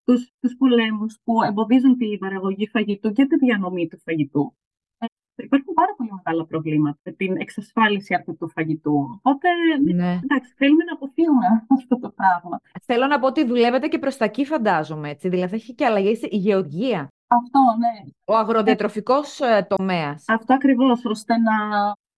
τους, 0.03 0.31
τους 0.39 0.55
πολέμους 0.57 1.19
που 1.23 1.43
εμποδίζουν 1.43 1.97
την 1.97 2.19
παραγωγή 2.19 2.67
φαγητού 2.67 3.11
και 3.11 3.25
τη 3.25 3.35
διανομή 3.35 3.87
του 3.87 3.99
φαγητού. 3.99 4.55
Ε, 4.97 5.05
υπάρχουν 5.43 5.73
πάρα 5.73 5.93
πολύ 5.97 6.09
μεγάλα 6.23 6.45
προβλήματα 6.45 6.99
με 7.03 7.11
την 7.11 7.37
εξασφάλιση 7.37 8.13
αυτού 8.13 8.37
του 8.37 8.49
φαγητού. 8.49 9.19
Οπότε, 9.21 9.47
ναι. 9.93 10.19
εντάξει, 10.23 10.53
θέλουμε 10.57 10.83
να 10.83 10.93
αποφύγουμε 10.93 11.45
αυτό 11.67 11.99
το 11.99 12.09
πράγμα. 12.09 12.61
Θέλω 12.83 13.07
να 13.07 13.19
πω 13.19 13.27
ότι 13.27 13.45
δουλεύετε 13.45 13.87
και 13.87 13.99
προς 13.99 14.17
τα 14.17 14.25
εκεί, 14.25 14.45
φαντάζομαι, 14.45 15.09
έτσι. 15.09 15.29
Δηλαδή, 15.29 15.55
έχει 15.55 15.73
και 15.73 15.85
αλλαγή 15.85 16.19
η 16.29 16.37
γεωργία. 16.37 17.07
Αυτό, 17.27 17.59
ναι. 17.79 18.11
Ο 18.25 18.37
αγροδιατροφικός 18.37 19.39
ε, 19.39 19.67
τομέας. 19.69 20.23
Αυτό 20.27 20.53
ακριβώς, 20.53 21.05
ώστε 21.05 21.37
να 21.37 21.55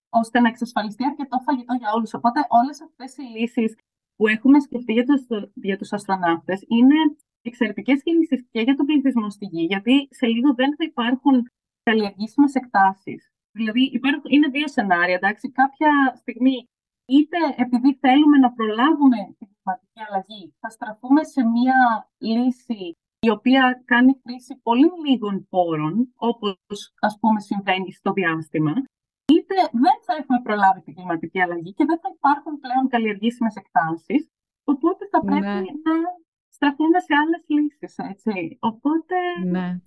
ώστε 0.10 0.40
να 0.40 0.48
εξασφαλιστεί 0.48 1.04
αρκετό 1.06 1.38
φαγητό 1.40 1.74
για 1.74 1.92
όλους. 1.96 2.14
Οπότε 2.14 2.40
όλες 2.48 2.82
αυτές 2.82 3.18
οι 3.18 3.22
λύσεις 3.38 3.78
που 4.16 4.28
έχουμε 4.28 4.60
σκεφτεί 4.60 4.94
για 4.94 5.06
τους, 5.06 5.22
για 5.54 5.78
τους 5.78 5.94
αστροναύτες 5.94 6.60
είναι 6.68 6.96
εξαιρετικές 7.50 8.02
λύσεις 8.06 8.48
και 8.52 8.62
για 8.62 8.76
τον 8.76 8.86
πληθυσμό 8.86 9.30
στη 9.30 9.46
Γη, 9.46 9.64
γιατί 9.64 10.08
σε 10.12 10.26
λίγο 10.28 10.54
δεν 10.54 10.76
θα 10.78 10.84
υπάρχουν 10.84 11.52
καλλιεργήσιμες 11.84 12.54
εκτάσεις. 12.56 13.30
Δηλαδή 13.52 13.84
υπάρχουν, 13.94 14.32
είναι 14.32 14.48
δύο 14.48 14.68
σενάρια, 14.68 15.16
εντάξει. 15.16 15.52
Κάποια 15.52 15.92
στιγμή 16.16 16.68
είτε 17.06 17.38
επειδή 17.58 17.98
θέλουμε 18.04 18.38
να 18.38 18.52
προλάβουμε 18.52 19.18
την 19.38 19.48
κλιματική 19.52 20.02
αλλαγή, 20.08 20.54
θα 20.60 20.70
στραφούμε 20.70 21.24
σε 21.24 21.42
μία 21.56 22.10
λύση 22.18 22.84
η 23.20 23.30
οποία 23.30 23.82
κάνει 23.86 24.20
χρήση 24.24 24.54
πολύ 24.64 24.90
λίγων 25.06 25.48
πόρων, 25.50 26.14
όπως 26.16 26.94
ας 27.00 27.18
πούμε 27.20 27.40
συμβαίνει 27.40 27.92
στο 27.92 28.12
διάστημα, 28.12 28.74
είτε 29.34 29.56
δεν 29.84 29.98
θα 30.06 30.14
έχουμε 30.20 30.40
προλάβει 30.42 30.82
την 30.82 30.94
κλιματική 30.96 31.40
αλλαγή 31.42 31.72
και 31.74 31.86
δεν 31.86 32.00
θα 32.00 32.10
υπάρχουν 32.18 32.60
πλέον 32.60 32.88
καλλιεργήσιμες 32.88 33.56
εκτάσεις. 33.56 34.22
Οπότε 34.64 35.08
θα 35.12 35.20
ναι. 35.24 35.30
πρέπει 35.30 35.70
να 35.88 35.96
στραφούμε 36.56 37.00
σε 37.00 37.14
άλλες 37.22 37.44
λύσεις. 37.54 37.94
Οπότε. 38.60 39.16
Ναι. 39.46 39.80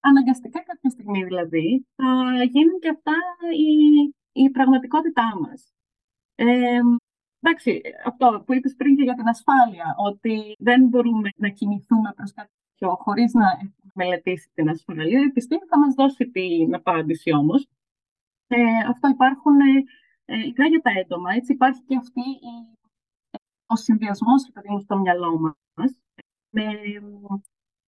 Αναγκαστικά 0.00 0.60
κάποια 0.62 0.90
στιγμή 0.90 1.24
δηλαδή 1.24 1.86
θα 1.96 2.44
γίνουν 2.54 2.78
και 2.80 2.88
αυτά 2.88 3.16
η, 3.68 3.72
η 4.42 4.50
πραγματικότητά 4.50 5.28
μας. 5.40 5.72
Ε, 6.34 6.80
εντάξει, 7.40 7.80
αυτό 8.04 8.42
που 8.46 8.54
είπες 8.54 8.74
πριν 8.76 8.96
και 8.96 9.02
για 9.02 9.14
την 9.14 9.28
ασφάλεια, 9.28 9.94
ότι 10.08 10.54
δεν 10.58 10.88
μπορούμε 10.88 11.28
να 11.36 11.48
κινηθούμε 11.48 12.12
προς 12.16 12.32
κάτι 12.32 12.50
τέτοιο 12.68 12.96
χωρίς 12.96 13.32
να 13.32 13.46
έχουμε 13.50 13.90
μελετήσει 13.94 14.50
την 14.54 14.68
ασφάλεια. 14.68 15.20
Η 15.20 15.22
επιστήμη 15.22 15.64
θα 15.70 15.78
μας 15.78 15.94
δώσει 15.94 16.30
την 16.30 16.74
απάντηση 16.74 17.32
όμως. 17.32 17.68
Ε, 18.46 18.56
αυτό 18.88 19.08
υπάρχουν 19.08 19.60
ε, 19.60 19.84
ε, 20.24 20.38
ειδικά 20.38 20.66
για 20.66 20.80
τα 20.80 20.90
έντομα. 21.00 21.32
Έτσι 21.32 21.52
υπάρχει 21.52 21.82
και 21.82 21.96
αυτή 21.96 22.20
η, 22.20 22.77
ο 23.72 23.76
συνδυασμός 23.76 24.40
στο 24.84 24.98
μυαλό 24.98 25.38
μας 25.38 25.92
με 26.50 26.64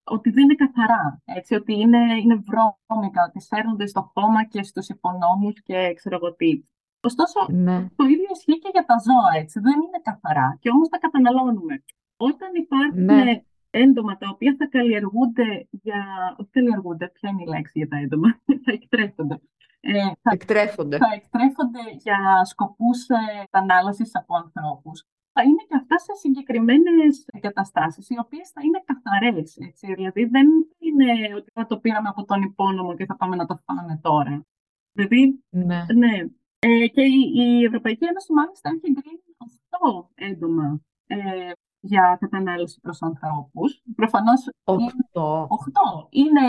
ότι 0.05 0.31
δεν 0.31 0.45
είναι 0.45 0.55
καθαρά, 0.55 1.22
έτσι, 1.24 1.55
ότι 1.55 1.72
είναι, 1.72 1.99
είναι 2.22 2.43
βρώμικα, 2.47 3.20
ότι 3.28 3.41
σέρνονται 3.41 3.87
στο 3.87 4.11
χώμα 4.14 4.45
και 4.45 4.62
στους 4.62 4.89
υπονόμους 4.89 5.62
και 5.62 5.93
ξέρω 5.95 6.16
εγώ 6.16 6.35
τι. 6.35 6.62
Ωστόσο, 7.01 7.47
ναι. 7.49 7.89
το 7.97 8.05
ίδιο 8.05 8.28
ισχύει 8.33 8.59
και 8.59 8.70
για 8.72 8.85
τα 8.85 8.97
ζώα, 9.07 9.41
έτσι, 9.43 9.61
δεν 9.61 9.72
είναι 9.72 10.01
καθαρά 10.03 10.57
και 10.61 10.70
όμως 10.70 10.89
τα 10.89 10.99
καταναλώνουμε. 10.99 11.85
Όταν 12.16 12.49
υπάρχουν 12.55 13.05
ναι. 13.05 13.43
έντομα 13.70 14.16
τα 14.16 14.28
οποία 14.33 14.57
θα 14.59 14.66
καλλιεργούνται 14.68 15.68
για... 15.70 16.01
Όχι 16.39 16.51
καλλιεργούνται, 16.51 17.09
ποια 17.09 17.31
είναι 17.31 17.43
η 17.43 17.47
λέξη 17.47 17.78
για 17.78 17.89
τα 17.89 17.97
έντομα, 17.97 18.28
θα 18.64 18.72
εκτρέφονται 18.72 19.41
ε, 19.81 19.93
θα, 20.22 20.31
εκτρέφονται. 20.33 20.97
θα 20.97 21.11
εκτρέφονται 21.14 21.81
για 21.99 22.45
σκοπούς 22.45 23.09
ε, 23.09 23.49
από 24.12 24.37
ανθρώπους. 24.37 25.07
Θα 25.41 25.49
είναι 25.49 25.64
και 25.68 25.76
αυτά 25.82 25.99
σε 25.99 26.12
συγκεκριμένες 26.22 27.24
εγκαταστάσεις, 27.32 28.09
οι 28.11 28.18
οποίες 28.24 28.51
θα 28.55 28.61
είναι 28.64 28.80
καθαρές. 28.91 29.57
Έτσι. 29.68 29.95
Δηλαδή 29.95 30.24
δεν 30.24 30.47
είναι 30.78 31.34
ότι 31.38 31.51
θα 31.55 31.66
το 31.66 31.78
πήραμε 31.78 32.09
από 32.09 32.24
τον 32.24 32.43
υπόνομο 32.43 32.95
και 32.97 33.05
θα 33.05 33.16
πάμε 33.16 33.36
να 33.36 33.47
το 33.47 33.57
φάμε 33.64 34.01
τώρα. 34.03 34.47
Δηλαδή, 34.93 35.43
ναι. 35.51 35.80
ναι. 36.03 36.14
Ε, 36.59 36.86
και 36.95 37.03
η, 37.03 37.20
η 37.34 37.64
Ευρωπαϊκή 37.64 38.05
Ένωση 38.05 38.32
μάλιστα 38.32 38.68
έχει 38.68 38.86
εγκρίνει 38.91 39.34
αυτό 39.47 40.11
έντομα 40.14 40.80
ε, 41.07 41.18
για 41.80 42.16
κατανάλωση 42.20 42.80
προς 42.80 43.03
ανθρώπους. 43.03 43.82
Προφανώς... 43.95 44.41
Οχτώ. 44.64 45.47
Οχτώ. 45.51 46.09
Είναι, 46.11 46.47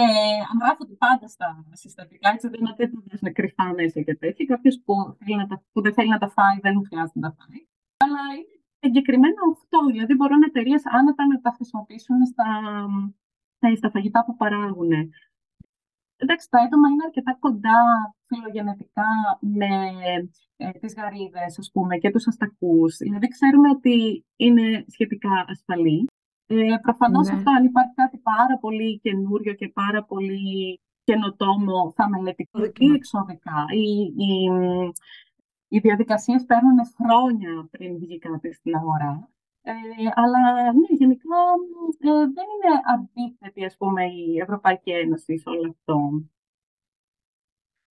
αναγράφονται 0.51 0.95
πάντα 1.05 1.27
στα 1.27 1.65
συστατικά, 1.71 2.29
έτσι 2.29 2.47
δεν 2.47 2.59
είναι 2.59 2.69
ότι 2.69 3.17
είναι 3.21 3.31
κρυφά 3.31 3.73
μέσα 3.73 4.01
και 4.01 4.15
τέτοια. 4.15 4.45
Κάποιος 4.45 4.81
που, 4.85 4.93
που 5.71 5.81
δεν 5.81 5.93
θέλει 5.93 6.09
να 6.09 6.17
τα 6.17 6.29
φάει 6.29 6.57
δεν 6.61 6.85
χρειάζεται 6.87 7.19
να 7.19 7.29
τα 7.29 7.35
φάει. 7.39 7.61
Αλλά 8.03 8.21
είναι 8.37 8.60
εγκεκριμένα 8.85 9.41
οχτώ. 9.51 9.81
Δηλαδή 9.91 10.13
μπορούν 10.15 10.43
εταιρείες 10.43 10.83
άνετα 10.97 11.23
να 11.27 11.41
τα 11.41 11.51
χρησιμοποιήσουν 11.55 12.25
στα, 12.31 12.47
στα 13.75 13.89
φαγητά 13.89 14.19
που 14.25 14.35
παράγουν. 14.35 14.91
Εντάξει, 16.23 16.49
τα 16.49 16.59
έντομα 16.65 16.87
είναι 16.89 17.03
αρκετά 17.05 17.37
κοντά 17.39 17.79
φιλογενετικά 18.27 19.11
με 19.39 19.71
ε, 20.57 20.71
τις 20.71 20.93
γαρίδες, 20.97 21.59
ας 21.59 21.69
πούμε, 21.73 21.97
και 21.97 22.11
τους 22.11 22.27
αστακούς. 22.27 22.97
Δηλαδή, 22.97 23.27
ξέρουμε 23.27 23.69
ότι 23.69 24.25
είναι 24.35 24.85
σχετικά 24.87 25.45
ασφαλή. 25.47 26.07
Ε, 26.47 26.75
προφανώς 26.81 27.27
ναι. 27.27 27.35
αυτό, 27.35 27.51
αν 27.51 27.65
υπάρχει 27.65 27.93
κάτι 27.93 28.17
πάρα 28.17 28.57
πολύ 28.57 28.99
καινούριο 28.99 29.53
και 29.53 29.67
πάρα 29.69 30.03
πολύ 30.03 30.79
καινοτόμο, 31.03 31.93
θα 31.95 32.09
μελετηθεί 32.09 32.93
εξωδικά. 32.93 33.65
Οι, 33.73 33.89
οι, 34.23 34.49
οι 35.73 35.79
διαδικασίες 35.79 36.45
παίρνουν 36.45 36.77
χρόνια 36.95 37.67
πριν 37.71 37.97
βγει 37.99 38.19
κάτι 38.19 38.53
στην 38.53 38.75
αγορά. 38.75 39.29
Ε, 39.61 39.71
αλλά 40.13 40.71
ναι, 40.73 40.87
γενικά 40.89 41.37
ε, 41.99 42.09
δεν 42.09 42.45
είναι 42.53 42.81
αντίθετη 42.93 43.65
ας 43.65 43.77
πούμε, 43.77 44.05
η 44.05 44.39
Ευρωπαϊκή 44.39 44.91
Ένωση 44.91 45.37
σε 45.37 45.49
όλο 45.49 45.69
αυτό. 45.69 46.23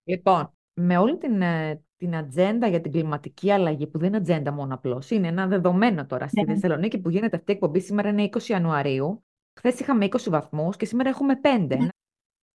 Λοιπόν, 0.05 0.53
με 0.75 0.99
όλη 0.99 1.19
την, 1.19 1.43
ε, 1.43 1.85
την 1.97 2.17
ατζέντα 2.17 2.67
για 2.67 2.81
την 2.81 2.93
κλιματική 2.93 3.51
αλλαγή, 3.51 3.87
που 3.87 3.99
δεν 3.99 4.09
είναι 4.09 4.17
ατζέντα 4.17 4.53
μόνο 4.53 4.75
απλώς, 4.75 5.11
είναι 5.11 5.29
ένα 5.29 5.47
δεδομένο 5.47 6.07
τώρα 6.07 6.29
στη 6.29 6.41
ναι. 6.41 6.53
Θεσσαλονίκη 6.53 6.99
που 6.99 7.11
γίνεται 7.11 7.37
αυτή 7.37 7.51
η 7.53 7.55
εκπομπή. 7.55 7.81
Σήμερα 7.81 8.09
είναι 8.09 8.29
20 8.33 8.43
Ιανουαρίου. 8.43 9.25
Χθες 9.59 9.81
είχαμε 9.81 10.05
20 10.05 10.29
βαθμούς 10.29 10.77
και 10.77 10.85
σήμερα 10.85 11.09
έχουμε 11.09 11.41
5. 11.43 11.67
Ναι. 11.69 11.89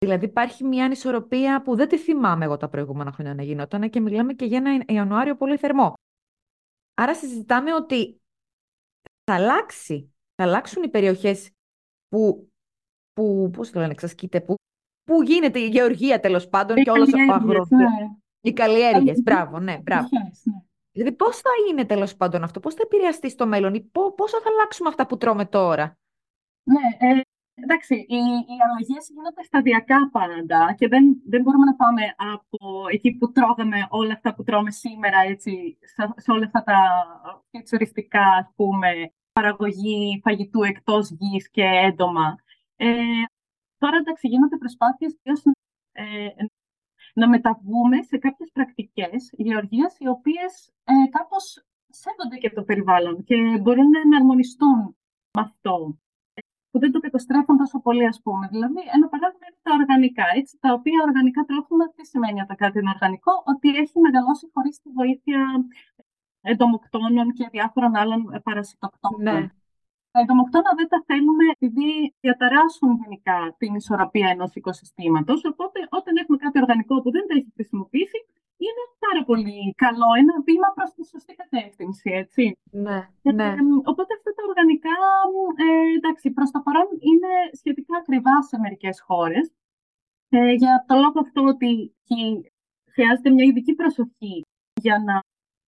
Δηλαδή 0.04 0.26
υπάρχει 0.26 0.64
μια 0.64 0.86
ανισορροπία 0.86 1.62
που 1.62 1.76
δεν 1.76 1.88
τη 1.88 1.98
θυμάμαι 1.98 2.46
εγώ 2.46 2.58
τα 2.58 2.70
προηγούμενα 2.70 3.12
χρόνια 3.12 3.34
να 3.34 3.44
γινόταν 3.44 3.90
και 3.90 4.00
μιλάμε 4.00 4.34
και 4.34 4.46
για 4.46 4.58
ένα 4.58 4.84
Ιανουάριο 4.88 5.36
πολύ 5.36 5.58
θερμό. 5.58 5.94
Άρα 6.94 7.16
συζητάμε 7.16 7.74
ότι 7.74 8.22
θα 9.24 9.34
αλλάξει. 9.34 10.14
Θα 10.36 10.44
αλλάξουν 10.44 10.84
οι 10.84 10.90
περιοχές 10.90 11.52
που, 12.08 12.52
που 13.14 13.50
πώς 13.54 13.70
το 13.70 13.80
λένε, 13.80 13.92
εξασκείται, 13.92 14.42
που, 14.42 14.56
που 15.04 15.24
γίνεται 15.24 15.60
η 15.60 15.68
γεωργία 15.68 16.20
τέλος 16.20 16.48
πάντων 16.50 16.76
και 16.76 16.90
όλος 16.90 17.10
ο 17.14 17.34
αγρότη. 17.34 17.76
Ναι. 17.76 17.86
Οι 18.42 18.54
καλλιέργειες. 18.54 19.22
Μπράβο, 19.22 19.60
ναι, 19.60 19.78
μπράβο. 19.78 20.08
Ναι. 20.12 20.54
Δηλαδή, 20.92 21.16
πώς 21.16 21.38
θα 21.38 21.50
είναι 21.70 21.86
τέλος 21.86 22.16
πάντων 22.16 22.44
αυτό, 22.44 22.60
πώς 22.60 22.74
θα 22.74 22.82
επηρεαστεί 22.84 23.30
στο 23.30 23.48
μέλλον, 23.48 23.74
ή 23.74 23.82
πόσο 23.92 24.42
θα 24.42 24.50
αλλάξουμε 24.50 24.90
αυτά 24.90 25.08
που 25.08 25.18
τρώμε 25.18 25.46
τώρα; 25.46 25.98
Ναι, 26.64 27.08
ε, 27.08 27.22
εντάξει, 27.54 27.96
οι, 27.96 28.22
οι 28.52 28.58
αλλαγές 28.66 29.10
γίνονται 29.10 29.44
σταδιακά 29.44 30.10
πάντα 30.12 30.74
και 30.78 30.88
δεν, 30.88 31.22
δεν 31.26 31.42
μπορούμε 31.42 31.66
να 31.66 31.76
πάμε 31.76 32.02
από 32.18 32.86
εκεί 32.92 33.12
που 33.18 33.32
τρώγαμε 33.32 33.88
όλα 33.90 34.14
αυτά 34.14 34.36
που 34.36 34.44
τρώμε 34.44 34.72
σήμερα, 34.72 35.20
έτσι, 35.20 35.78
σε, 35.82 36.14
σε 36.16 36.32
όλα 36.32 36.46
αυτά 36.46 36.64
τα 36.64 36.80
φιτσουριστικά, 37.52 38.26
ας 38.26 38.52
πούμε, 38.56 39.12
παραγωγή 39.34 40.22
φαγητού 40.24 40.64
εκτός 40.64 41.10
γης 41.10 41.50
και 41.50 41.64
έντομα. 41.64 42.36
Ε, 42.76 42.88
τώρα, 43.78 43.98
εντάξει, 43.98 44.28
γίνονται 44.28 44.58
προσπάθειες 44.58 45.18
ε, 45.92 46.28
να 47.14 47.30
μεταβούμε 47.30 48.02
σε 48.02 48.18
κάποιες 48.18 48.50
πρακτικές 48.54 49.30
γεωργίας 49.32 49.96
οι 50.00 50.08
οποίες 50.08 50.72
ε, 50.84 50.94
κάπως 51.10 51.66
σέβονται 51.88 52.38
και 52.38 52.50
το 52.50 52.64
περιβάλλον 52.64 53.24
και 53.24 53.36
μπορούν 53.62 53.90
να 53.90 54.00
εναρμονιστούν 54.00 54.80
με 55.34 55.42
αυτό 55.42 55.98
που 56.74 56.80
δεν 56.80 56.92
το 56.92 57.00
καταστρέφουν 57.00 57.58
τόσο 57.58 57.78
πολύ, 57.86 58.06
ας 58.14 58.20
πούμε. 58.24 58.46
Δηλαδή, 58.54 58.82
ένα 58.96 59.08
παράδειγμα 59.14 59.46
είναι 59.48 59.62
τα 59.68 59.72
οργανικά, 59.80 60.26
έτσι, 60.40 60.54
τα 60.64 60.70
οποία 60.78 61.00
οργανικά 61.08 61.42
τρόφιμα, 61.50 61.86
τι 61.96 62.04
σημαίνει 62.12 62.40
ότι 62.42 62.56
κάτι 62.64 62.80
είναι 62.80 62.94
οργανικό, 62.96 63.34
ότι 63.52 63.68
έχει 63.82 64.00
μεγαλώσει 64.06 64.46
χωρίς 64.54 64.76
τη 64.82 64.90
βοήθεια 65.00 65.40
εντομοκτώνων 66.52 67.28
και 67.38 67.46
διάφορων 67.52 67.96
άλλων 68.02 68.22
παρασιτοκτώνων. 68.44 69.34
Ναι. 69.34 69.48
Τα 70.12 70.20
εντομοκτώνα 70.24 70.72
δεν 70.80 70.88
τα 70.94 71.00
θέλουμε 71.08 71.46
επειδή 71.56 72.16
διαταράσσουν 72.24 72.90
γενικά 73.02 73.38
την 73.58 73.72
ισορροπία 73.76 74.30
ενός 74.30 74.52
οικοσυστήματος. 74.56 75.40
Οπότε, 75.52 75.80
όταν 75.90 76.14
έχουμε 76.22 76.38
κάτι 76.38 76.60
οργανικό 76.64 77.02
που 77.02 77.12
δεν 77.12 77.24
τα 77.28 77.34
έχει 77.38 77.52
χρησιμοποιήσει, 77.58 78.20
είναι 78.66 78.84
πάρα 79.06 79.22
πολύ 79.30 79.74
καλό. 79.84 80.10
Ένα 80.22 80.36
βήμα 80.48 80.70
προς 80.76 80.90
τη 80.96 81.02
σωστή 81.06 81.34
κατεύθυνση, 81.42 82.10
έτσι. 82.22 82.44
Ναι, 82.72 83.00
ναι. 83.38 83.50
Ε, 83.60 83.64
οπότε 83.92 84.12
αυτά 84.18 84.32
τα 84.36 84.44
οργανικά, 84.50 84.96
ε, 85.66 85.96
εντάξει, 85.98 86.32
προς 86.32 86.52
το 86.52 86.60
παρόν 86.66 86.88
είναι 87.10 87.32
σχετικά 87.60 87.98
ακριβά 87.98 88.36
σε 88.42 88.58
μερικές 88.64 89.02
χώρες. 89.08 89.46
Ε, 90.30 90.52
για 90.62 90.86
το 90.88 90.96
λόγο 90.96 91.20
αυτό 91.26 91.42
ότι 91.54 91.94
χρειάζεται 92.94 93.30
μια 93.30 93.46
ειδική 93.46 93.74
προσοχή 93.74 94.36
για 94.82 94.98
να 95.08 95.16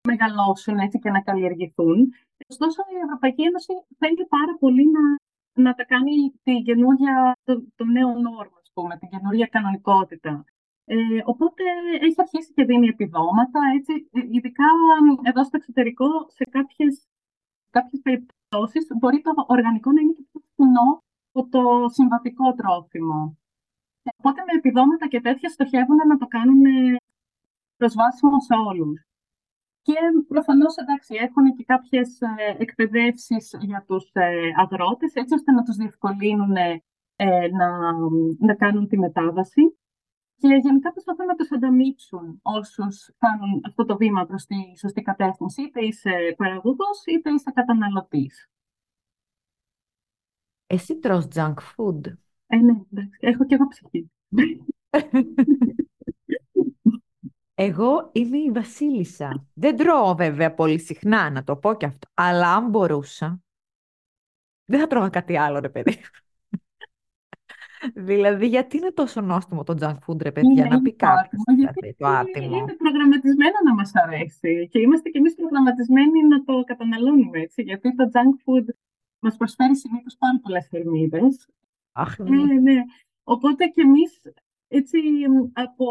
μεγαλώσουν 0.07 0.77
έτσι 0.77 0.99
και 0.99 1.09
να 1.09 1.21
καλλιεργηθούν. 1.21 2.13
Ωστόσο, 2.49 2.79
η 2.95 2.97
Ευρωπαϊκή 3.05 3.43
Ένωση 3.43 3.73
θέλει 3.97 4.25
πάρα 4.37 4.53
πολύ 4.59 4.85
να, 4.95 5.03
να 5.63 5.73
τα 5.73 5.83
κάνει 5.85 6.13
την 6.43 6.63
καινούργια, 6.63 7.33
το, 7.43 7.63
το 7.75 7.85
νέο 7.85 8.09
νόρμα, 8.09 8.57
ας 8.63 8.71
πούμε, 8.73 8.97
την 8.97 9.09
καινούργια 9.09 9.47
κανονικότητα. 9.47 10.45
Ε, 10.85 10.95
οπότε 11.23 11.63
έχει 12.01 12.15
αρχίσει 12.17 12.53
και 12.53 12.65
δίνει 12.65 12.87
επιδόματα, 12.87 13.59
έτσι, 13.77 14.09
ειδικά 14.35 14.67
εδώ 15.21 15.43
στο 15.43 15.57
εξωτερικό, 15.57 16.07
σε 16.27 16.43
κάποιες, 16.55 17.07
κάποιες 17.69 18.01
περιπτώσεις 18.01 18.87
μπορεί 18.99 19.21
το 19.21 19.31
οργανικό 19.47 19.91
να 19.91 20.01
είναι 20.01 20.13
και 20.13 20.25
πιο 20.31 20.41
φθηνό 20.51 21.03
από 21.31 21.49
το 21.49 21.89
συμβατικό 21.89 22.53
τρόφιμο. 22.53 23.37
Οπότε 24.17 24.41
με 24.47 24.53
επιδόματα 24.57 25.07
και 25.07 25.21
τέτοια 25.21 25.49
στοχεύουν 25.49 25.95
να 26.07 26.17
το 26.17 26.27
κάνουν 26.27 26.63
προσβάσιμο 27.77 28.39
σε 28.39 28.53
όλους. 28.69 29.05
Και 29.81 29.93
προφανώς, 30.27 30.75
εντάξει, 30.75 31.15
έχουν 31.15 31.55
και 31.55 31.63
κάποιες 31.63 32.21
ε, 32.21 32.55
εκπαιδεύσεις 32.57 33.57
για 33.59 33.83
τους 33.87 34.09
ε, 34.13 34.51
αγρότες, 34.55 35.13
έτσι 35.13 35.33
ώστε 35.33 35.51
να 35.51 35.63
τους 35.63 35.75
διευκολύνουν 35.75 36.55
ε, 36.55 37.47
να, 37.59 37.91
να 38.39 38.55
κάνουν 38.55 38.87
τη 38.87 38.97
μετάβαση. 38.97 39.77
Και 40.37 40.47
γενικά 40.47 40.91
προσπαθούν 40.91 41.25
να 41.25 41.35
τους 41.35 41.51
ανταμείψουν 41.51 42.39
όσους 42.41 43.09
κάνουν 43.17 43.61
αυτό 43.65 43.85
το 43.85 43.97
βήμα 43.97 44.25
προς 44.25 44.45
τη 44.45 44.55
σωστή 44.77 45.01
κατεύθυνση, 45.01 45.61
είτε 45.61 45.85
είσαι 45.85 46.33
παραγωγός, 46.37 47.05
είτε 47.05 47.31
είσαι 47.31 47.51
καταναλωτής. 47.53 48.49
Εσύ 50.67 50.99
τρως 50.99 51.27
junk 51.35 51.53
food. 51.53 52.01
Ε, 52.47 52.57
ναι, 52.57 52.81
εντάξει, 52.91 53.17
έχω 53.19 53.45
και 53.45 53.55
εγώ 53.55 53.67
ψυχή. 53.67 54.11
Εγώ 57.57 58.09
είμαι 58.13 58.37
η 58.37 58.51
Βασίλισσα. 58.51 59.47
Δεν 59.53 59.77
τρώω 59.77 60.15
βέβαια 60.15 60.53
πολύ 60.53 60.79
συχνά, 60.79 61.29
να 61.29 61.43
το 61.43 61.55
πω 61.55 61.73
και 61.73 61.85
αυτό. 61.85 62.07
Αλλά 62.13 62.55
αν 62.55 62.69
μπορούσα, 62.69 63.39
δεν 64.65 64.79
θα 64.79 64.87
τρώγα 64.87 65.09
κάτι 65.09 65.37
άλλο, 65.37 65.59
ρε 65.59 65.69
παιδί. 65.69 65.97
Δηλαδή, 67.93 68.47
γιατί 68.47 68.77
είναι 68.77 68.91
τόσο 68.91 69.21
νόστιμο 69.21 69.63
το 69.63 69.75
junk 69.81 69.97
food, 70.07 70.21
ρε 70.21 70.31
παιδιά, 70.31 70.65
Είναι 70.65 70.75
να 70.75 70.81
πει 70.81 70.93
κάποιος 70.93 71.41
γιατί 71.57 71.95
το 71.97 72.07
άτιμο. 72.07 72.55
Είναι 72.57 72.73
προγραμματισμένο 72.73 73.55
να 73.65 73.73
μας 73.73 73.91
αρέσει 73.95 74.67
και 74.71 74.79
είμαστε 74.79 75.09
κι 75.09 75.17
εμείς 75.17 75.35
προγραμματισμένοι 75.35 76.23
να 76.23 76.43
το 76.43 76.63
καταναλώνουμε, 76.63 77.39
έτσι, 77.39 77.61
γιατί 77.61 77.95
το 77.95 78.09
junk 78.13 78.33
food 78.43 78.65
μας 79.19 79.37
προσφέρει 79.37 79.75
συνήθως 79.75 80.15
πάρα 80.17 80.39
πολλές 80.43 80.67
θερμίδες. 80.67 81.49
Αχ, 81.91 82.17
ναι. 82.19 82.29
Ναι, 82.43 82.53
ναι. 82.53 82.81
Οπότε 83.23 83.65
κι 83.67 83.81
εμείς 83.81 84.21
έτσι 84.67 84.99
από 85.53 85.85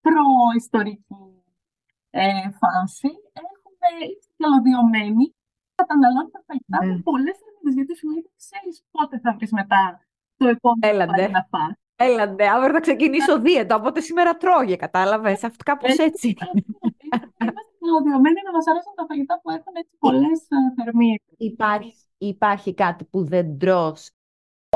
προϊστορική 0.00 1.42
ε, 2.10 2.50
φάση 2.60 3.08
έχουμε 3.32 3.88
έτσι 4.12 4.28
καλωδιωμένοι 4.36 5.34
καταναλώνουμε 5.74 6.40
φαγητά 6.46 6.78
Ναι. 6.86 6.92
με 6.92 7.00
πολλές 7.08 7.36
θερμίδες, 7.42 7.74
γιατί 7.74 7.92
σου 7.98 8.06
λέει 8.10 8.22
δεν 8.26 8.34
ξέρεις 8.42 8.84
πότε 8.90 9.18
θα 9.18 9.34
βρεις 9.36 9.52
μετά 9.52 9.82
το 10.36 10.48
επόμενο 10.48 10.94
Έλαντε. 10.94 11.26
φαΐ 11.26 11.30
να 11.30 11.46
φας. 11.50 11.72
Έλαντε, 11.96 12.48
αύριο 12.48 12.72
θα 12.72 12.80
ξεκινήσω 12.80 13.40
δίαιτα, 13.40 13.76
οπότε 13.76 14.00
σήμερα 14.00 14.36
τρώγε, 14.36 14.76
κατάλαβες, 14.76 15.44
αυτό 15.44 15.64
κάπως 15.64 15.98
έτσι. 15.98 16.34
Είμαστε 17.38 17.72
καλωδιωμένοι 17.80 18.40
να 18.44 18.52
μας 18.52 18.66
αρέσουν 18.66 18.92
τα 18.96 19.04
φαγητά 19.08 19.40
που 19.42 19.50
έχουν 19.50 19.72
έτσι 19.76 19.96
πολλές 19.98 20.40
ε, 20.40 20.82
θερμίδες. 20.82 21.34
Υπάρχει, 21.36 21.94
υπάρχει 22.18 22.74
κάτι 22.74 23.04
που 23.04 23.24
δεν 23.24 23.58
τρως, 23.58 24.10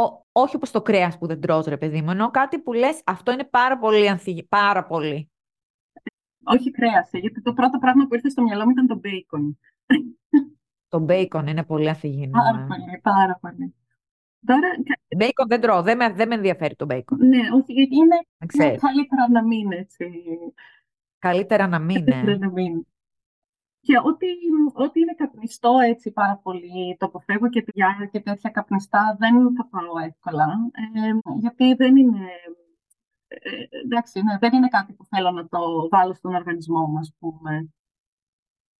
Ό- 0.00 0.24
όχι 0.32 0.56
όπως 0.56 0.70
το 0.70 0.82
κρέας 0.82 1.18
που 1.18 1.26
δεν 1.26 1.40
τρως, 1.40 1.66
ρε 1.66 1.76
παιδί 1.76 2.02
μου, 2.02 2.10
ενώ 2.10 2.30
κάτι 2.30 2.58
που 2.58 2.72
λες, 2.72 3.02
αυτό 3.06 3.32
είναι 3.32 3.44
πάρα 3.44 3.78
πολύ 3.78 4.08
ανθυγι... 4.08 4.42
πάρα 4.42 4.84
πολύ. 4.86 5.30
Όχι 6.44 6.70
κρέας, 6.70 7.08
ε, 7.12 7.18
γιατί 7.18 7.42
το 7.42 7.52
πρώτο 7.52 7.78
πράγμα 7.78 8.06
που 8.06 8.14
ήρθε 8.14 8.28
στο 8.28 8.42
μυαλό 8.42 8.64
μου 8.64 8.70
ήταν 8.70 8.86
το 8.86 8.96
μπέικον. 8.96 9.58
Το 10.88 10.98
μπέικον 10.98 11.46
είναι 11.46 11.64
πολύ 11.64 11.88
ανθυγιεινό. 11.88 12.38
Πάρα 12.38 12.60
ε. 12.60 12.66
πολύ, 12.68 13.00
πάρα 13.02 13.38
πολύ. 13.40 13.74
Τώρα, 14.46 14.68
κα- 14.84 15.00
Μπέικον 15.16 15.46
δεν 15.48 15.60
τρώω, 15.60 15.82
δεν 15.82 15.96
με, 15.96 16.12
δεν 16.12 16.28
με 16.28 16.34
ενδιαφέρει 16.34 16.76
το 16.76 16.84
μπέικον. 16.84 17.18
ναι, 17.18 17.38
όχι, 17.54 17.72
γιατί 17.72 17.96
είναι 17.96 18.16
Δεν 18.38 18.60
είναι 18.60 18.72
ξέρεις. 18.72 18.80
καλύτερα 18.80 19.28
να 19.30 19.42
μην 19.44 19.72
έτσι. 19.72 20.10
Καλύτερα 21.18 21.66
να 21.68 21.78
μην 21.78 22.04
Καλύτερα 22.04 22.32
είναι. 22.32 22.36
να 22.46 22.50
μην. 22.50 22.86
Και 23.80 23.98
ό,τι, 24.04 24.26
ό,τι 24.72 25.00
είναι 25.00 25.14
καπνιστό 25.14 25.78
έτσι 25.82 26.10
πάρα 26.12 26.36
πολύ, 26.42 26.96
το 26.98 27.06
αποφεύγω 27.06 27.48
και 27.48 27.62
τυριά 27.62 28.08
και 28.12 28.20
τέτοια 28.20 28.50
καπνιστά 28.50 29.16
δεν 29.18 29.54
θα 29.56 29.66
πάω 29.70 29.98
εύκολα. 30.06 30.46
Ε, 30.72 31.30
γιατί 31.38 31.74
δεν 31.74 31.96
είναι, 31.96 32.26
ε, 33.28 33.38
εντάξει, 33.84 34.22
ναι, 34.22 34.38
δεν 34.38 34.52
είναι 34.52 34.68
κάτι 34.68 34.92
που 34.92 35.06
θέλω 35.10 35.30
να 35.30 35.48
το 35.48 35.88
βάλω 35.90 36.14
στον 36.14 36.34
οργανισμό 36.34 36.86
μου, 36.86 36.98
ας 36.98 37.14
πούμε. 37.18 37.68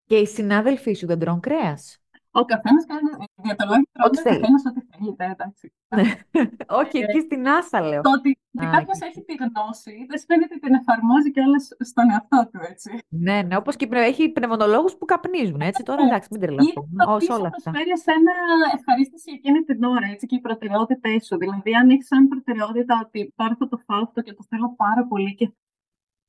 Και 0.04 0.16
οι 0.16 0.26
συνάδελφοί 0.26 0.92
σου 0.92 1.06
δεν 1.06 1.18
τρώνε 1.18 1.40
κρέας; 1.40 2.02
Ο 2.30 2.44
καθένας 2.44 2.84
κάνει, 2.86 3.00
οι 3.24 3.42
διατολόγοι 3.42 3.88
τρώνε 3.92 4.08
Ό,τι 4.08 4.18
ο 4.18 4.22
θέλει. 4.22 4.40
καθένας 4.40 4.62
ό,τι 4.66 4.79
θέλει, 5.16 5.30
εντάξει. 5.38 5.72
Όχι, 6.80 6.98
Ε, 6.98 7.04
εκεί 7.04 7.20
στην 7.20 7.48
Άσα 7.48 7.80
λέω. 7.88 8.00
Το 8.02 8.10
ότι 8.18 8.30
Α, 8.62 8.64
κάποιο 8.76 8.94
εκεί. 8.96 9.04
έχει 9.08 9.20
τη 9.28 9.34
γνώση 9.42 9.94
δεν 10.08 10.18
σημαίνει 10.22 10.44
ότι 10.48 10.58
την 10.64 10.74
εφαρμόζει 10.74 11.30
και 11.30 11.42
στον 11.90 12.10
εαυτό 12.10 12.40
του, 12.52 12.60
έτσι. 12.72 12.90
Ναι, 13.08 13.42
ναι, 13.42 13.56
όπως 13.56 13.76
και 13.76 13.84
οι 13.84 13.88
πνε- 13.88 14.06
έχει 14.12 14.28
πνευμονολόγους 14.36 14.96
που 14.96 15.04
καπνίζουν, 15.04 15.60
έτσι. 15.60 15.82
Τώρα 15.82 16.02
εντάξει, 16.06 16.28
μην 16.32 16.42
Είναι 16.42 16.46
τρελαθούμε. 16.56 17.04
το 17.04 17.10
Όσο 17.10 17.18
τι 17.18 17.24
σου 17.24 17.34
όλα 17.38 17.48
αυτά. 17.54 17.70
προσφέρει 17.70 17.90
εσένα 17.98 18.32
ευχαρίστηση 18.76 19.30
εκείνη 19.38 19.60
την 19.68 19.82
ώρα, 19.84 20.06
έτσι, 20.12 20.26
και 20.26 20.34
οι 20.36 20.40
προτεραιότητέ 20.40 21.20
σου. 21.26 21.36
Δηλαδή, 21.42 21.70
αν 21.74 21.90
έχεις 21.90 22.06
σαν 22.06 22.28
προτεραιότητα 22.28 22.94
ότι 23.04 23.32
τώρα 23.36 23.54
θα 23.58 23.68
το 23.68 23.76
φάω 23.86 24.02
αυτό 24.02 24.20
και 24.26 24.32
το 24.32 24.42
θέλω 24.48 24.74
πάρα 24.76 25.02
πολύ 25.06 25.34
και 25.34 25.46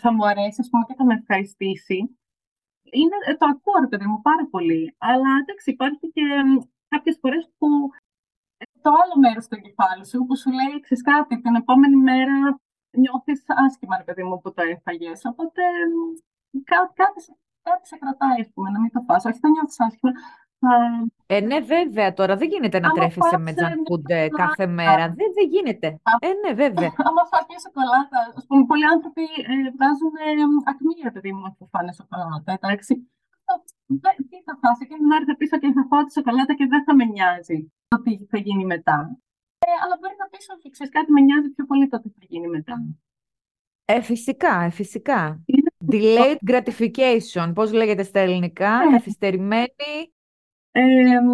θα 0.04 0.14
μου 0.14 0.26
αρέσει, 0.28 0.58
ας 0.64 0.70
πούμε, 0.70 0.84
και 0.88 0.94
θα 0.98 1.06
με 1.06 1.14
ευχαριστήσει. 1.14 1.98
Είναι, 3.00 3.16
ε, 3.26 3.34
το 3.36 3.46
ακούω, 3.54 3.74
ρε 3.82 3.88
παιδί 3.88 4.06
μου, 4.06 4.22
πάρα 4.22 4.48
πολύ. 4.54 4.96
Αλλά 4.98 5.30
εντάξει, 5.42 5.70
υπάρχει 5.72 6.06
και 6.16 6.22
κάποιες 6.88 7.18
φορές 7.22 7.50
που 7.58 7.68
ε, 7.68 8.01
το 8.86 8.90
άλλο 9.02 9.16
μέρος 9.24 9.46
του 9.48 9.56
εγκεφάλου 9.60 10.06
σου 10.12 10.20
που 10.28 10.36
σου 10.42 10.50
λέει, 10.58 10.74
ξέρεις 10.86 11.04
κάτι, 11.12 11.42
την 11.42 11.56
επόμενη 11.62 11.96
μέρα 12.10 12.38
νιώθεις 13.02 13.40
άσχημα, 13.66 13.98
ρε 13.98 14.04
παιδί 14.08 14.24
μου, 14.28 14.36
που 14.42 14.50
το 14.56 14.62
έφαγες. 14.76 15.20
Οπότε 15.32 15.62
μ, 16.52 16.58
κά- 16.70 16.92
κάτι, 17.02 17.20
σε- 17.26 17.38
κάτι 17.68 17.84
σε 17.88 17.96
κρατάει, 18.02 18.40
ας 18.46 18.50
πούμε, 18.54 18.70
να 18.70 18.80
μην 18.82 18.92
το 18.96 19.02
φας. 19.08 19.22
Όχι, 19.26 19.40
θα 19.44 19.50
νιώθεις 19.50 19.80
άσχημα. 19.88 20.12
Θα... 20.64 20.72
Ε, 21.36 21.40
ναι, 21.50 21.58
βέβαια 21.76 22.10
τώρα 22.20 22.34
δεν 22.42 22.48
γίνεται 22.54 22.80
να 22.80 22.88
Άμα 22.90 22.96
τρέφεσαι 22.98 23.30
φας, 23.34 23.42
με 23.46 23.52
ε, 23.52 23.54
junk 23.60 23.76
μια 23.82 23.88
food 23.90 24.06
ε, 24.20 24.28
κάθε 24.42 24.64
σοκολάτα. 24.66 24.80
μέρα. 24.80 25.04
Δεν, 25.20 25.30
δεν 25.38 25.48
γίνεται. 25.54 25.88
Α. 26.10 26.12
Ε, 26.28 26.30
ναι, 26.42 26.52
βέβαια. 26.64 26.90
Άμα 27.10 27.24
φας 27.32 27.44
μια 27.50 27.60
σοκολάτα, 27.66 28.20
ας 28.40 28.46
πούμε, 28.48 28.62
πολλοί 28.72 28.86
άνθρωποι 28.94 29.24
ε, 29.52 29.56
βγάζουν 29.76 30.14
ε, 30.28 30.32
ακμή, 30.72 30.96
ρε 31.08 31.12
παιδί 31.16 31.32
μου, 31.36 31.46
αφού 31.50 31.62
φάνε 31.74 31.92
σοκολάτα, 32.00 32.50
εντάξει. 32.58 32.94
Αυτό, 33.40 33.54
δεν- 34.04 34.20
Τι 34.30 34.38
θα 34.48 34.54
φας, 34.62 34.78
εκείνη 34.84 35.00
την 35.04 35.12
ώρα 35.16 35.26
θα 35.30 35.36
πεις 35.40 35.50
ότι 35.58 35.68
θα 35.78 35.84
φάω 35.90 36.02
τη 36.08 36.12
σοκολάτα 36.18 36.54
και 36.60 36.66
δεν 36.74 36.82
θα 36.88 36.94
με 37.00 37.06
νοιάζει 37.16 37.60
το 37.96 38.02
τι 38.02 38.26
θα 38.30 38.38
γίνει 38.38 38.66
μετά. 38.66 39.20
Ε, 39.58 39.72
αλλά 39.86 39.98
μπορεί 40.00 40.14
να 40.20 40.26
πεις 40.26 40.48
ότι 40.56 40.70
ξέρεις 40.70 40.94
κάτι, 40.94 41.12
με 41.12 41.22
νοιάζει 41.22 41.50
πιο 41.50 41.66
πολύ 41.66 41.88
το 41.88 42.02
τι 42.02 42.10
θα 42.10 42.20
γίνει 42.30 42.48
μετά. 42.48 42.84
Ε, 43.86 44.02
φυσικά, 44.02 44.62
ε, 44.62 44.70
φυσικά. 44.70 45.42
Είναι 45.46 45.70
Delayed 45.92 46.38
gratification, 46.52 47.52
πώς 47.56 47.72
λέγεται 47.72 48.04
στα 48.04 48.20
ελληνικά, 48.20 48.86
Ναι. 48.86 48.92
καθυστερημένη 48.92 50.14
ε, 50.72 51.20
μ, 51.20 51.30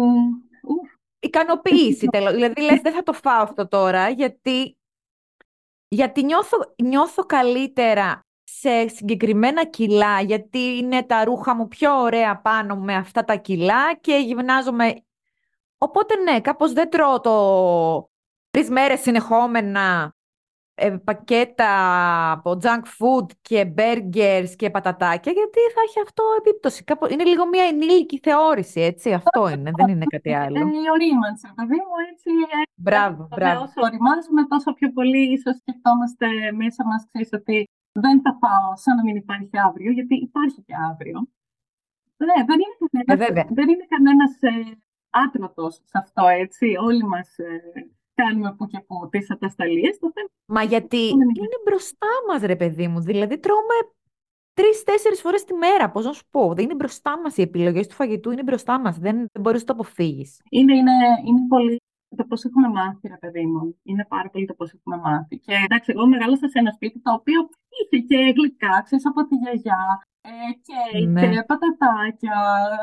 ουφ, 0.68 0.92
ικανοποίηση. 1.20 2.06
τέλος. 2.06 2.32
Δηλαδή, 2.32 2.60
λες, 2.62 2.80
δεν 2.80 2.92
θα 2.92 3.02
το 3.02 3.12
φάω 3.12 3.42
αυτό 3.42 3.68
τώρα, 3.68 4.08
γιατί, 4.08 4.76
γιατί 5.88 6.24
νιώθω, 6.24 6.56
νιώθω 6.82 7.24
καλύτερα 7.24 8.20
σε 8.44 8.88
συγκεκριμένα 8.88 9.64
κιλά, 9.66 10.20
γιατί 10.20 10.58
είναι 10.58 11.02
τα 11.02 11.24
ρούχα 11.24 11.54
μου 11.54 11.68
πιο 11.68 12.00
ωραία 12.00 12.40
πάνω 12.40 12.76
με 12.76 12.94
αυτά 12.94 13.24
τα 13.24 13.36
κιλά 13.36 13.94
και 13.94 14.14
γυμνάζομαι. 14.16 14.94
Οπότε 15.78 16.14
ναι, 16.16 16.40
κάπως 16.40 16.72
δεν 16.72 16.90
τρώω 16.90 17.20
το 17.20 18.10
τρεις 18.50 18.70
μέρες 18.70 19.00
συνεχόμενα 19.00 20.12
ε, 20.74 20.90
πακέτα 21.04 21.70
από 22.32 22.58
junk 22.62 22.82
food 22.98 23.26
και 23.40 23.72
burgers 23.76 24.48
και 24.56 24.70
πατατάκια, 24.70 25.32
γιατί 25.32 25.58
θα 25.74 25.80
έχει 25.86 26.00
αυτό 26.04 26.22
επίπτωση. 26.38 26.84
Κάπως, 26.84 27.10
είναι 27.10 27.24
λίγο 27.24 27.46
μια 27.46 27.64
ενήλικη 27.64 28.18
θεώρηση, 28.22 28.80
έτσι, 28.80 29.12
αυτό 29.12 29.48
είναι, 29.48 29.70
δεν 29.76 29.88
είναι 29.88 30.04
κάτι 30.14 30.30
ε, 30.30 30.36
άλλο. 30.38 30.58
η 30.58 30.90
ορίμανση, 30.96 31.46
παιδί 31.54 31.74
μου, 31.86 31.94
έτσι. 32.12 32.30
ε, 32.30 32.62
Μπράβο, 32.74 33.22
Βέβαια, 33.30 33.36
μπράβο. 33.38 33.62
όσο 33.62 33.80
οριμάζουμε, 33.88 34.46
τόσο 34.52 34.72
πιο 34.72 34.92
πολύ 34.92 35.32
ίσως 35.32 35.56
σκεφτόμαστε 35.56 36.26
μέσα 36.62 36.84
μας, 36.86 37.00
ξέρεις, 37.08 37.30
ότι 37.32 37.68
δεν 37.92 38.20
θα 38.24 38.32
πάω 38.42 38.76
σαν 38.82 38.96
να 38.96 39.02
μην 39.02 39.16
υπάρχει 39.16 39.50
αύριο, 39.66 39.90
γιατί 39.92 40.14
υπάρχει 40.14 40.60
και 40.66 40.74
αύριο. 40.90 41.18
Ναι, 42.28 42.38
δεν 42.50 42.58
είναι 42.64 42.76
κανένας, 42.92 43.14
Ε, 43.14 43.26
βέβαια. 43.26 43.46
δεν 43.58 43.68
είναι 43.68 43.86
κανένας 43.94 44.32
ε, 44.40 44.50
άτρωτος 45.10 45.74
σε 45.74 45.98
αυτό, 45.98 46.26
έτσι. 46.26 46.66
Όλοι 46.80 47.04
μας 47.04 47.38
ε, 47.38 47.60
κάνουμε 48.14 48.54
που 48.54 48.66
και 48.66 48.80
που 48.80 49.08
τις 49.10 49.30
ατασταλίες. 49.30 49.98
Το 49.98 50.10
θέμα 50.14 50.28
Μα 50.46 50.62
γιατί 50.62 50.96
είναι- 50.96 51.24
είναι 51.34 51.58
μπροστά 51.64 52.06
μας, 52.28 52.42
ρε 52.42 52.56
παιδί 52.56 52.88
μου. 52.88 53.00
Δηλαδή, 53.00 53.38
τρώμε 53.38 53.74
τρει-τέσσερι 54.52 55.14
φορές 55.14 55.44
τη 55.44 55.54
μέρα. 55.54 55.90
Πώς 55.90 56.04
να 56.04 56.12
σου 56.12 56.24
πω. 56.30 56.54
Δεν 56.54 56.64
είναι 56.64 56.74
μπροστά 56.74 57.20
μας. 57.20 57.36
Οι 57.36 57.42
επιλογές 57.42 57.86
του 57.86 57.94
φαγητού 57.94 58.30
είναι 58.30 58.42
μπροστά 58.42 58.80
μας. 58.80 58.98
Δεν, 58.98 59.16
δεν 59.16 59.42
μπορείς 59.42 59.60
να 59.60 59.66
το 59.66 59.72
αποφύγεις. 59.72 60.40
είναι, 60.50 60.76
είναι, 60.76 60.92
είναι 61.24 61.46
πολύ 61.48 61.76
το 62.16 62.24
πώς 62.24 62.44
έχουμε 62.44 62.68
μάθει, 62.68 63.08
ρε 63.08 63.16
παιδί 63.20 63.46
μου. 63.46 63.78
Είναι 63.82 64.04
πάρα 64.08 64.28
πολύ 64.30 64.46
το 64.46 64.54
πώς 64.54 64.72
έχουμε 64.72 64.96
μάθει. 64.96 65.38
Και 65.38 65.52
εντάξει, 65.64 65.92
εγώ 65.94 66.06
μεγάλωσα 66.06 66.48
σε 66.48 66.58
ένα 66.58 66.70
σπίτι 66.72 67.00
το 67.00 67.12
οποίο 67.12 67.48
είχε 67.68 68.02
και 68.04 68.32
γλυκά, 68.36 68.80
ξέρεις, 68.84 69.06
από 69.06 69.26
τη 69.26 69.34
γιαγιά, 69.36 69.80
ε, 70.00 70.07
κέικ, 70.66 71.08
Ναι. 71.08 71.20
και 71.20 71.44
πατατάκια, 71.46 72.38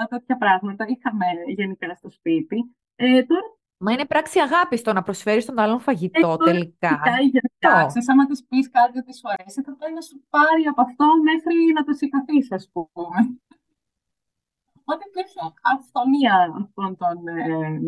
τέτοια 0.09 0.37
πράγματα. 0.37 0.85
Είχαμε 0.87 1.25
γενικά 1.47 1.95
στο 1.95 2.09
σπίτι. 2.09 2.75
Ε, 2.95 3.23
τώρα 3.23 3.53
Μα 3.77 3.91
είναι 3.91 4.05
πράξη 4.05 4.39
αγάπης 4.39 4.81
το 4.81 4.93
να 4.93 5.01
προσφέρεις 5.01 5.45
τον 5.45 5.59
άλλον 5.59 5.79
φαγητό 5.79 6.31
Ε, 6.39 6.43
τελικά. 6.43 6.87
Φυσικά 6.87 7.11
η 7.21 7.25
γιαγιά, 7.33 7.71
Αυτό. 7.73 7.87
ξέρεις, 7.87 8.09
άμα 8.09 8.25
της 8.25 8.45
πεις 8.49 8.69
κάτι 8.71 8.97
ότι 8.97 9.15
σου 9.15 9.27
αρέσει, 9.33 9.61
θα 9.61 9.75
πάει 9.79 9.93
να 9.93 10.01
σου 10.01 10.17
πάρει 10.29 10.63
από 10.71 10.81
αυτό 10.81 11.05
μέχρι 11.29 11.55
να 11.75 11.83
το 11.83 11.93
συγχαθείς, 11.93 12.51
ας 12.51 12.69
πούμε. 12.73 13.17
Οπότε 14.79 15.03
υπήρχε 15.09 15.39
αυθονία 15.73 16.35
αυτών 16.61 16.89
των, 17.01 17.27
ε, 17.27 17.79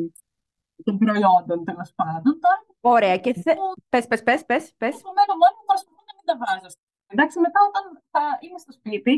των 0.83 0.97
προϊόντων, 0.97 1.63
τέλος 1.65 1.91
πάντων. 1.95 2.39
Τώρα 2.43 2.59
Ωραία. 2.81 3.17
Και 3.17 3.33
θε... 3.33 3.53
που 3.55 3.73
πες, 3.89 4.07
πες, 4.07 4.23
πες, 4.23 4.45
πες, 4.45 4.63
πες. 4.77 4.95
που 5.05 5.11
μένω 5.17 5.33
μόνη 5.41 5.55
μου, 5.59 5.65
προσπαθώ 5.71 6.01
να 6.09 6.13
μην 6.17 6.25
τα 6.29 6.35
βάζω. 6.41 6.69
Εντάξει, 7.13 7.35
μετά 7.45 7.59
όταν 7.69 7.83
θα 8.11 8.23
είμαι 8.43 8.59
στο 8.65 8.71
σπίτι, 8.71 9.13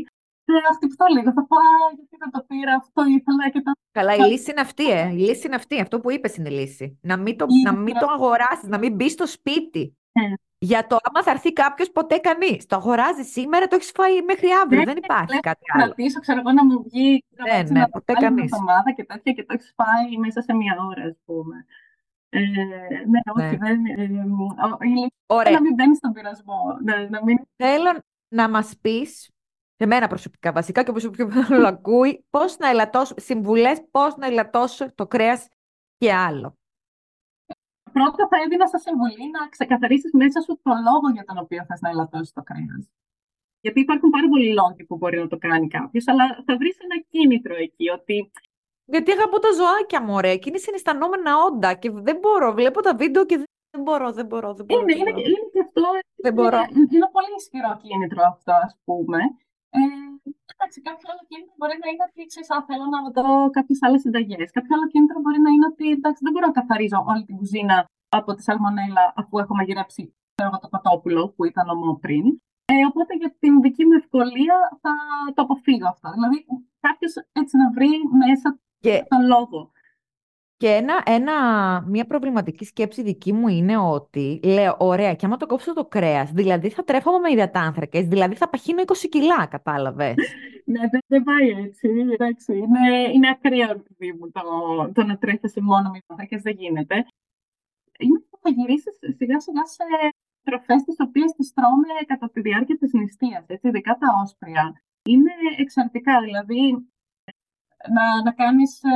θα 0.66 0.74
χτυπηθώ 0.74 1.06
λίγο, 1.14 1.32
θα 1.32 1.46
πω 1.46 1.56
«Α, 1.56 1.92
γιατί 1.96 2.16
δεν 2.18 2.30
το 2.30 2.44
πήρα, 2.48 2.74
αυτό 2.74 3.04
ήθελα 3.04 3.48
και 3.52 3.60
το... 3.60 3.70
Καλά, 3.92 4.14
η 4.14 4.18
Μα- 4.18 4.26
λύση 4.26 4.50
είναι 4.50 4.60
αυτή, 4.60 4.90
ε. 4.90 5.08
Η 5.12 5.16
λύση 5.16 5.46
είναι 5.46 5.54
αυτή. 5.54 5.80
Αυτό 5.80 6.00
που 6.00 6.10
είπες 6.10 6.36
είναι 6.36 6.48
η 6.48 6.52
λύση. 6.52 6.98
Να 7.02 7.16
μην 7.16 7.36
το, 7.36 7.46
Η 7.48 7.62
να 7.62 7.72
μην 7.72 7.94
πρα- 7.94 8.00
το 8.06 8.12
αγοράσεις, 8.12 8.68
να 8.68 8.78
μην 8.78 8.94
μπεις 8.94 9.12
στο 9.12 9.26
σπίτι. 9.26 9.96
Ε. 10.12 10.20
Για 10.62 10.86
το 10.86 10.96
άμα 11.02 11.22
θα 11.22 11.30
έρθει 11.30 11.52
κάποιος, 11.52 11.90
ποτέ 11.90 12.16
κανείς. 12.18 12.66
Το 12.66 12.76
αγοράζεις 12.76 13.30
σήμερα, 13.32 13.66
το 13.66 13.76
έχεις 13.76 13.90
φάει 13.94 14.22
μέχρι 14.22 14.48
αύριο. 14.62 14.78
Ναι, 14.78 14.84
Δεν 14.84 14.94
ναι, 14.94 15.00
υπάρχει 15.04 15.34
ναι, 15.34 15.40
κάτι 15.40 15.64
να 15.74 15.82
άλλο. 15.82 15.92
κρατήσω, 15.94 16.20
ξέρω 16.20 16.38
εγώ, 16.40 16.52
να 16.52 16.64
μου 16.64 16.82
βγει 16.82 17.24
ξέρω, 17.34 17.52
Ναι, 17.54 17.60
έτσι, 17.60 17.72
ναι, 17.72 17.78
να 17.78 17.84
το 17.84 17.90
ποτέ 17.90 18.12
βάλω 18.12 18.26
μια 18.26 18.36
κανείς. 18.36 18.52
εβδομάδα 18.52 18.92
και 18.92 19.04
τέτοια 19.04 19.32
και 19.32 19.44
το 19.44 19.52
έχεις 19.56 19.72
φάει 19.76 20.16
μέσα 20.18 20.40
σε 20.42 20.54
μια 20.54 20.76
ώρα, 20.90 21.02
ας 21.02 21.16
πούμε. 21.24 21.56
Ε, 22.28 22.40
ναι, 23.12 23.20
όχι, 23.34 23.56
Ναι. 23.56 23.56
δεν, 23.56 23.84
ε, 23.84 24.02
ο- 24.64 24.76
η 24.80 24.86
λύση 24.88 24.98
είναι 24.98 25.08
Ωραία. 25.26 25.52
να 25.52 25.60
μην 25.60 25.74
μπαίνεις 25.74 25.96
στον 25.96 26.12
πειρασμό. 26.12 26.60
Να, 26.84 27.08
να 27.08 27.24
μην... 27.24 27.38
Θέλω 27.56 27.90
να 28.28 28.48
μας 28.48 28.72
πεις, 28.80 29.30
σε 29.80 29.86
μένα 29.86 30.06
προσωπικά 30.06 30.52
βασικά 30.52 30.82
και 30.82 30.90
όπω 30.90 31.00
όποιον 31.06 31.64
ακούει, 31.64 32.24
πώς 32.30 32.58
να 32.58 32.68
ελαττώσω, 32.68 33.14
συμβουλές 33.16 33.82
πώς 33.90 34.16
να 34.16 34.26
ελαττώσω 34.26 34.94
το 34.94 35.06
κρέας 35.06 35.48
και 35.96 36.12
άλλο. 36.14 36.58
Πρώτα 37.92 38.28
θα 38.30 38.36
έδινα 38.44 38.66
σαν 38.66 38.80
συμβουλή 38.80 39.30
να 39.30 39.48
ξεκαθαρίσεις 39.48 40.12
μέσα 40.12 40.40
σου 40.40 40.60
το 40.62 40.72
λόγο 40.86 41.06
για 41.12 41.24
τον 41.24 41.38
οποίο 41.38 41.64
θες 41.68 41.80
να 41.80 41.88
ελαττώσεις 41.88 42.32
το 42.32 42.42
κρέας. 42.42 42.82
Γιατί 43.60 43.80
υπάρχουν 43.80 44.10
πάρα 44.10 44.28
πολλοί 44.28 44.52
λόγοι 44.60 44.84
που 44.88 44.96
μπορεί 44.96 45.18
να 45.18 45.28
το 45.28 45.38
κάνει 45.38 45.68
κάποιος, 45.68 46.04
αλλά 46.08 46.24
θα 46.46 46.56
βρεις 46.56 46.76
ένα 46.86 46.96
κίνητρο 47.10 47.54
εκεί, 47.54 47.90
ότι 47.90 48.30
Γιατί 48.84 49.12
αγαπώ 49.12 49.38
τα 49.38 49.52
ζωάκια 49.58 50.02
μου, 50.02 50.14
ωραία. 50.14 50.36
Και 50.36 50.48
είναι 50.48 50.58
συναισθανόμενα 50.58 51.32
όντα. 51.48 51.74
Και 51.74 51.90
δεν 51.90 52.16
μπορώ. 52.22 52.52
Βλέπω 52.52 52.80
τα 52.80 52.94
βίντεο 52.94 53.26
και 53.26 53.36
δεν 53.70 53.82
μπορώ, 53.82 54.12
δεν 54.12 54.26
μπορώ, 54.26 54.54
δεν 54.54 54.64
μπορώ. 54.64 54.80
είναι, 54.80 54.92
δεν 54.92 55.00
είναι, 55.02 55.12
μπορώ. 55.12 55.26
είναι 55.26 55.48
και 55.52 55.60
αυτό 55.66 55.82
Δεν 56.26 56.32
μπορώ. 56.34 56.56
Είναι, 56.56 56.88
είναι 56.94 57.08
πολύ 57.16 57.32
ισχυρό 57.40 57.72
κίνητρο 57.82 58.22
αυτό, 58.32 58.52
ας 58.52 58.78
πούμε. 58.84 59.20
Ε, 59.76 59.80
εντάξει, 60.52 60.78
κάποιο 60.88 61.06
άλλο 61.10 61.22
κίνητρο 61.30 61.54
μπορεί 61.58 61.76
να 61.82 61.88
είναι 61.90 62.04
ότι 62.08 62.20
ξέρεις, 62.30 62.50
α, 62.54 62.56
θέλω 62.68 62.86
να 62.94 63.00
δω 63.16 63.26
κάποιες 63.56 63.78
άλλες 63.84 64.00
συνταγές. 64.04 64.48
Κάποιο 64.56 64.72
άλλο 64.76 64.86
κίνητρο 64.92 65.18
μπορεί 65.22 65.40
να 65.46 65.50
είναι 65.54 65.66
ότι 65.72 65.86
εντάξει, 65.96 66.20
δεν 66.24 66.32
μπορώ 66.32 66.46
να 66.50 66.56
καθαρίζω 66.60 66.98
όλη 67.10 67.22
την 67.28 67.36
κουζίνα 67.40 67.76
από 68.18 68.30
τη 68.34 68.42
σαλμονέλα 68.46 69.04
αφού 69.20 69.34
έχω 69.42 69.54
μαγειρέψει 69.58 70.04
ξέρω 70.40 70.48
εγώ, 70.50 70.58
το 70.64 70.68
κοτόπουλο 70.74 71.22
που 71.34 71.42
ήταν 71.50 71.68
ομό 71.68 71.92
πριν. 72.04 72.24
Ε, 72.72 72.74
οπότε 72.90 73.12
για 73.20 73.30
την 73.42 73.60
δική 73.60 73.84
μου 73.86 73.96
ευκολία 74.02 74.56
θα 74.82 74.92
το 75.34 75.42
αποφύγω 75.42 75.88
αυτό. 75.94 76.08
Δηλαδή, 76.16 76.38
κάποιος 76.86 77.12
έτσι 77.40 77.54
να 77.62 77.66
βρει 77.76 77.90
μέσα 78.24 78.48
Και 78.84 79.04
τον 79.12 79.22
λόγο. 79.34 79.58
Και 80.60 80.68
ένα, 80.68 81.02
ένα, 81.06 81.34
μια 81.86 82.04
προβληματική 82.06 82.64
σκέψη 82.64 83.02
δική 83.02 83.32
μου 83.32 83.48
είναι 83.48 83.76
ότι 83.76 84.40
λέω, 84.44 84.76
ωραία, 84.78 85.14
και 85.14 85.26
άμα 85.26 85.36
το 85.36 85.46
κόψω 85.46 85.72
το 85.72 85.84
κρέας, 85.84 86.30
δηλαδή 86.32 86.68
θα 86.68 86.84
τρέφομαι 86.84 87.18
με 87.18 87.30
υδατάνθρακες, 87.30 88.06
δηλαδή 88.06 88.34
θα 88.34 88.48
παχύνω 88.48 88.82
20 88.86 88.92
κιλά, 89.08 89.46
κατάλαβες. 89.46 90.14
Ναι, 90.64 90.80
δεν, 90.90 91.00
δεν 91.06 91.22
πάει 91.22 91.48
έτσι. 91.64 91.88
Εντάξει, 92.12 92.52
είναι, 92.56 93.12
είναι 93.12 93.28
ακραίο, 93.28 93.72
ρε 93.72 93.82
παιδί 93.88 94.12
μου, 94.12 94.30
το, 94.30 94.42
το 94.94 95.04
να 95.04 95.18
τρέφεσαι 95.18 95.60
μόνο 95.60 95.90
με 95.90 95.96
υδατάνθρακες, 95.96 96.42
δεν 96.42 96.54
γίνεται. 96.58 96.94
Είναι 97.98 98.18
που 98.30 98.38
θα 98.42 98.50
γυρίσεις 98.50 98.98
σιγά 99.18 99.40
σιγά 99.40 99.64
σε 99.66 99.84
τροφές 100.42 100.82
τις 100.82 100.96
οποίες 100.98 101.32
τις 101.32 101.52
τρώμε 101.52 101.92
κατά 102.06 102.30
τη 102.30 102.40
διάρκεια 102.40 102.76
της 102.78 102.92
νηστείας, 102.92 103.44
έτσι, 103.46 103.68
ειδικά 103.68 103.92
τα 104.00 104.08
όσπρια. 104.22 104.82
Είναι 105.04 105.32
εξαρτικά, 105.58 106.20
δηλαδή 106.20 106.89
να, 107.88 108.22
να 108.22 108.32
κάνεις, 108.32 108.82
ε, 108.82 108.88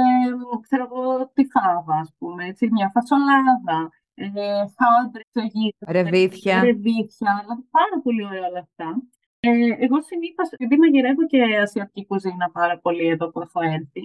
ξέρω 0.61 0.85
εγώ, 0.91 1.31
τη 1.35 1.45
φάβα, 1.45 1.95
ας 1.95 2.15
πούμε, 2.19 2.47
έτσι, 2.47 2.69
μια 2.71 2.91
φασολάδα, 2.95 3.91
ε, 4.15 4.65
χάντρες, 4.79 5.53
γύρω, 5.53 5.77
Ρεβίθια. 5.89 6.63
ρεβίθια, 6.63 7.31
δηλαδή 7.43 7.63
πάρα 7.71 7.97
πολύ 8.03 8.25
ωραία 8.25 8.47
όλα 8.49 8.59
αυτά. 8.59 9.03
Ε, 9.41 9.51
εγώ 9.85 10.03
συνήθως, 10.03 10.49
επειδή 10.51 10.77
μαγειρεύω 10.79 11.27
και 11.27 11.43
ασιατική 11.65 12.07
κουζίνα 12.07 12.51
πάρα 12.51 12.79
πολύ 12.79 13.07
εδώ 13.07 13.31
που 13.31 13.41
έχω 13.41 13.61
έρθει, 13.61 14.03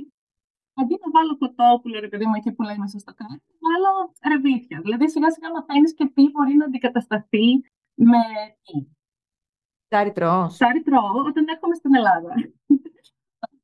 αντί 0.73 0.93
να 1.03 1.11
βάλω 1.11 1.37
κοτόπουλο, 1.37 1.99
ρε 1.99 2.07
παιδί 2.07 2.25
μου, 2.25 2.33
εκεί 2.35 2.51
που 2.51 2.63
λέει 2.63 2.77
μέσα 2.77 2.99
στο 2.99 3.13
κάτι, 3.13 3.41
βάλω 3.67 3.91
ρεβίθια. 4.31 4.79
Δηλαδή 4.81 5.09
σιγά 5.09 5.31
σιγά 5.31 5.51
μαθαίνεις 5.51 5.93
και 5.93 6.05
τι 6.13 6.29
μπορεί 6.31 6.53
να 6.55 6.65
αντικατασταθεί 6.65 7.47
με 7.93 8.21
τι. 8.63 8.87
Ψάρι 9.87 10.11
τρως. 10.11 10.53
Ψάρι 10.53 10.81
τρώω 10.83 11.17
όταν 11.29 11.47
έρχομαι 11.47 11.75
στην 11.75 11.95
Ελλάδα. 11.95 12.33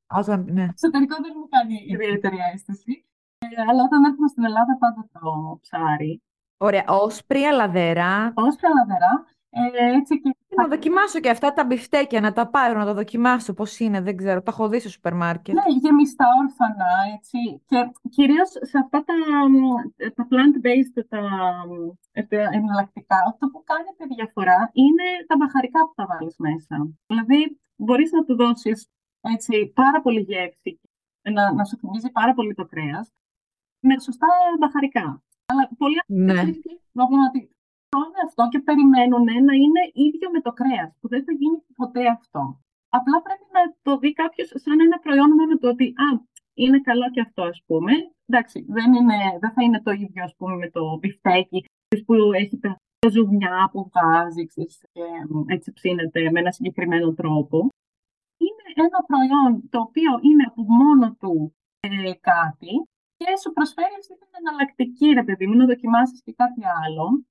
Όταν, 0.08 0.46
ναι. 0.52 0.64
Εξωτερικό 0.64 1.16
δεν 1.22 1.34
μου 1.36 1.48
κάνει 1.50 1.86
ιδιαίτερη 1.88 2.38
αίσθηση. 2.54 3.06
Ε, 3.38 3.62
αλλά 3.70 3.84
όταν 3.84 4.04
έρχομαι 4.04 4.28
στην 4.28 4.44
Ελλάδα 4.44 4.78
πάντα 4.78 5.10
τρώω 5.12 5.60
ψάρι. 5.60 6.22
Ωραία, 6.58 6.84
όσπρια, 6.88 7.52
λαδερά. 7.52 8.34
Όσπρια 8.36 8.70
λαδερά. 8.78 9.26
Ε, 9.50 9.96
έτσι 9.98 10.22
και 10.22 10.36
Να 10.56 10.68
δοκιμάσω 10.68 11.20
και 11.20 11.30
αυτά 11.30 11.54
τα 11.54 11.66
μπιφτέκια, 11.66 12.22
να 12.22 12.34
τα 12.34 12.48
πάρω, 12.48 12.80
να 12.80 12.86
τα 12.86 12.94
δοκιμάσω 12.94 13.54
πώς 13.54 13.80
είναι, 13.80 14.02
δεν 14.02 14.18
ξέρω. 14.18 14.42
Τα 14.42 14.52
έχω 14.52 14.70
δει 14.70 14.80
στο 14.80 14.90
σούπερ 14.90 15.14
μάρκετ. 15.14 15.56
Ναι, 15.56 15.62
γεμιστά 15.82 16.26
όρφανα, 16.42 16.90
έτσι. 17.16 17.38
Και 17.66 17.92
κυρίως 18.10 18.50
σε 18.50 18.78
αυτά 18.84 19.04
τα, 19.04 19.14
μ, 19.50 19.56
τα 20.16 20.28
plant-based, 20.30 21.06
τα, 21.10 21.22
ε, 22.12 22.24
τα 22.24 22.38
εναλλακτικά, 22.38 23.18
αυτό 23.28 23.48
που 23.48 23.64
κάνει 23.64 23.90
τη 23.98 24.16
διαφορά 24.16 24.70
είναι 24.74 25.08
τα 25.28 25.36
μπαχαρικά 25.38 25.80
που 25.86 25.94
θα 25.96 26.06
βάλεις 26.06 26.36
μέσα. 26.38 26.76
Δηλαδή, 27.08 27.60
μπορείς 27.76 28.12
να 28.12 28.24
του 28.24 28.36
δώσεις 28.36 28.90
έτσι, 29.34 29.72
πάρα 29.82 30.02
πολύ 30.02 30.22
γεύση, 30.22 30.80
να, 31.36 31.54
να 31.54 31.64
σου 31.66 31.78
θυμίζει 31.78 32.12
πάρα 32.12 32.34
πολύ 32.34 32.54
το 32.54 32.66
κρέας, 32.66 33.06
με 33.88 34.00
σωστά 34.00 34.28
μπαχαρικά. 34.60 35.24
Αλλά 35.46 35.64
πολλοί 35.78 36.00
Ναι. 36.08 36.32
άνθρωποι 36.32 36.70
έχουν 36.70 36.82
πρόβλημα 36.92 37.26
ότι 37.32 37.42
τρώνε 37.90 38.20
αυτό 38.28 38.44
και 38.52 38.60
περιμένουν 38.60 39.24
να 39.24 39.54
είναι 39.64 39.82
ίδιο 40.08 40.28
με 40.36 40.40
το 40.46 40.52
κρέας, 40.60 40.90
που 41.00 41.08
δεν 41.08 41.24
θα 41.26 41.32
γίνει 41.32 41.58
ποτέ 41.76 42.04
αυτό. 42.18 42.42
Απλά 42.98 43.22
πρέπει 43.22 43.48
να 43.58 43.62
το 43.86 43.92
δει 44.02 44.14
κάποιος 44.14 44.48
σαν 44.64 44.80
ένα 44.80 44.98
προϊόν 45.00 45.32
μόνο 45.40 45.58
το 45.58 45.68
ότι 45.74 45.86
α, 46.06 46.08
είναι 46.54 46.80
καλό 46.90 47.10
και 47.14 47.22
αυτό, 47.22 47.42
ας 47.44 47.64
πούμε. 47.66 47.92
Εντάξει, 48.26 48.66
δεν, 48.68 48.94
είναι, 48.94 49.18
δεν 49.42 49.52
θα 49.56 49.64
είναι 49.64 49.82
το 49.82 49.92
ίδιο, 49.92 50.24
ας 50.24 50.36
πούμε, 50.38 50.56
με 50.56 50.70
το 50.70 50.98
μπιφτέκι 51.00 51.66
που 52.06 52.14
έχει 52.42 52.58
τα, 52.60 52.72
τα 53.00 53.10
ζουμιά 53.10 53.70
που 53.72 53.90
βάζει 53.94 54.46
ξέρεις, 54.46 54.86
και 54.92 55.02
μ, 55.30 55.44
έτσι 55.48 55.72
ψήνεται 55.74 56.32
με 56.32 56.40
ένα 56.40 56.52
συγκεκριμένο 56.52 57.14
τρόπο. 57.14 57.70
Είναι 58.76 58.90
ένα 58.92 59.04
προϊόν 59.10 59.70
το 59.70 59.80
οποίο 59.80 60.12
είναι 60.22 60.44
από 60.48 60.62
μόνο 60.64 61.16
του 61.20 61.56
ε, 61.80 62.14
κάτι 62.14 62.74
και 63.18 63.26
σου 63.42 63.54
προσφέρει 63.54 63.96
αυτή 64.00 64.14
την 64.18 64.32
εναλλακτική, 64.40 65.08
ρε 65.20 65.24
παιδί 65.24 65.48
μου, 65.48 65.56
να 65.56 65.66
δοκιμάσεις 65.66 66.22
και 66.24 66.34
κάτι 66.34 66.62
άλλο 66.84 67.26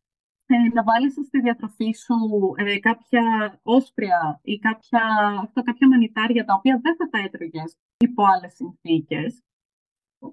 ε, 0.47 0.57
να 0.73 0.83
βάλεις 0.83 1.13
στη 1.13 1.41
διατροφή 1.41 1.93
σου 1.93 2.17
ε, 2.57 2.79
κάποια 2.79 3.25
όσπρια 3.63 4.41
ή 4.43 4.59
κάποια, 4.59 5.03
αυτό, 5.43 5.63
κάποια 5.63 5.89
μανιτάρια 5.89 6.45
τα 6.45 6.55
οποία 6.55 6.81
δεν 6.83 6.97
θα 6.97 7.09
τα 7.09 7.19
έτρωγες 7.19 7.77
υπό 7.97 8.23
άλλες 8.25 8.55
συνθήκες. 8.55 9.43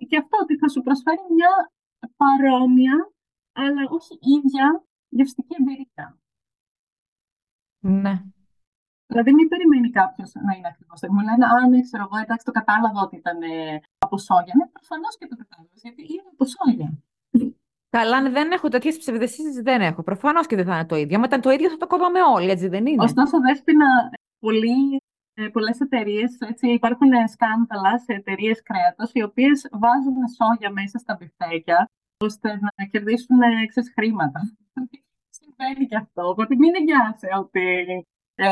Και 0.07 0.17
αυτό 0.17 0.37
ότι 0.41 0.57
θα 0.57 0.67
σου 0.69 0.81
προσφέρει 0.81 1.21
μια 1.35 1.71
παρόμοια, 2.15 3.11
αλλά 3.51 3.81
όχι 3.89 4.19
ίδια 4.37 4.83
γευστική 5.09 5.55
εμπειρία. 5.59 6.19
Ναι. 7.79 8.23
Δηλαδή, 9.11 9.31
μην 9.37 9.47
περιμένει 9.53 9.89
κάποιος 9.99 10.29
να 10.47 10.51
είναι 10.55 10.69
ακριβώς. 10.73 10.99
Μου 11.13 11.21
λένε, 11.27 11.43
Α, 11.53 11.67
ναι, 11.69 11.79
ξέρω 11.87 12.03
εγώ, 12.07 12.17
εντάξει, 12.23 12.45
το 12.49 12.53
κατάλαβα 12.59 12.99
ότι 13.07 13.15
ήταν 13.23 13.37
ε, 13.41 13.81
από 14.05 14.17
σόγια. 14.27 14.53
Ναι, 14.59 14.65
προφανώς 14.77 15.13
και 15.19 15.27
το 15.31 15.35
κατάλαβες, 15.41 15.79
γιατί 15.85 16.01
είναι 16.11 16.29
από 16.33 16.43
σόγια. 16.53 16.89
Καλά, 17.97 18.17
ναι, 18.21 18.29
δεν 18.37 18.51
έχω 18.51 18.67
τέτοιες 18.75 18.97
ψευδεσίσεις, 18.97 19.55
δεν 19.69 19.79
έχω. 19.89 20.01
Προφανώς 20.09 20.45
και 20.47 20.55
δεν 20.59 20.65
θα 20.65 20.75
είναι 20.75 20.91
το 20.93 20.95
ίδιο. 20.95 21.15
Άμα 21.17 21.25
ήταν 21.29 21.41
το 21.41 21.49
ίδιο 21.55 21.69
θα 21.69 21.77
το 21.77 21.87
κόβαμε 21.87 22.19
όλοι, 22.35 22.49
έτσι 22.55 22.67
δεν 22.67 22.85
είναι; 22.85 23.03
Ωστόσο, 23.03 23.35
Δέσποινα, 23.45 23.89
πολλοί, 24.39 25.01
ε, 25.33 25.47
πολλές 25.55 25.79
εταιρείες, 25.79 26.37
έτσι, 26.51 26.65
υπάρχουν 26.79 27.11
σκάνδαλα 27.33 27.93
σε 27.99 28.13
εταιρείες 28.19 28.63
κρέατος, 28.63 29.09
οι 29.13 29.21
οποίες 29.23 29.67
βάζουν 29.83 30.17
σόγια 30.37 30.71
μέσα 30.79 30.97
στα 30.97 31.13
μπιφτέκια, 31.17 31.79
ώστε 32.27 32.59
να 32.61 32.85
κερδίσουν 32.91 33.39
ξέρεις, 33.67 33.91
χρήματα. 33.95 34.39
Συμβαίνει 35.37 35.85
και 35.89 35.95
αυτό, 35.95 36.21
οπότε 36.29 36.55
μην 36.55 36.71
εγγυάσαι 36.79 37.29
ότι 37.43 37.63
ε, 38.35 38.45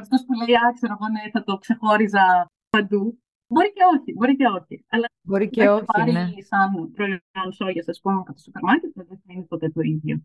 αυτός 0.00 0.24
που 0.24 0.32
λέει, 0.32 0.54
α, 0.54 0.72
ξέρω 0.74 0.96
εγώ, 1.00 1.08
ναι, 1.10 1.30
θα 1.30 1.42
το 1.44 1.58
ξεχώριζα 1.58 2.50
παντού. 2.70 3.18
Μπορεί 3.50 3.72
και 3.72 3.82
όχι, 3.94 4.12
μπορεί 4.16 4.36
και 4.36 4.46
όχι. 4.46 4.84
Αλλά 4.88 5.06
μπορεί 5.22 5.48
και 5.48 5.68
όχι, 5.68 5.84
πάρει 5.84 6.12
ναι. 6.12 6.26
σαν 6.50 6.92
προϊόν 6.92 7.52
σόγια, 7.52 7.84
ας 7.86 8.00
πούμε, 8.00 8.14
από 8.14 8.32
το 8.32 8.38
σούπερ 8.38 8.62
μάρκετ, 8.62 8.90
δεν 8.94 9.06
θα 9.06 9.32
είναι 9.32 9.42
ποτέ 9.42 9.68
το 9.70 9.80
ίδιο. 9.80 10.22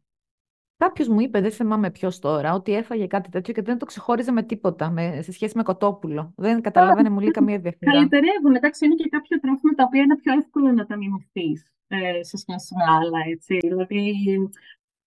Κάποιος 0.78 1.08
μου 1.08 1.20
είπε, 1.20 1.42
δεν 1.42 1.52
θυμάμαι 1.52 1.92
ποιος 1.92 2.20
τώρα, 2.20 2.54
ότι 2.54 2.74
έφαγε 2.74 3.08
κάτι 3.08 3.30
τέτοιο 3.30 3.54
και 3.54 3.62
δεν 3.62 3.78
το 3.78 3.86
ξεχώριζε 3.86 4.32
με 4.32 4.44
τίποτα 4.44 4.90
με, 4.90 5.22
σε 5.22 5.32
σχέση 5.32 5.58
με 5.58 5.64
κοτόπουλο. 5.64 6.34
Δεν 6.36 6.62
καταλαβαίνε 6.62 7.10
μου 7.10 7.20
λέει 7.20 7.32
καμία 7.32 7.60
διαφορά. 7.60 7.92
Καλυτερεύουν. 7.92 8.56
Εντάξει, 8.56 8.86
είναι 8.86 8.96
και 8.96 9.10
κάποια 9.10 9.40
τρόφιμα 9.40 9.74
τα 9.74 9.84
οποία 9.84 10.02
είναι 10.02 10.16
πιο 10.16 10.34
εύκολο 10.34 10.72
να 10.72 10.86
τα 10.86 10.98
μιμηθείς 10.98 11.72
ε, 11.88 12.24
σε 12.24 12.38
σχέση 12.38 12.74
με 12.76 12.84
άλλα. 12.84 13.20
Έτσι. 13.32 13.58
Δηλαδή, 13.62 14.14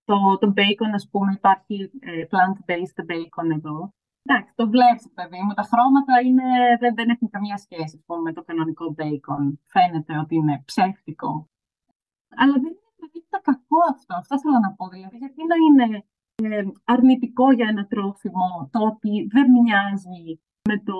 το, 0.08 0.16
το 0.40 0.48
bacon, 0.58 0.90
ας 0.94 1.08
πούμε, 1.10 1.32
υπάρχει 1.32 1.90
ε, 2.00 2.24
plant-based 2.30 2.98
bacon 3.10 3.48
εδώ. 3.58 3.76
Εντάξει, 4.22 4.52
το 4.54 4.64
βλέπεις, 4.74 5.10
παιδί 5.14 5.40
μου. 5.44 5.52
Τα 5.60 5.62
χρώματα 5.70 6.14
είναι, 6.26 6.48
δεν, 6.80 6.94
δεν 6.94 7.08
έχουν 7.08 7.28
καμία 7.30 7.56
σχέση 7.56 8.02
πούμε, 8.06 8.20
με 8.20 8.32
το 8.32 8.42
κανονικό 8.48 8.94
bacon. 8.98 9.44
Φαίνεται 9.72 10.18
ότι 10.18 10.34
είναι 10.34 10.62
ψεύτικο. 10.64 11.48
Αλλά 12.40 12.52
δεν 12.52 12.72
είναι 12.72 12.88
απαραίτητα 12.92 13.38
κακό 13.48 13.78
αυτό. 13.94 14.14
Αυτό 14.22 14.34
θέλω 14.42 14.58
να 14.58 14.72
πω. 14.76 14.88
Δηλαδή, 14.88 15.16
γιατί 15.16 15.40
να 15.52 15.56
είναι 15.66 15.86
ε, 16.42 16.64
αρνητικό 16.84 17.52
για 17.52 17.68
ένα 17.68 17.86
τρόφιμο 17.86 18.68
το 18.72 18.80
ότι 18.90 19.26
δεν 19.34 19.46
μοιάζει 19.50 20.40
με 20.68 20.76
το, 20.88 20.98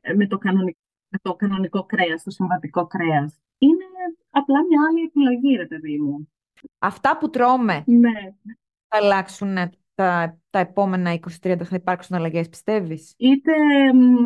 ε, 0.00 0.14
με 0.14 0.26
το, 0.26 0.38
κανονικό, 0.38 0.80
με 1.12 1.18
το 1.22 1.34
κανονικό 1.34 1.84
κρέας, 1.84 2.22
το 2.22 2.30
συμβατικό 2.30 2.86
κρέας. 2.86 3.40
Είναι 3.58 3.84
απλά 4.30 4.58
μια 4.68 4.80
άλλη 4.88 5.00
επιλογή, 5.08 5.56
ρε 5.56 5.66
παιδί 5.66 5.98
μου. 6.00 6.31
Αυτά 6.78 7.18
που 7.18 7.30
τρώμε 7.30 7.82
Ναι. 7.86 8.12
θα 8.88 8.98
αλλάξουν 8.98 9.54
τα, 9.94 10.38
τα 10.50 10.58
επόμενα 10.58 11.18
20-30, 11.42 11.62
θα 11.64 11.76
υπάρξουν 11.76 12.16
αλλαγές, 12.16 12.48
πιστεύεις; 12.48 13.14
Είτε 13.16 13.52
μ, 13.94 14.24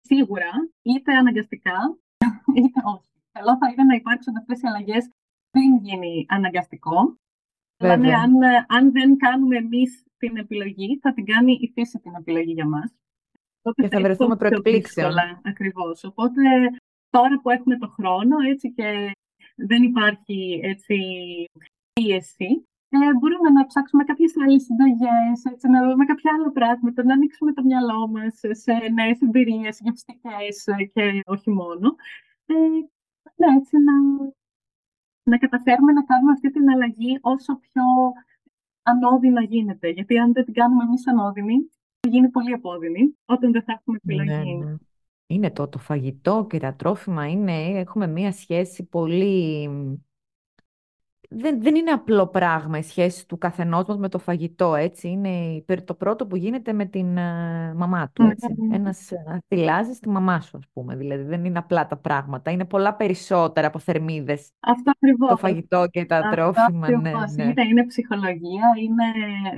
σίγουρα, 0.00 0.50
είτε 0.82 1.14
αναγκαστικά, 1.16 1.98
είτε 2.58 2.80
όχι. 2.84 3.08
Καλό 3.32 3.56
θα 3.58 3.68
είναι 3.72 3.84
να 3.84 3.94
υπάρξουν 3.94 4.36
αυτές 4.36 4.60
οι 4.60 4.66
αλλαγές 4.66 5.10
πριν 5.50 5.76
γίνει 5.76 6.26
αναγκαστικό. 6.28 7.18
Βέβαια. 7.82 7.96
Δηλαδή, 7.96 8.14
αν, 8.14 8.32
αν 8.68 8.92
δεν 8.92 9.16
κάνουμε 9.16 9.56
εμείς 9.56 10.04
την 10.16 10.36
επιλογή, 10.36 10.98
θα 11.02 11.12
την 11.12 11.24
κάνει 11.24 11.52
η 11.60 11.70
φύση 11.74 11.98
την 11.98 12.14
επιλογή 12.14 12.52
για 12.52 12.66
μας. 12.66 12.94
Τότε 13.62 13.82
Και 13.82 13.88
θα 13.88 13.98
είναι 13.98 14.06
βρεθούμε 14.08 14.32
ακόμη 14.32 14.50
πιο 14.50 14.60
προεκπλήξεων. 14.60 15.06
δύσκολα, 15.12 15.40
Ακριβώς. 15.44 16.04
Οπότε, 16.04 16.40
τώρα 17.10 17.40
που 17.40 17.50
έχουμε 17.50 17.76
το 17.78 17.88
χρόνο 17.88 18.36
έτσι, 18.50 18.72
και 18.72 19.10
δεν 19.54 19.82
υπάρχει 19.82 20.60
έτσι, 20.62 20.96
πίεση, 21.92 22.66
ε, 22.88 23.14
μπορούμε 23.18 23.50
να 23.50 23.66
ψάξουμε 23.66 24.04
κάποιες 24.04 24.32
άλλες 24.42 24.62
συνταγές, 24.62 25.44
έτσι, 25.52 25.68
να 25.68 25.90
δούμε 25.90 26.04
κάποια 26.04 26.30
άλλα 26.34 26.50
πράγματα, 26.50 27.04
να 27.04 27.12
ανοίξουμε 27.12 27.52
το 27.52 27.62
μυαλό 27.62 28.08
μας 28.08 28.40
σε 28.50 28.72
νέες 28.92 29.20
εμπειρίες, 29.20 29.80
γευστικές 29.80 30.66
ε, 30.66 30.84
και 30.84 31.20
όχι 31.24 31.50
μόνο. 31.50 31.94
Ε, 32.46 32.54
ναι, 33.36 33.56
έτσι 33.56 33.76
να, 33.76 33.92
να 35.30 35.38
καταφέρουμε 35.38 35.92
να 35.92 36.04
κάνουμε 36.04 36.32
αυτή 36.32 36.50
την 36.50 36.70
αλλαγή 36.70 37.18
όσο 37.20 37.56
πιο 37.56 37.82
ανώδυνα 38.82 39.42
γίνεται. 39.42 39.88
Γιατί 39.88 40.18
αν 40.18 40.32
δεν 40.32 40.44
την 40.44 40.54
κάνουμε 40.54 40.84
εμείς 40.84 41.08
ανώδυνη, 41.08 41.70
θα 42.00 42.08
γίνει 42.08 42.28
πολύ 42.28 42.52
απόδυνη 42.52 43.16
όταν 43.24 43.52
δεν 43.52 43.62
θα 43.62 43.72
έχουμε 43.72 43.98
επιλογή. 44.02 44.54
Ναι, 44.56 44.64
ναι. 44.64 44.76
Είναι 45.26 45.50
το, 45.50 45.68
το 45.68 45.78
φαγητό 45.78 46.46
και 46.50 46.58
τα 46.58 46.74
τρόφιμα, 46.74 47.30
είναι, 47.30 47.66
έχουμε 47.80 48.06
μία 48.06 48.32
σχέση 48.32 48.84
πολύ... 48.84 49.68
Δεν, 51.30 51.62
δεν 51.62 51.74
είναι 51.74 51.90
απλό 51.90 52.26
πράγμα 52.26 52.78
η 52.78 52.82
σχέση 52.82 53.26
του 53.28 53.38
καθενός 53.38 53.84
μας 53.86 53.96
με 53.98 54.08
το 54.08 54.18
φαγητό, 54.18 54.74
έτσι. 54.74 55.08
Είναι 55.08 55.28
υπερ- 55.28 55.84
το 55.84 55.94
πρώτο 55.94 56.26
που 56.26 56.36
γίνεται 56.36 56.72
με 56.72 56.84
την 56.84 57.16
ε, 57.16 57.74
μαμά 57.76 58.10
του, 58.12 58.22
έτσι. 58.22 58.46
Ναι. 58.68 58.76
Ένας 58.76 59.10
ε, 59.12 59.38
θυλάζεις 59.48 59.98
τη 59.98 60.08
μαμά 60.08 60.40
σου, 60.40 60.56
ας 60.56 60.64
πούμε. 60.72 60.96
Δηλαδή 60.96 61.22
δεν 61.22 61.44
είναι 61.44 61.58
απλά 61.58 61.86
τα 61.86 61.96
πράγματα, 61.96 62.50
είναι 62.50 62.64
πολλά 62.64 62.94
περισσότερα 62.94 63.66
από 63.66 63.78
θερμίδες. 63.78 64.50
Αυτό 64.60 64.90
ακριβώς. 64.90 65.28
Το 65.28 65.36
φαγητό 65.36 65.86
και 65.90 66.04
τα 66.04 66.16
Αυτό 66.16 66.30
τρόφιμα, 66.30 66.88
ναι, 66.88 66.96
ακριβώς. 66.96 67.34
ναι. 67.34 67.42
Είναι, 67.44 67.62
είναι 67.70 67.86
ψυχολογία, 67.86 68.64
είναι 68.82 69.04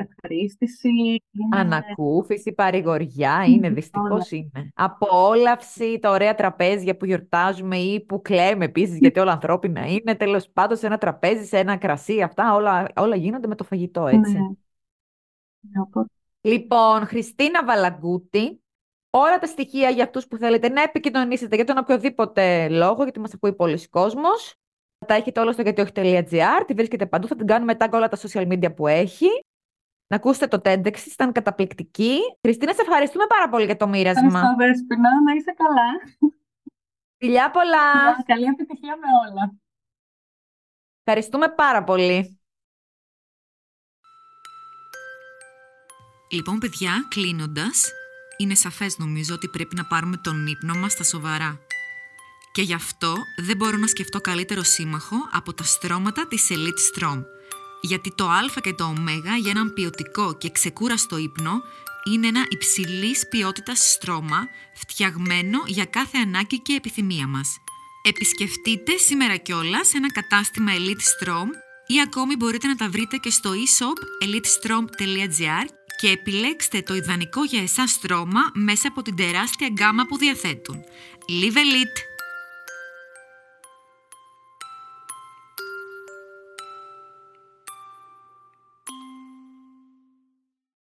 ευχαρίστηση, 0.09 0.89
είναι... 0.89 1.61
Ανακούφιση, 1.61 2.53
παρηγοριά, 2.53 3.45
είναι, 3.49 3.69
Μμμ, 3.69 3.75
δυστυχώς 3.75 4.31
είναι. 4.31 4.71
Απόλαυση, 4.75 5.99
τα 6.01 6.11
ωραία 6.11 6.35
τραπέζια 6.35 6.97
που 6.97 7.05
γιορτάζουμε 7.05 7.77
ή 7.77 8.01
που 8.01 8.23
κλαίμε 8.23 8.65
επίσης, 8.65 8.99
γιατί 8.99 9.21
όλα 9.21 9.33
ανθρώπινα 9.33 9.87
είναι. 9.87 10.15
Τέλος 10.15 10.51
πάντων, 10.53 10.77
σε 10.77 10.87
ένα 10.87 10.99
τραπέζι, 10.99 11.45
σε 11.45 11.59
ένα 11.67 11.77
κρασί, 11.77 12.23
αυτά 12.23 12.55
όλα, 12.55 12.89
όλα 12.97 13.17
γίνονται 13.17 13.47
με 13.47 13.55
το 13.55 13.65
φαγητό, 13.65 14.07
έτσι. 14.07 14.33
Ναι. 14.33 14.49
Ναι, 15.61 15.81
οπότε- 15.81 16.11
Λοιπόν, 16.41 17.07
Χριστίνα 17.07 17.65
Βαλαγκούτη, 17.65 18.63
όλα 19.11 19.39
τα 19.39 19.47
στοιχεία 19.47 19.91
για 19.91 20.05
αυτούς 20.05 20.27
που 20.27 20.37
θέλετε 20.37 20.69
να 20.69 20.83
επικοινωνήσετε 20.83 21.57
για 21.57 21.65
τον 21.65 21.79
οποιοδήποτε 21.79 22.69
λόγο, 22.69 23.03
γιατί 23.03 23.21
μας 23.21 23.35
ακούει 23.35 23.53
πολλοί 23.53 23.89
κόσμος. 23.89 24.55
Τα 25.07 25.15
έχετε 25.15 25.41
όλα 25.41 25.53
στο 25.53 25.63
γιατιόχι.gr, 25.63 26.65
τη 26.67 26.75
βρίσκετε 26.75 27.07
παντού, 27.07 27.27
θα 27.27 27.37
την 27.37 27.47
κάνουμε 27.47 27.77
tag 27.79 27.89
όλα 27.93 28.09
τα 28.09 28.17
social 28.17 28.47
media 28.53 28.75
που 28.77 28.87
έχει. 28.87 29.27
Να 30.09 30.17
ακούσετε 30.17 30.59
το 30.59 30.61
TEDx, 30.65 30.97
ήταν 31.13 31.33
καταπληκτική. 31.33 32.19
Χριστίνα, 32.41 32.73
σε 32.73 32.81
ευχαριστούμε 32.83 33.27
πάρα 33.27 33.49
πολύ 33.49 33.65
για 33.65 33.77
το 33.77 33.89
μοίρασμα. 33.89 34.27
Ευχαριστώ, 34.27 34.55
Δέσποινα. 34.57 35.23
Να 35.23 35.33
είσαι 35.33 35.55
καλά. 35.57 35.89
Φιλιά 37.19 37.51
πολλά! 37.51 38.23
Καλή 38.27 38.45
επιτυχία 38.45 38.97
με 38.97 39.07
όλα. 39.31 39.55
Ευχαριστούμε 41.09 41.49
πάρα 41.49 41.85
πολύ. 41.85 42.41
Λοιπόν, 46.31 46.59
παιδιά, 46.59 47.07
κλείνοντας, 47.09 47.93
είναι 48.37 48.55
σαφές 48.55 48.99
νομίζω 48.99 49.35
ότι 49.35 49.49
πρέπει 49.49 49.75
να 49.75 49.85
πάρουμε 49.85 50.17
τον 50.17 50.47
ύπνο 50.47 50.75
μας 50.75 50.93
στα 50.93 51.05
σοβαρά. 51.05 51.61
Και 52.53 52.63
γι' 52.63 52.75
αυτό 52.75 53.15
δεν 53.37 53.57
μπορώ 53.57 53.77
να 53.77 53.87
σκεφτώ 53.87 54.21
καλύτερο 54.21 54.63
σύμμαχο 54.63 55.17
από 55.33 55.55
τα 55.55 55.65
στρώματα 55.65 56.27
της 56.29 56.49
Elite 56.51 56.99
Strom. 56.99 57.23
Γιατί 57.81 58.15
το 58.15 58.29
Α 58.29 58.61
και 58.63 58.73
το 58.73 58.85
Ω 58.85 58.95
για 59.41 59.51
έναν 59.51 59.73
ποιοτικό 59.73 60.37
και 60.37 60.51
ξεκούραστο 60.51 61.17
ύπνο 61.17 61.63
είναι 62.05 62.27
ένα 62.27 62.47
υψηλής 62.49 63.29
ποιότητας 63.29 63.91
στρώμα 63.93 64.49
φτιαγμένο 64.75 65.59
για 65.67 65.85
κάθε 65.85 66.19
ανάγκη 66.19 66.61
και 66.61 66.75
επιθυμία 66.75 67.27
μας. 67.27 67.59
Επισκεφτείτε 68.09 68.97
σήμερα 68.97 69.37
κιόλας 69.37 69.95
ένα 69.95 70.13
κατάστημα 70.13 70.73
Elite 70.73 71.25
Strom 71.25 71.47
ή 71.87 72.01
ακόμη 72.01 72.37
μπορείτε 72.37 72.67
να 72.67 72.77
τα 72.77 72.89
βρείτε 72.89 73.17
και 73.17 73.31
στο 73.31 73.51
e-shop 73.51 74.25
elitestrom.gr 74.25 75.67
και 76.01 76.09
επιλέξτε 76.09 76.83
το 76.83 76.95
ιδανικό 76.95 77.45
για 77.45 77.63
εσάς 77.63 77.91
στρώμα 77.91 78.41
μέσα 78.55 78.89
από 78.89 79.03
την 79.03 79.17
τεράστια 79.17 79.69
γκάμα 79.69 80.07
που 80.07 80.17
διαθέτουν. 80.17 80.85
Live 81.29 81.57
Elite! 81.57 82.16